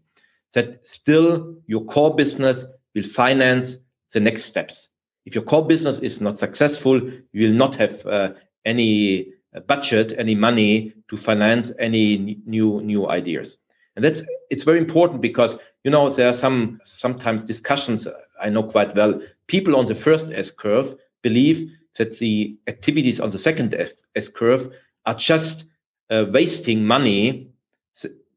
that 0.52 0.86
still 0.86 1.54
your 1.68 1.84
core 1.84 2.12
business 2.12 2.64
will 2.96 3.04
finance 3.04 3.76
the 4.12 4.18
next 4.18 4.46
steps. 4.46 4.88
If 5.26 5.36
your 5.36 5.44
core 5.44 5.64
business 5.64 6.00
is 6.00 6.20
not 6.20 6.40
successful, 6.40 7.00
you 7.32 7.46
will 7.46 7.54
not 7.54 7.76
have 7.76 8.04
uh, 8.04 8.32
any 8.64 9.28
budget, 9.68 10.12
any 10.18 10.34
money 10.34 10.92
to 11.08 11.16
finance 11.16 11.70
any 11.78 12.40
new 12.46 12.80
new 12.80 13.08
ideas 13.08 13.59
and 14.00 14.04
that's 14.06 14.22
it's 14.48 14.64
very 14.64 14.78
important 14.78 15.20
because 15.20 15.58
you 15.84 15.90
know 15.90 16.08
there 16.08 16.26
are 16.26 16.34
some 16.34 16.80
sometimes 16.84 17.44
discussions 17.44 18.08
i 18.40 18.48
know 18.48 18.62
quite 18.62 18.94
well. 18.96 19.20
People 19.46 19.76
on 19.76 19.84
the 19.84 19.94
first 19.94 20.32
s 20.32 20.50
curve 20.50 20.94
believe 21.20 21.70
that 21.98 22.18
the 22.18 22.56
activities 22.66 23.20
on 23.20 23.28
the 23.28 23.38
second 23.38 23.74
s 24.16 24.28
curve 24.30 24.74
are 25.04 25.14
just 25.14 25.66
uh, 26.08 26.24
wasting 26.30 26.82
money 26.82 27.50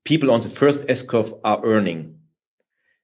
people 0.04 0.32
on 0.32 0.42
the 0.42 0.50
first 0.50 0.84
s 0.90 1.02
curve 1.02 1.34
are 1.46 1.64
earning. 1.64 2.14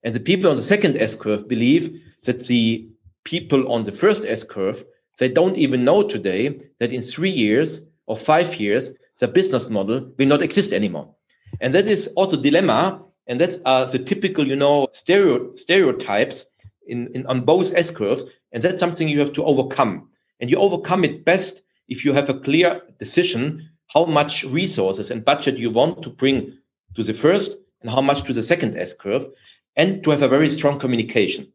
And 0.03 0.14
the 0.14 0.20
people 0.20 0.49
on 0.49 0.57
the 0.57 0.70
second 0.74 0.97
s 0.97 1.16
curve 1.16 1.47
believe 1.47 1.86
that 2.26 2.45
the 2.47 2.89
people 3.24 3.72
on 3.72 3.84
the 3.84 3.93
first 3.93 4.26
s 4.26 4.43
curve 4.43 4.84
they 5.20 5.30
don't 5.30 5.55
even 5.55 5.86
know 5.86 6.03
today 6.03 6.60
that 6.80 6.91
in 6.91 7.01
3 7.01 7.30
years 7.30 7.80
or 8.07 8.18
5 8.18 8.60
years 8.60 8.91
the 9.20 9.30
business 9.30 9.70
model 9.70 10.12
will 10.18 10.28
not 10.28 10.41
exist 10.41 10.74
anymore 10.74 11.16
and 11.62 11.74
that 11.76 11.88
is 11.88 12.08
also 12.16 12.36
dilemma, 12.36 13.04
and 13.28 13.39
that's 13.39 13.58
uh, 13.66 13.86
the 13.86 14.00
typical, 14.00 14.47
you 14.47 14.56
know, 14.56 14.88
stereo, 14.93 15.56
stereotypes 15.56 16.45
in, 16.88 17.08
in 17.14 17.26
on 17.28 17.41
both 17.41 17.74
S 17.76 17.91
curves, 17.91 18.24
and 18.52 18.64
that's 18.64 18.80
something 18.80 19.08
you 19.08 19.20
have 19.20 19.34
to 19.34 19.43
overcome. 19.43 20.10
And 20.39 20.50
you 20.50 20.58
overcome 20.58 21.04
it 21.04 21.26
best 21.26 21.62
if 21.88 22.06
you 22.06 22.14
have 22.14 22.30
a 22.30 22.39
clear 22.39 22.82
decision 23.00 23.70
how 23.93 24.06
much 24.06 24.43
resources 24.45 25.12
and 25.12 25.26
budget 25.26 25.58
you 25.58 25.72
want 25.72 26.02
to 26.04 26.10
bring 26.10 26.58
to 26.95 27.04
the 27.04 27.14
first 27.14 27.58
and 27.82 27.89
how 27.89 28.02
much 28.02 28.24
to 28.24 28.34
the 28.34 28.43
second 28.43 28.78
S 28.78 28.93
curve, 28.93 29.28
and 29.76 30.04
to 30.04 30.12
have 30.12 30.22
a 30.22 30.28
very 30.28 30.50
strong 30.50 30.80
communication. 30.80 31.47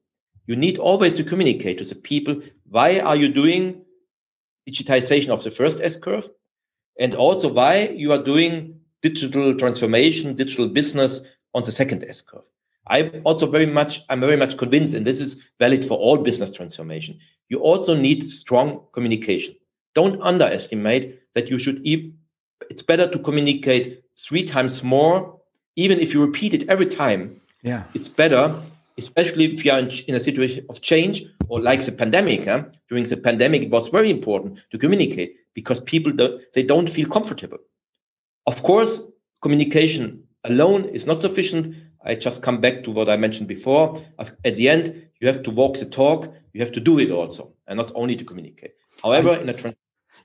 You 0.47 0.57
need 0.57 0.78
always 0.78 1.14
to 1.16 1.24
communicate 1.24 1.78
to 1.78 1.84
the 1.84 1.95
people 1.95 2.40
why 2.68 3.01
are 3.01 3.16
you 3.16 3.28
doing 3.28 3.82
digitization 4.68 5.28
of 5.28 5.42
the 5.45 5.51
first 5.51 5.80
S 5.80 5.97
curve, 5.97 6.28
and 6.99 7.14
also 7.14 7.53
why 7.53 7.88
you 7.88 8.12
are 8.12 8.22
doing 8.22 8.80
digital 9.05 9.55
transformation, 9.62 10.34
digital 10.34 10.66
business 10.66 11.20
on 11.52 11.62
the 11.62 11.72
second 11.80 12.00
S 12.09 12.22
curve. 12.22 12.48
I'm 12.86 13.20
also 13.24 13.46
very 13.57 13.66
much, 13.66 13.92
I'm 14.09 14.20
very 14.20 14.36
much 14.36 14.57
convinced, 14.57 14.94
and 14.94 15.07
this 15.07 15.20
is 15.20 15.36
valid 15.59 15.84
for 15.84 15.96
all 15.98 16.16
business 16.16 16.50
transformation. 16.50 17.18
You 17.50 17.59
also 17.59 17.92
need 17.94 18.30
strong 18.30 18.68
communication. 18.92 19.55
Don't 19.94 20.20
underestimate 20.22 21.05
that 21.34 21.50
you 21.50 21.59
should. 21.59 21.76
It's 22.70 22.82
better 22.82 23.07
to 23.14 23.18
communicate 23.18 24.02
three 24.26 24.44
times 24.44 24.82
more, 24.82 25.38
even 25.76 26.00
if 26.00 26.14
you 26.14 26.20
repeat 26.24 26.55
it 26.55 26.68
every 26.68 26.86
time. 26.86 27.22
Yeah, 27.62 27.84
it's 27.94 28.09
better, 28.09 28.42
especially 28.98 29.44
if 29.52 29.64
you 29.64 29.70
are 29.72 29.80
in 30.09 30.14
a 30.14 30.20
situation 30.28 30.64
of 30.70 30.80
change 30.80 31.24
or 31.48 31.61
like 31.61 31.84
the 31.84 31.92
pandemic. 31.92 32.46
Huh? 32.46 32.64
During 32.88 33.05
the 33.05 33.18
pandemic, 33.18 33.62
it 33.62 33.70
was 33.70 33.88
very 33.88 34.11
important 34.11 34.59
to 34.70 34.78
communicate 34.78 35.30
because 35.55 35.80
people 35.80 36.12
don't, 36.12 36.40
they 36.55 36.62
don't 36.62 36.88
feel 36.88 37.09
comfortable. 37.09 37.59
Of 38.47 38.62
course, 38.62 39.01
communication 39.40 40.24
alone 40.45 40.84
is 40.84 41.07
not 41.07 41.20
sufficient. 41.20 41.74
I 42.05 42.14
just 42.14 42.42
come 42.42 42.61
back 42.61 42.84
to 42.84 42.90
what 42.90 43.09
I 43.09 43.16
mentioned 43.16 43.49
before. 43.49 44.03
At 44.18 44.57
the 44.57 44.68
end, 44.68 45.09
you 45.20 45.28
have 45.28 45.42
to 45.45 45.51
walk 45.51 45.78
the 45.78 45.86
talk. 45.86 46.32
You 46.53 46.61
have 46.61 46.72
to 46.72 46.80
do 46.80 46.99
it 46.99 47.11
also, 47.11 47.53
and 47.66 47.76
not 47.78 47.90
only 47.95 48.16
to 48.16 48.24
communicate. 48.24 48.72
However, 49.03 49.30
I, 49.30 49.40
in 49.40 49.49
a 49.49 49.55
trans- 49.55 49.76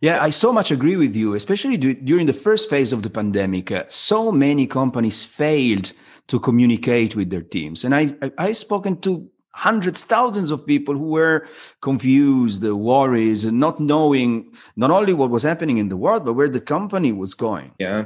yeah, 0.01 0.23
I 0.23 0.29
so 0.29 0.53
much 0.53 0.71
agree 0.71 0.95
with 0.95 1.15
you, 1.15 1.33
especially 1.33 1.77
during 1.77 2.25
the 2.25 2.33
first 2.33 2.69
phase 2.69 2.93
of 2.93 3.01
the 3.01 3.09
pandemic. 3.09 3.71
Uh, 3.71 3.83
so 3.87 4.31
many 4.31 4.65
companies 4.67 5.25
failed 5.25 5.91
to 6.27 6.39
communicate 6.39 7.15
with 7.15 7.29
their 7.29 7.41
teams, 7.41 7.83
and 7.83 7.95
I, 7.95 8.15
I 8.21 8.31
I've 8.37 8.57
spoken 8.57 8.99
to 9.01 9.29
hundreds, 9.51 10.03
thousands 10.03 10.51
of 10.51 10.65
people 10.65 10.95
who 10.95 11.09
were 11.09 11.47
confused, 11.81 12.63
worried, 12.63 13.43
and 13.43 13.59
not 13.59 13.79
knowing 13.79 14.53
not 14.75 14.91
only 14.91 15.13
what 15.13 15.29
was 15.29 15.43
happening 15.43 15.77
in 15.77 15.89
the 15.89 15.97
world, 15.97 16.25
but 16.25 16.33
where 16.33 16.49
the 16.49 16.61
company 16.61 17.11
was 17.11 17.33
going. 17.33 17.71
Yeah. 17.79 18.05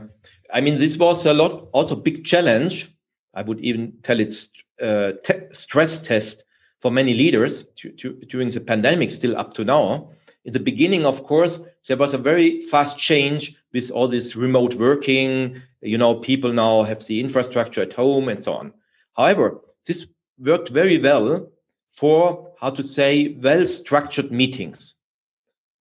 I 0.54 0.62
mean, 0.62 0.78
this 0.78 0.98
was 0.98 1.26
a 1.26 1.34
lot, 1.34 1.68
also 1.74 1.96
big 1.96 2.26
challenge. 2.26 2.94
I 3.34 3.41
would 3.41 3.60
even 3.60 3.94
tell 4.04 4.20
it's 4.20 4.50
uh, 4.82 5.14
te- 5.24 5.48
stress 5.52 6.00
test 6.00 6.44
for 6.80 6.91
many 6.91 7.14
leaders 7.14 7.66
to, 7.78 7.91
to, 7.91 8.14
during 8.30 8.50
the 8.50 8.60
pandemic, 8.60 9.12
still 9.12 9.38
up 9.38 9.54
to 9.56 9.64
now. 9.64 10.12
In 10.46 10.54
the 10.54 10.60
beginning, 10.60 11.06
of 11.06 11.24
course, 11.24 11.60
there 11.88 11.98
was 11.98 12.14
a 12.14 12.18
very 12.18 12.62
fast 12.62 12.98
change 12.98 13.56
with 13.74 13.89
all 13.91 14.08
this 14.08 14.36
remote 14.36 14.76
working. 14.76 15.62
You 15.82 15.98
know, 15.98 16.16
people 16.16 16.52
now 16.52 16.84
have 16.84 17.06
the 17.06 17.20
infrastructure 17.20 17.82
at 17.82 17.94
home 17.94 18.28
and 18.28 18.44
so 18.44 18.54
on. 18.54 18.74
However, 19.16 19.62
this 19.88 20.06
worked 20.39 20.69
very 20.69 20.97
well 20.97 21.47
for 21.88 22.51
how 22.59 22.69
to 22.69 22.84
say 22.84 23.38
well 23.41 23.65
structured 23.65 24.31
meetings 24.31 24.95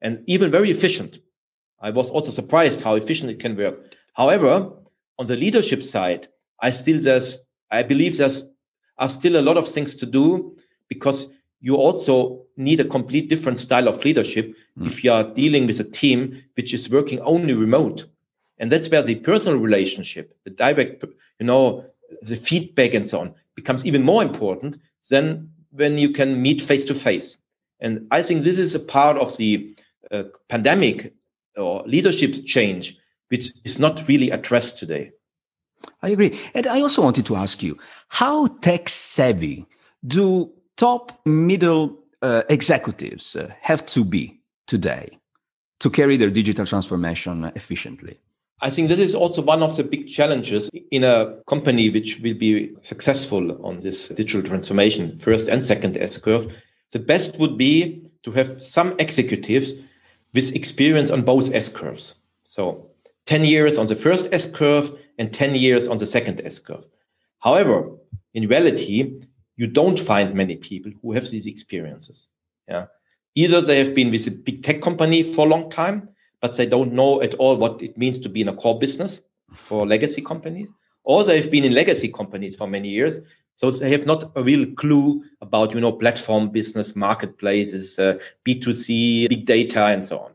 and 0.01 0.23
even 0.27 0.51
very 0.51 0.71
efficient. 0.71 1.21
I 1.81 1.91
was 1.91 2.11
also 2.11 2.31
surprised 2.31 2.81
how 2.81 2.95
efficient 2.95 3.31
it 3.31 3.41
can 3.41 3.57
work. 3.57 3.95
However, 4.15 4.71
on 5.19 5.27
the 5.27 5.37
leadership 5.37 5.83
side, 5.83 6.29
I 6.61 6.71
still 6.71 7.01
there's 7.01 7.39
I 7.71 7.83
believe 7.83 8.17
there's 8.19 8.45
are 8.99 9.09
still 9.09 9.37
a 9.37 9.43
lot 9.49 9.57
of 9.57 9.69
things 9.69 9.97
to 9.97 10.07
do 10.07 10.57
because 10.89 11.27
you 11.61 11.77
also 11.77 12.43
need 12.57 12.81
a 12.81 12.85
complete 12.85 13.29
different 13.29 13.59
style 13.59 13.89
of 13.89 14.05
leadership 14.05 14.55
mm. 14.79 14.87
if 14.87 15.03
you 15.03 15.11
are 15.11 15.25
dealing 15.35 15.67
with 15.67 15.81
a 15.81 15.85
team 15.85 16.43
which 16.55 16.75
is 16.75 16.91
working 16.91 17.21
only 17.21 17.55
remote. 17.55 18.05
And 18.59 18.71
that's 18.71 18.89
where 18.89 19.03
the 19.03 19.17
personal 19.17 19.59
relationship, 19.59 20.37
the 20.45 20.51
direct, 20.51 21.05
you 21.39 21.47
know, 21.47 21.87
the 22.21 22.37
feedback 22.37 22.95
and 22.95 23.07
so 23.09 23.21
on 23.21 23.35
becomes 23.55 23.85
even 23.85 24.03
more 24.03 24.23
important 24.23 24.79
than 25.11 25.51
when 25.71 25.99
you 25.99 26.11
can 26.11 26.41
meet 26.41 26.61
face 26.61 26.85
to 26.87 26.95
face. 26.95 27.39
And 27.81 28.07
I 28.11 28.23
think 28.23 28.43
this 28.43 28.59
is 28.59 28.75
a 28.75 28.81
part 28.81 29.17
of 29.17 29.37
the 29.37 29.77
uh, 30.11 30.25
pandemic 30.49 31.15
or 31.57 31.83
leadership 31.87 32.45
change, 32.47 32.97
which 33.29 33.53
is 33.65 33.79
not 33.79 34.07
really 34.09 34.31
addressed 34.31 34.79
today. 34.79 35.11
I 36.03 36.11
agree. 36.11 36.39
And 36.55 36.67
I 36.67 36.81
also 36.81 37.03
wanted 37.03 37.27
to 37.27 37.37
ask 37.37 37.63
you 37.63 37.79
how 38.09 38.47
tech 38.61 38.89
savvy 38.89 39.67
do 40.07 40.53
top 40.77 41.21
middle 41.27 41.99
uh, 42.23 42.43
executives 42.49 43.37
uh, 43.37 43.53
have 43.61 43.85
to 43.87 44.05
be 44.05 44.41
today 44.67 45.19
to 45.81 45.91
carry 45.91 46.17
their 46.17 46.31
digital 46.31 46.65
transformation 46.65 47.51
efficiently? 47.57 48.21
I 48.63 48.71
think 48.71 48.89
this 48.89 49.01
is 49.01 49.15
also 49.17 49.43
one 49.43 49.61
of 49.61 49.77
the 49.77 49.83
big 49.83 50.07
challenges 50.07 50.71
in 50.93 51.03
a 51.03 51.37
company 51.49 51.91
which 51.91 52.21
will 52.21 52.35
be 52.35 52.71
successful 52.83 53.61
on 53.67 53.81
this 53.81 54.09
digital 54.09 54.41
transformation, 54.41 55.19
first 55.19 55.49
and 55.49 55.65
second 55.65 55.97
S 55.97 56.17
curve. 56.17 56.55
The 56.93 57.01
best 57.01 57.41
would 57.41 57.59
be 57.59 58.09
to 58.23 58.31
have 58.31 58.63
some 58.63 58.95
executives 59.01 59.73
with 60.33 60.55
experience 60.55 61.11
on 61.11 61.23
both 61.23 61.53
S 61.53 61.69
curves. 61.69 62.15
So 62.49 62.91
10 63.27 63.45
years 63.45 63.79
on 63.79 63.89
the 63.89 63.97
first 63.97 64.29
S 64.31 64.47
curve 64.47 64.93
and 65.19 65.35
10 65.35 65.57
years 65.57 65.89
on 65.89 65.99
the 65.99 66.07
second 66.07 66.41
S 66.45 66.61
curve. 66.61 66.87
However, 67.41 67.91
in 68.33 68.47
reality, 68.47 69.23
you 69.57 69.67
don't 69.67 69.99
find 69.99 70.35
many 70.35 70.55
people 70.55 70.93
who 71.03 71.13
have 71.13 71.29
these 71.29 71.49
experiences. 71.49 72.29
Yeah. 72.69 72.87
Either 73.35 73.61
they 73.61 73.79
have 73.79 73.93
been 73.93 74.13
with 74.13 74.29
a 74.29 74.31
big 74.31 74.63
tech 74.63 74.81
company 74.81 75.25
for 75.25 75.47
a 75.47 75.51
long 75.51 75.69
time, 75.69 76.11
but 76.43 76.57
they 76.57 76.67
don't 76.67 76.93
know 76.93 77.23
at 77.23 77.35
all 77.35 77.57
what 77.57 77.81
it 77.81 77.97
means 77.97 78.19
to 78.19 78.29
be 78.29 78.43
in 78.43 78.49
a 78.49 78.55
core 78.55 78.79
business 78.79 79.21
for 79.55 79.87
legacy 79.87 80.21
companies, 80.21 80.69
or 81.05 81.25
they've 81.25 81.51
been 81.51 81.65
in 81.65 81.73
legacy 81.73 82.09
companies 82.09 82.57
for 82.57 82.67
many 82.67 82.89
years. 82.89 83.21
So 83.55 83.71
they 83.71 83.93
have 83.93 84.07
not 84.07 84.33
a 84.35 84.43
real 84.43 84.67
clue 84.75 85.25
about, 85.41 85.73
you 85.73 85.81
know, 85.81 85.93
platform 85.93 86.51
business, 86.51 86.97
marketplaces, 86.97 87.99
uh, 87.99 88.19
B2C, 88.45 89.29
big 89.29 89.47
data, 89.47 89.87
and 89.87 90.05
so 90.05 90.19
on. 90.19 90.33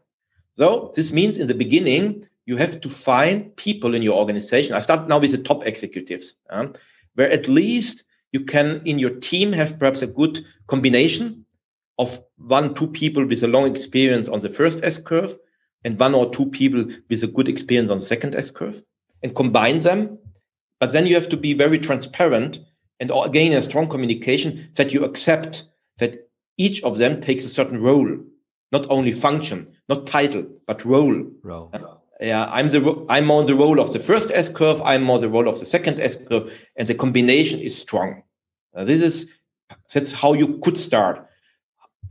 So 0.55 0.91
this 0.95 1.11
means 1.11 1.37
in 1.37 1.47
the 1.47 1.53
beginning, 1.53 2.25
you 2.45 2.55
have 2.55 2.79
to 2.79 2.89
find 2.89 3.53
people 3.57 3.93
in 3.93 4.01
your 4.01 4.17
organization. 4.17 4.73
I 4.73 4.79
start 4.79 5.09
now 5.09 5.19
with 5.19 5.31
the 5.31 5.39
top 5.39 5.65
executives, 5.65 6.35
where 7.15 7.29
at 7.29 7.49
least 7.49 8.05
you 8.31 8.45
can 8.45 8.81
in 8.85 8.97
your 8.97 9.19
team 9.19 9.51
have 9.51 9.77
perhaps 9.77 10.01
a 10.03 10.07
good 10.07 10.45
combination 10.67 11.45
of 11.99 12.21
one, 12.37 12.73
two 12.75 12.87
people 12.87 13.25
with 13.25 13.43
a 13.43 13.47
long 13.47 13.69
experience 13.69 14.29
on 14.29 14.39
the 14.39 14.49
first 14.49 14.79
S 14.83 14.99
curve 14.99 15.35
and 15.83 15.99
one 15.99 16.15
or 16.15 16.31
two 16.31 16.45
people 16.47 16.85
with 17.09 17.23
a 17.23 17.27
good 17.27 17.47
experience 17.47 17.89
on 17.89 17.99
the 17.99 18.05
second 18.05 18.35
S 18.35 18.51
curve 18.51 18.81
and 19.23 19.35
combine 19.35 19.79
them. 19.79 20.17
But 20.79 20.91
then 20.91 21.05
you 21.05 21.15
have 21.15 21.29
to 21.29 21.37
be 21.37 21.53
very 21.53 21.79
transparent 21.79 22.59
and 22.99 23.11
again 23.23 23.53
a 23.53 23.61
strong 23.61 23.87
communication 23.87 24.69
that 24.75 24.91
you 24.91 25.03
accept 25.03 25.65
that 25.97 26.29
each 26.57 26.81
of 26.83 26.97
them 26.97 27.21
takes 27.21 27.45
a 27.45 27.49
certain 27.49 27.81
role, 27.81 28.17
not 28.71 28.87
only 28.89 29.11
function, 29.11 29.67
not 29.89 30.07
title, 30.07 30.45
but 30.65 30.83
role. 30.83 31.25
Role. 31.43 31.69
Uh, 31.73 31.79
yeah, 32.19 32.45
I'm 32.45 32.69
the 32.69 33.05
I'm 33.09 33.29
on 33.29 33.45
the 33.45 33.55
role 33.55 33.79
of 33.79 33.93
the 33.93 33.99
first 33.99 34.31
S 34.31 34.49
curve. 34.49 34.81
I'm 34.81 35.09
on 35.09 35.21
the 35.21 35.29
role 35.29 35.47
of 35.47 35.59
the 35.59 35.65
second 35.65 35.99
S 35.99 36.17
curve, 36.27 36.51
and 36.75 36.87
the 36.87 36.95
combination 36.95 37.59
is 37.59 37.77
strong. 37.77 38.23
Uh, 38.75 38.83
this 38.83 39.01
is 39.01 39.27
that's 39.93 40.11
how 40.11 40.33
you 40.33 40.57
could 40.59 40.77
start. 40.77 41.26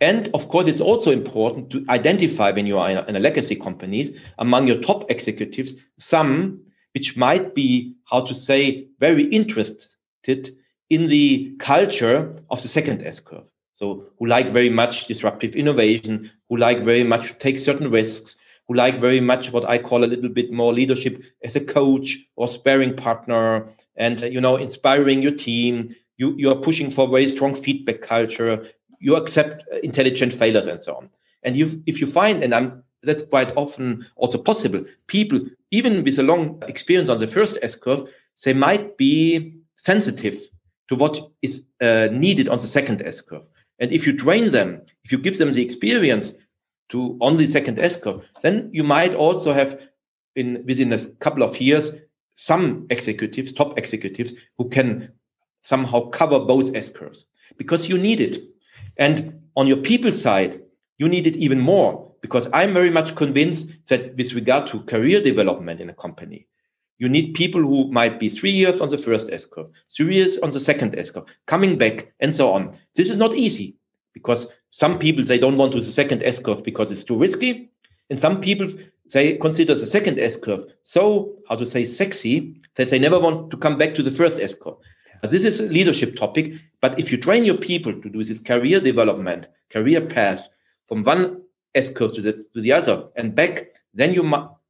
And 0.01 0.29
of 0.35 0.49
course, 0.49 0.67
it's 0.67 0.81
also 0.81 1.11
important 1.11 1.71
to 1.71 1.85
identify 1.89 2.51
when 2.51 2.67
you 2.67 2.79
are 2.79 2.91
in 2.91 3.17
a, 3.17 3.21
legacy 3.21 3.57
companies 3.57 4.11
among 4.39 4.67
your 4.67 4.81
top 4.81 5.11
executives 5.11 5.75
some 5.99 6.61
which 6.93 7.17
might 7.17 7.55
be 7.55 7.95
how 8.05 8.23
to 8.23 8.35
say 8.35 8.89
very 9.01 9.25
interested 9.25 10.57
in 10.89 11.07
the 11.09 11.55
culture 11.59 12.35
of 12.49 12.63
the 12.63 12.69
second 12.69 13.03
S 13.03 13.21
curve. 13.21 13.51
So 13.75 14.05
who 14.19 14.27
like 14.27 14.53
very 14.53 14.71
much 14.71 15.07
disruptive 15.07 15.55
innovation, 15.55 16.31
who 16.49 16.57
like 16.57 16.85
very 16.85 17.05
much 17.05 17.29
to 17.29 17.35
take 17.35 17.59
certain 17.59 17.91
risks, 17.91 18.37
who 18.67 18.75
like 18.75 19.01
very 19.01 19.21
much 19.21 19.53
what 19.53 19.69
I 19.69 19.79
call 19.79 20.05
a 20.05 20.07
little 20.07 20.31
bit 20.31 20.51
more 20.51 20.73
leadership 20.73 21.23
as 21.45 21.55
a 21.55 21.61
coach 21.61 22.17
or 22.37 22.49
sparring 22.49 22.97
partner, 22.97 23.69
and 23.97 24.23
uh, 24.23 24.27
you 24.27 24.41
know, 24.41 24.57
inspiring 24.57 25.23
your 25.23 25.37
team. 25.37 25.95
You 26.17 26.35
you 26.39 26.51
are 26.51 26.57
pushing 26.57 26.91
for 26.91 27.07
very 27.07 27.29
strong 27.29 27.55
feedback 27.55 28.01
culture. 28.01 28.67
You 29.01 29.17
accept 29.17 29.65
intelligent 29.83 30.33
failures 30.33 30.67
and 30.67 30.83
so 30.83 30.97
on. 30.97 31.11
And 31.43 31.57
you 31.57 31.83
if 31.87 32.01
you 32.01 32.07
find, 32.07 32.43
and 32.43 32.55
I'm 32.55 32.83
that's 33.03 33.23
quite 33.23 33.53
often 33.57 34.07
also 34.17 34.39
possible. 34.39 34.85
People, 35.07 35.41
even 35.71 36.03
with 36.05 36.19
a 36.19 36.23
long 36.23 36.63
experience 36.69 37.09
on 37.09 37.21
the 37.21 37.29
first 37.29 37.59
S 37.63 37.77
curve, 37.77 38.09
they 38.45 38.53
might 38.53 38.97
be 38.97 39.57
sensitive 39.77 40.37
to 40.89 40.97
what 40.97 41.31
is 41.43 41.63
uh, 41.81 42.09
needed 42.13 42.49
on 42.49 42.59
the 42.59 42.67
second 42.67 43.03
S 43.03 43.21
curve. 43.21 43.47
And 43.79 43.93
if 43.93 44.07
you 44.07 44.17
train 44.17 44.51
them, 44.51 44.83
if 45.05 45.13
you 45.13 45.19
give 45.19 45.39
them 45.39 45.53
the 45.53 45.63
experience 45.63 46.33
to 46.91 47.17
on 47.21 47.37
the 47.37 47.47
second 47.47 47.81
S 47.81 47.97
curve, 47.97 48.23
then 48.43 48.71
you 48.73 48.85
might 48.85 49.15
also 49.15 49.53
have 49.53 49.79
in 50.35 50.65
within 50.67 50.93
a 50.93 50.99
couple 51.17 51.43
of 51.43 51.61
years 51.61 51.93
some 52.35 52.87
executives, 52.91 53.53
top 53.53 53.79
executives, 53.79 54.35
who 54.59 54.69
can 54.69 55.13
somehow 55.63 56.09
cover 56.11 56.39
both 56.39 56.75
S 56.75 56.91
curves 56.91 57.27
because 57.57 57.89
you 57.89 57.99
need 57.99 58.21
it. 58.21 58.43
And 58.97 59.41
on 59.57 59.67
your 59.67 59.79
people 59.79 60.13
side, 60.13 60.63
you 60.99 61.09
need 61.09 61.27
it 61.27 61.37
even 61.37 61.61
more 61.61 62.13
because 62.23 62.49
I'm 62.53 62.73
very 62.73 62.91
much 62.91 63.15
convinced 63.15 63.69
that 63.89 64.17
with 64.17 64.35
regard 64.35 64.67
to 64.69 64.81
career 64.81 65.21
development 65.21 65.81
in 65.81 65.91
a 65.91 65.95
company, 65.95 66.47
you 66.99 67.09
need 67.09 67.35
people 67.35 67.61
who 67.61 67.91
might 67.93 68.19
be 68.19 68.29
three 68.29 68.51
years 68.51 68.81
on 68.81 68.89
the 68.89 68.99
first 68.99 69.29
S 69.31 69.45
curve, 69.45 69.69
three 69.95 70.15
years 70.15 70.39
on 70.39 70.51
the 70.51 70.61
second 70.61 70.99
S 70.99 71.11
curve, 71.11 71.27
coming 71.47 71.77
back, 71.77 72.13
and 72.21 72.35
so 72.35 72.51
on. 72.53 72.77
This 72.95 73.11
is 73.11 73.19
not 73.19 73.35
easy 73.35 73.77
because 74.15 74.49
some 74.71 74.99
people 74.99 75.25
they 75.25 75.39
don't 75.39 75.59
want 75.59 75.73
to 75.73 75.81
the 75.81 75.93
second 75.93 76.23
S 76.23 76.39
curve 76.39 76.65
because 76.65 76.91
it's 76.91 77.05
too 77.05 77.19
risky, 77.19 77.71
and 78.09 78.19
some 78.19 78.41
people 78.41 78.67
they 79.13 79.35
consider 79.37 79.75
the 79.75 79.87
second 79.87 80.19
S 80.19 80.37
curve 80.37 80.65
so 80.83 81.37
how 81.49 81.55
to 81.55 81.65
say 81.65 81.85
sexy 81.85 82.61
that 82.75 82.91
they 82.91 82.99
never 82.99 83.21
want 83.21 83.51
to 83.51 83.57
come 83.57 83.79
back 83.79 83.95
to 83.95 84.03
the 84.03 84.11
first 84.11 84.39
S 84.39 84.55
curve. 84.55 84.77
This 85.23 85.45
is 85.45 85.61
a 85.61 85.67
leadership 85.67 86.17
topic. 86.17 86.55
But 86.81 86.99
if 86.99 87.11
you 87.11 87.19
train 87.19 87.45
your 87.45 87.57
people 87.57 88.01
to 88.01 88.09
do 88.09 88.23
this 88.25 88.41
career 88.41 88.81
development, 88.81 89.49
career 89.71 90.01
path 90.01 90.49
from 90.89 91.05
one 91.05 91.43
S 91.75 91.91
curve 91.91 92.13
to 92.15 92.23
the 92.23 92.33
to 92.55 92.61
the 92.61 92.73
other 92.73 93.09
and 93.17 93.35
back, 93.35 93.67
then 93.95 94.15
you 94.15 94.23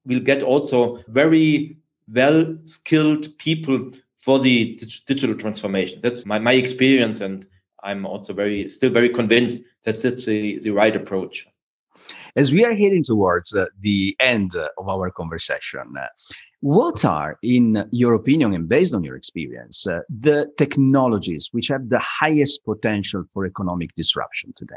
will 0.05 0.21
get 0.21 0.43
also 0.43 1.03
very 1.09 1.79
well 2.13 2.57
skilled 2.65 3.37
people 3.39 3.91
for 4.17 4.39
the 4.41 4.79
digital 5.07 5.37
transformation. 5.37 6.01
That's 6.03 6.27
my, 6.27 6.39
my 6.39 6.55
experience. 6.55 7.21
And 7.21 7.47
I'm 7.83 8.05
also 8.05 8.33
very, 8.33 8.69
still 8.69 8.91
very 8.91 9.09
convinced 9.09 9.63
that 9.85 10.03
that's 10.03 10.25
the, 10.25 10.59
the 10.59 10.71
right 10.71 10.97
approach. 10.97 11.47
As 12.35 12.53
we 12.53 12.65
are 12.65 12.75
heading 12.75 13.05
towards 13.05 13.55
uh, 13.55 13.67
the 13.81 14.17
end 14.21 14.55
of 14.57 14.89
our 14.89 15.11
conversation, 15.11 15.95
uh, 15.99 16.07
what 16.61 17.05
are, 17.05 17.39
in 17.43 17.87
your 17.91 18.15
opinion 18.15 18.55
and 18.55 18.69
based 18.69 18.95
on 18.95 19.05
your 19.05 19.17
experience, 19.17 19.87
uh, 19.87 20.01
the 20.09 20.51
technologies 20.57 21.51
which 21.53 21.69
have 21.69 21.89
the 21.89 22.01
highest 22.01 22.65
potential 22.65 23.25
for 23.33 23.47
economic 23.47 23.95
disruption 23.95 24.53
today? 24.57 24.75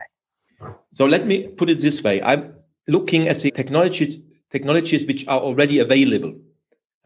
So 0.94 1.06
let 1.06 1.26
me 1.26 1.48
put 1.48 1.70
it 1.70 1.80
this 1.80 2.04
way. 2.04 2.22
I'm 2.22 2.54
looking 2.88 3.28
at 3.28 3.40
the 3.40 3.52
technologies, 3.52 4.18
technologies 4.52 5.06
which 5.06 5.26
are 5.28 5.40
already 5.40 5.80
available 5.80 6.34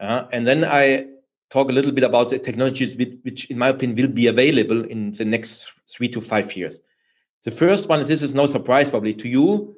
uh, 0.00 0.26
and 0.32 0.46
then 0.46 0.64
I 0.64 1.06
talk 1.50 1.68
a 1.68 1.72
little 1.72 1.92
bit 1.92 2.04
about 2.04 2.30
the 2.30 2.38
technologies 2.38 2.96
which, 2.96 3.46
in 3.50 3.58
my 3.58 3.68
opinion, 3.68 3.96
will 3.96 4.12
be 4.12 4.26
available 4.26 4.84
in 4.84 5.12
the 5.12 5.24
next 5.24 5.72
three 5.88 6.08
to 6.08 6.20
five 6.20 6.56
years. 6.56 6.80
The 7.44 7.50
first 7.50 7.88
one, 7.88 8.02
this 8.04 8.22
is 8.22 8.34
no 8.34 8.46
surprise 8.46 8.90
probably 8.90 9.14
to 9.14 9.28
you. 9.28 9.76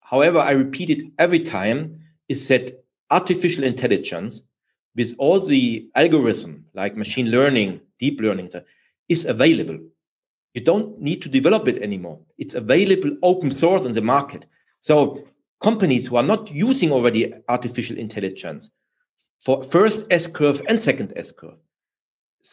However, 0.00 0.38
I 0.38 0.52
repeat 0.52 0.90
it 0.90 1.02
every 1.18 1.40
time, 1.40 2.00
is 2.28 2.48
that 2.48 2.83
artificial 3.10 3.64
intelligence 3.64 4.42
with 4.96 5.14
all 5.18 5.40
the 5.40 5.88
algorithm 5.94 6.64
like 6.74 6.96
machine 6.96 7.30
learning, 7.30 7.80
deep 7.98 8.20
learning, 8.20 8.50
is 9.08 9.24
available. 9.24 9.78
You 10.54 10.60
don't 10.62 11.00
need 11.00 11.20
to 11.22 11.28
develop 11.28 11.66
it 11.68 11.82
anymore. 11.82 12.20
It's 12.38 12.54
available 12.54 13.16
open 13.22 13.50
source 13.50 13.84
in 13.84 13.92
the 13.92 14.00
market. 14.00 14.44
So 14.80 15.26
companies 15.62 16.06
who 16.06 16.16
are 16.16 16.22
not 16.22 16.50
using 16.50 16.92
already 16.92 17.34
artificial 17.48 17.98
intelligence 17.98 18.70
for 19.44 19.64
first 19.64 20.04
S 20.10 20.26
curve 20.26 20.62
and 20.68 20.80
second 20.80 21.12
S 21.16 21.32
curve, 21.32 21.58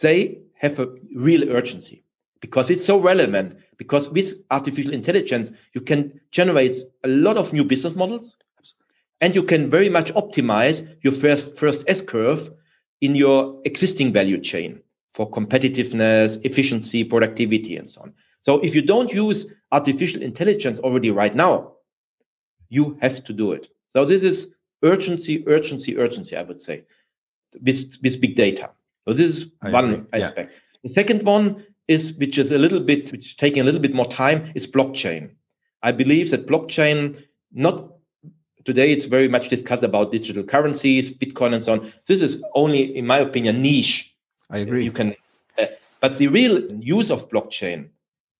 they 0.01 0.39
have 0.55 0.79
a 0.79 0.87
real 1.15 1.49
urgency 1.49 2.03
because 2.41 2.69
it's 2.69 2.85
so 2.85 2.99
relevant. 2.99 3.57
Because 3.77 4.09
with 4.09 4.35
artificial 4.51 4.93
intelligence, 4.93 5.51
you 5.73 5.81
can 5.81 6.19
generate 6.31 6.77
a 7.03 7.07
lot 7.07 7.37
of 7.37 7.51
new 7.53 7.63
business 7.63 7.95
models 7.95 8.35
and 9.21 9.35
you 9.35 9.43
can 9.43 9.69
very 9.69 9.89
much 9.89 10.13
optimize 10.13 10.85
your 11.03 11.13
first, 11.13 11.55
first 11.55 11.83
S 11.87 12.01
curve 12.01 12.49
in 12.99 13.15
your 13.15 13.61
existing 13.65 14.11
value 14.11 14.39
chain. 14.39 14.81
for 15.13 15.29
competitiveness, 15.29 16.39
efficiency, 16.43 17.03
productivity, 17.03 17.77
and 17.77 17.89
so 17.89 18.01
on. 18.01 18.13
So 18.43 18.59
if 18.61 18.73
you 18.73 18.81
don't 18.81 19.11
use 19.11 19.45
artificial 19.71 20.21
intelligence 20.21 20.79
already 20.79 21.11
right 21.11 21.35
now, 21.35 21.73
you 22.69 22.97
have 23.01 23.23
to 23.25 23.33
do 23.33 23.51
it. 23.51 23.67
So 23.89 24.05
this 24.05 24.23
is 24.23 24.47
urgency, 24.83 25.43
urgency, 25.47 25.97
urgency, 25.97 26.35
I 26.37 26.43
would 26.43 26.61
say, 26.61 26.85
with, 27.61 27.97
with 28.01 28.21
big 28.21 28.35
data. 28.35 28.69
So 29.07 29.13
this 29.13 29.35
is 29.35 29.47
I 29.61 29.71
one 29.71 29.93
agree. 29.93 30.05
aspect. 30.13 30.51
Yeah. 30.53 30.59
The 30.83 30.89
second 30.89 31.23
one 31.23 31.65
is, 31.87 32.13
which 32.13 32.37
is 32.37 32.51
a 32.51 32.57
little 32.57 32.79
bit, 32.79 33.11
which 33.11 33.25
is 33.27 33.35
taking 33.35 33.61
a 33.61 33.65
little 33.65 33.81
bit 33.81 33.93
more 33.93 34.07
time, 34.07 34.51
is 34.55 34.67
blockchain. 34.67 35.31
I 35.83 35.91
believe 35.91 36.31
that 36.31 36.47
blockchain, 36.47 37.23
not 37.51 37.91
today, 38.65 38.91
it's 38.91 39.05
very 39.05 39.27
much 39.27 39.49
discussed 39.49 39.83
about 39.83 40.11
digital 40.11 40.43
currencies, 40.43 41.11
Bitcoin, 41.11 41.53
and 41.53 41.63
so 41.63 41.73
on. 41.73 41.93
This 42.05 42.21
is 42.21 42.41
only, 42.55 42.95
in 42.95 43.05
my 43.05 43.19
opinion, 43.19 43.61
niche. 43.61 44.13
I 44.49 44.59
agree. 44.59 44.83
You 44.83 44.91
can, 44.91 45.15
uh, 45.57 45.65
but 45.99 46.17
the 46.17 46.27
real 46.27 46.71
use 46.81 47.09
of 47.09 47.29
blockchain, 47.29 47.89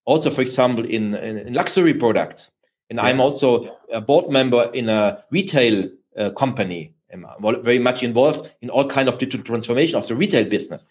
also, 0.06 0.30
for 0.30 0.42
example, 0.42 0.86
in, 0.86 1.16
in, 1.16 1.38
in 1.38 1.54
luxury 1.54 1.94
products, 1.94 2.50
and 2.90 2.98
yeah. 2.98 3.06
I'm 3.06 3.22
also 3.22 3.78
a 3.92 4.02
board 4.02 4.30
member 4.30 4.70
in 4.74 4.90
a 4.90 5.24
retail 5.32 5.90
uh, 6.18 6.32
company. 6.32 6.94
I'm 7.14 7.26
very 7.64 7.80
much 7.80 8.04
involved 8.04 8.52
in 8.62 8.70
all 8.70 8.88
kind 8.88 9.10
of 9.10 9.18
digital 9.18 9.46
transformation 9.46 9.98
of 9.98 10.08
the 10.08 10.16
retail 10.16 10.46
business. 10.46 10.84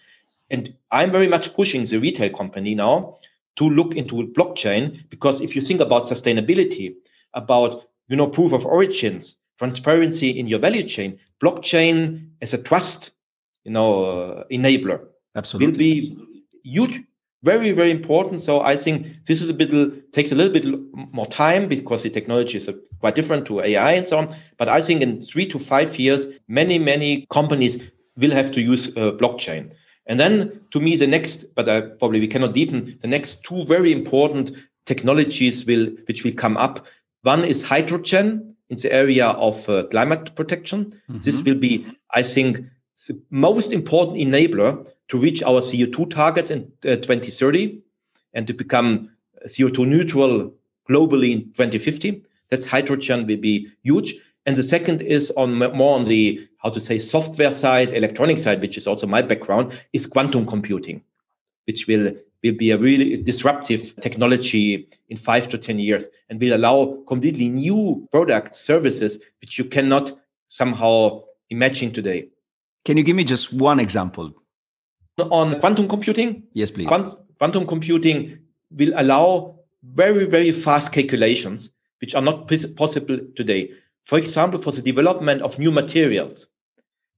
And 0.50 0.74
I'm 0.90 1.12
very 1.12 1.28
much 1.28 1.54
pushing 1.54 1.86
the 1.86 1.98
retail 1.98 2.30
company 2.30 2.74
now 2.74 3.18
to 3.56 3.68
look 3.68 3.94
into 3.94 4.14
blockchain 4.28 5.08
because 5.10 5.40
if 5.40 5.54
you 5.54 5.62
think 5.62 5.80
about 5.80 6.06
sustainability, 6.06 6.94
about 7.34 7.89
you 8.10 8.16
know 8.16 8.26
proof 8.26 8.52
of 8.52 8.66
origins, 8.66 9.36
transparency 9.58 10.30
in 10.30 10.46
your 10.46 10.58
value 10.58 10.86
chain, 10.86 11.18
blockchain 11.42 12.28
as 12.42 12.52
a 12.52 12.58
trust, 12.58 13.12
you 13.64 13.70
know, 13.70 14.04
uh, 14.04 14.44
enabler 14.50 15.00
Absolutely. 15.36 15.70
will 15.70 15.78
be 15.78 16.18
huge, 16.64 17.00
very 17.42 17.72
very 17.72 17.90
important. 17.90 18.40
So 18.40 18.60
I 18.60 18.76
think 18.76 19.06
this 19.26 19.40
is 19.40 19.48
a 19.48 19.54
bit 19.54 20.12
takes 20.12 20.32
a 20.32 20.34
little 20.34 20.52
bit 20.52 20.66
more 21.12 21.26
time 21.26 21.68
because 21.68 22.02
the 22.02 22.10
technology 22.10 22.58
is 22.58 22.68
quite 22.98 23.14
different 23.14 23.46
to 23.46 23.60
AI 23.60 23.92
and 23.92 24.06
so 24.06 24.18
on. 24.18 24.34
But 24.58 24.68
I 24.68 24.82
think 24.82 25.00
in 25.02 25.20
three 25.20 25.46
to 25.46 25.58
five 25.58 25.98
years, 25.98 26.26
many 26.48 26.78
many 26.78 27.26
companies 27.30 27.78
will 28.16 28.32
have 28.32 28.50
to 28.52 28.60
use 28.60 28.88
uh, 28.88 29.12
blockchain. 29.12 29.72
And 30.06 30.18
then 30.18 30.60
to 30.72 30.80
me, 30.80 30.96
the 30.96 31.06
next, 31.06 31.44
but 31.54 31.68
I 31.68 31.82
probably 31.82 32.18
we 32.18 32.26
cannot 32.26 32.54
deepen, 32.54 32.98
the 33.00 33.06
next 33.06 33.44
two 33.44 33.64
very 33.64 33.92
important 33.92 34.50
technologies 34.86 35.64
will 35.64 35.86
which 36.08 36.24
will 36.24 36.32
come 36.32 36.56
up. 36.56 36.84
One 37.22 37.44
is 37.44 37.62
hydrogen 37.62 38.56
in 38.70 38.78
the 38.78 38.92
area 38.92 39.26
of 39.26 39.68
uh, 39.68 39.84
climate 39.90 40.34
protection. 40.34 41.00
Mm-hmm. 41.10 41.20
This 41.20 41.42
will 41.42 41.56
be, 41.56 41.86
I 42.14 42.22
think, 42.22 42.60
the 43.06 43.20
most 43.30 43.72
important 43.72 44.18
enabler 44.18 44.86
to 45.08 45.18
reach 45.18 45.42
our 45.42 45.60
CO2 45.60 46.10
targets 46.10 46.50
in 46.50 46.70
uh, 46.84 46.96
2030 46.96 47.80
and 48.34 48.46
to 48.46 48.54
become 48.54 49.10
CO2 49.46 49.86
neutral 49.86 50.52
globally 50.88 51.32
in 51.32 51.40
2050. 51.52 52.22
That's 52.50 52.66
hydrogen 52.66 53.26
will 53.26 53.36
be 53.36 53.68
huge. 53.82 54.14
And 54.46 54.56
the 54.56 54.62
second 54.62 55.02
is 55.02 55.30
on 55.36 55.54
more 55.54 55.98
on 55.98 56.04
the 56.04 56.48
how 56.58 56.70
to 56.70 56.80
say 56.80 56.98
software 56.98 57.52
side, 57.52 57.92
electronic 57.92 58.38
side, 58.38 58.60
which 58.60 58.76
is 58.76 58.86
also 58.86 59.06
my 59.06 59.22
background, 59.22 59.78
is 59.92 60.06
quantum 60.06 60.46
computing, 60.46 61.02
which 61.66 61.86
will 61.86 62.14
will 62.42 62.54
be 62.54 62.70
a 62.70 62.78
really 62.78 63.16
disruptive 63.16 63.94
technology 64.00 64.88
in 65.08 65.16
five 65.16 65.48
to 65.48 65.58
ten 65.58 65.78
years 65.78 66.08
and 66.28 66.40
will 66.40 66.54
allow 66.54 67.02
completely 67.06 67.48
new 67.48 68.08
products, 68.12 68.60
services 68.60 69.18
which 69.40 69.58
you 69.58 69.64
cannot 69.64 70.18
somehow 70.48 71.22
imagine 71.50 71.92
today. 71.92 72.28
Can 72.84 72.96
you 72.96 73.02
give 73.02 73.16
me 73.16 73.24
just 73.24 73.52
one 73.52 73.78
example? 73.78 74.32
On 75.18 75.60
quantum 75.60 75.86
computing? 75.86 76.44
Yes, 76.54 76.70
please. 76.70 76.88
Quantum 77.38 77.66
computing 77.66 78.38
will 78.70 78.92
allow 78.96 79.56
very, 79.82 80.24
very 80.24 80.52
fast 80.52 80.92
calculations, 80.92 81.70
which 82.00 82.14
are 82.14 82.22
not 82.22 82.48
possible 82.76 83.18
today. 83.36 83.70
For 84.04 84.18
example, 84.18 84.58
for 84.60 84.72
the 84.72 84.80
development 84.80 85.42
of 85.42 85.58
new 85.58 85.70
materials, 85.70 86.46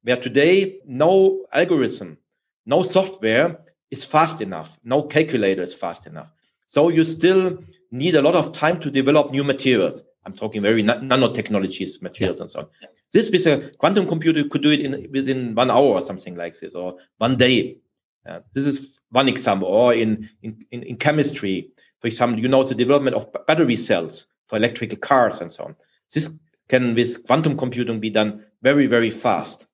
where 0.02 0.16
today 0.16 0.80
no 0.84 1.46
algorithm, 1.52 2.18
no 2.66 2.82
software 2.82 3.60
is 3.92 4.04
fast 4.04 4.40
enough, 4.40 4.78
no 4.82 5.02
calculator 5.02 5.62
is 5.62 5.74
fast 5.74 6.06
enough. 6.06 6.32
So 6.66 6.88
you 6.88 7.04
still 7.04 7.62
need 7.90 8.16
a 8.16 8.22
lot 8.22 8.34
of 8.34 8.52
time 8.52 8.80
to 8.80 8.90
develop 8.90 9.30
new 9.30 9.44
materials. 9.44 10.02
I'm 10.24 10.32
talking 10.32 10.62
very 10.62 10.82
nanotechnologies, 10.82 12.00
materials, 12.00 12.38
yeah. 12.38 12.42
and 12.42 12.50
so 12.50 12.58
on. 12.60 12.66
Yeah. 12.80 12.88
This 13.12 13.30
with 13.30 13.46
a 13.46 13.70
quantum 13.76 14.06
computer 14.06 14.42
could 14.48 14.62
do 14.62 14.70
it 14.70 14.80
in 14.80 15.08
within 15.12 15.54
one 15.54 15.70
hour 15.70 15.90
or 15.98 16.00
something 16.00 16.34
like 16.34 16.58
this, 16.58 16.74
or 16.74 16.96
one 17.18 17.36
day. 17.36 17.78
Uh, 18.26 18.40
this 18.54 18.66
is 18.66 19.00
one 19.10 19.28
example. 19.28 19.68
Or 19.68 19.92
in, 19.92 20.30
in, 20.42 20.64
in, 20.70 20.84
in 20.84 20.96
chemistry, 20.96 21.70
for 22.00 22.06
example, 22.06 22.40
you 22.40 22.48
know 22.48 22.62
the 22.62 22.74
development 22.74 23.16
of 23.16 23.26
battery 23.46 23.76
cells 23.76 24.26
for 24.46 24.56
electrical 24.56 24.96
cars 24.96 25.40
and 25.40 25.52
so 25.52 25.64
on. 25.64 25.76
This 26.14 26.30
can 26.68 26.94
with 26.94 27.26
quantum 27.26 27.56
computing 27.56 28.00
be 28.00 28.10
done 28.10 28.46
very, 28.62 28.86
very 28.86 29.10
fast. 29.10 29.66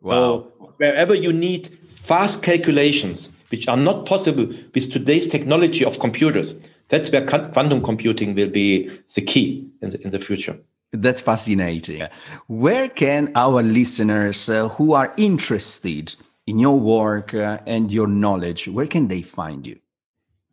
Wow. 0.00 0.12
So 0.12 0.74
wherever 0.76 1.14
you 1.14 1.32
need 1.32 1.78
fast 2.02 2.42
calculations, 2.42 3.28
which 3.50 3.68
are 3.68 3.76
not 3.76 4.06
possible 4.06 4.46
with 4.74 4.92
today's 4.92 5.26
technology 5.28 5.84
of 5.84 5.98
computers, 5.98 6.54
that's 6.88 7.10
where 7.10 7.24
quantum 7.26 7.82
computing 7.82 8.34
will 8.34 8.50
be 8.50 8.90
the 9.14 9.22
key 9.22 9.68
in 9.82 9.90
the, 9.90 10.00
in 10.02 10.10
the 10.10 10.18
future. 10.18 10.58
That's 10.92 11.20
fascinating. 11.20 12.08
Where 12.48 12.88
can 12.88 13.30
our 13.36 13.62
listeners 13.62 14.48
uh, 14.48 14.68
who 14.70 14.92
are 14.94 15.14
interested 15.16 16.16
in 16.46 16.58
your 16.58 16.78
work 16.80 17.32
uh, 17.32 17.58
and 17.66 17.92
your 17.92 18.08
knowledge, 18.08 18.66
where 18.66 18.86
can 18.86 19.06
they 19.08 19.22
find 19.22 19.66
you? 19.66 19.78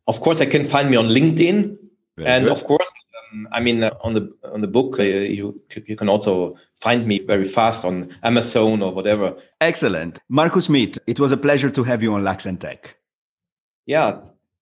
Of 0.07 0.21
course, 0.21 0.37
they 0.37 0.45
can 0.45 0.63
find 0.63 0.89
me 0.89 0.97
on 0.97 1.07
LinkedIn. 1.07 1.77
Very 2.15 2.27
and 2.27 2.45
good. 2.45 2.51
of 2.51 2.63
course, 2.65 2.89
I 3.51 3.59
mean, 3.59 3.83
uh, 3.83 3.91
on 4.01 4.13
the 4.13 4.33
on 4.43 4.61
the 4.61 4.67
book, 4.67 4.99
uh, 4.99 5.03
you 5.03 5.61
you 5.85 5.95
can 5.95 6.09
also 6.09 6.55
find 6.75 7.07
me 7.07 7.19
very 7.19 7.45
fast 7.45 7.85
on 7.85 8.15
Amazon 8.23 8.81
or 8.81 8.91
whatever. 8.93 9.35
Excellent, 9.61 10.19
Markus 10.29 10.65
Schmidt. 10.65 10.97
It 11.07 11.19
was 11.19 11.31
a 11.31 11.37
pleasure 11.37 11.69
to 11.69 11.83
have 11.83 12.03
you 12.03 12.13
on 12.13 12.23
Lux 12.23 12.45
and 12.45 12.59
Tech. 12.59 12.95
Yeah, 13.85 14.19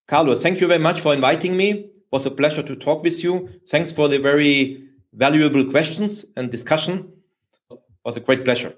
Carlo, 0.07 0.35
thank 0.35 0.61
you 0.61 0.67
very 0.67 0.79
much 0.79 1.01
for 1.01 1.13
inviting 1.13 1.57
me. 1.57 1.71
It 1.71 1.91
was 2.11 2.25
a 2.25 2.31
pleasure 2.31 2.63
to 2.63 2.75
talk 2.75 3.03
with 3.03 3.23
you. 3.23 3.49
Thanks 3.67 3.91
for 3.91 4.07
the 4.07 4.17
very 4.17 4.83
valuable 5.13 5.65
questions 5.69 6.25
and 6.35 6.51
discussion. 6.51 7.11
It 7.71 7.79
was 8.03 8.17
a 8.17 8.19
great 8.19 8.43
pleasure. 8.45 8.73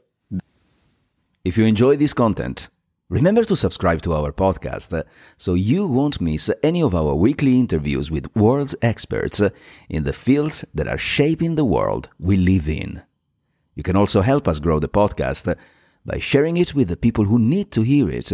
If 1.43 1.57
you 1.57 1.65
enjoy 1.65 1.95
this 1.97 2.13
content 2.13 2.69
Remember 3.09 3.45
to 3.45 3.55
subscribe 3.55 4.01
to 4.01 4.13
our 4.13 4.33
podcast 4.33 4.91
uh, 4.91 5.03
so 5.37 5.53
you 5.53 5.87
won't 5.87 6.19
miss 6.19 6.51
any 6.61 6.83
of 6.83 6.93
our 6.93 7.15
weekly 7.15 7.57
interviews 7.57 8.11
with 8.11 8.35
world's 8.35 8.75
experts 8.81 9.39
uh, 9.39 9.49
in 9.87 10.03
the 10.03 10.11
fields 10.11 10.65
that 10.73 10.89
are 10.89 10.97
shaping 10.97 11.55
the 11.55 11.63
world 11.63 12.09
we 12.19 12.35
live 12.35 12.67
in. 12.67 13.01
You 13.75 13.83
can 13.83 13.95
also 13.95 14.19
help 14.19 14.45
us 14.45 14.59
grow 14.59 14.79
the 14.79 14.89
podcast 14.89 15.49
uh, 15.49 15.55
by 16.05 16.19
sharing 16.19 16.57
it 16.57 16.75
with 16.75 16.89
the 16.89 16.97
people 16.97 17.23
who 17.23 17.39
need 17.39 17.71
to 17.71 17.81
hear 17.81 18.09
it 18.09 18.29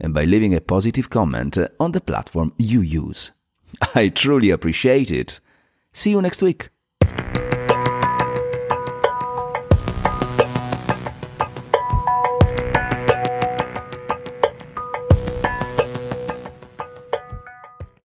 and 0.00 0.14
by 0.14 0.24
leaving 0.24 0.54
a 0.54 0.62
positive 0.62 1.10
comment 1.10 1.58
on 1.78 1.92
the 1.92 2.00
platform 2.00 2.54
you 2.56 2.80
use. 2.80 3.32
I 3.94 4.08
truly 4.08 4.48
appreciate 4.48 5.10
it. 5.10 5.40
See 5.92 6.12
you 6.12 6.22
next 6.22 6.40
week. 6.40 6.70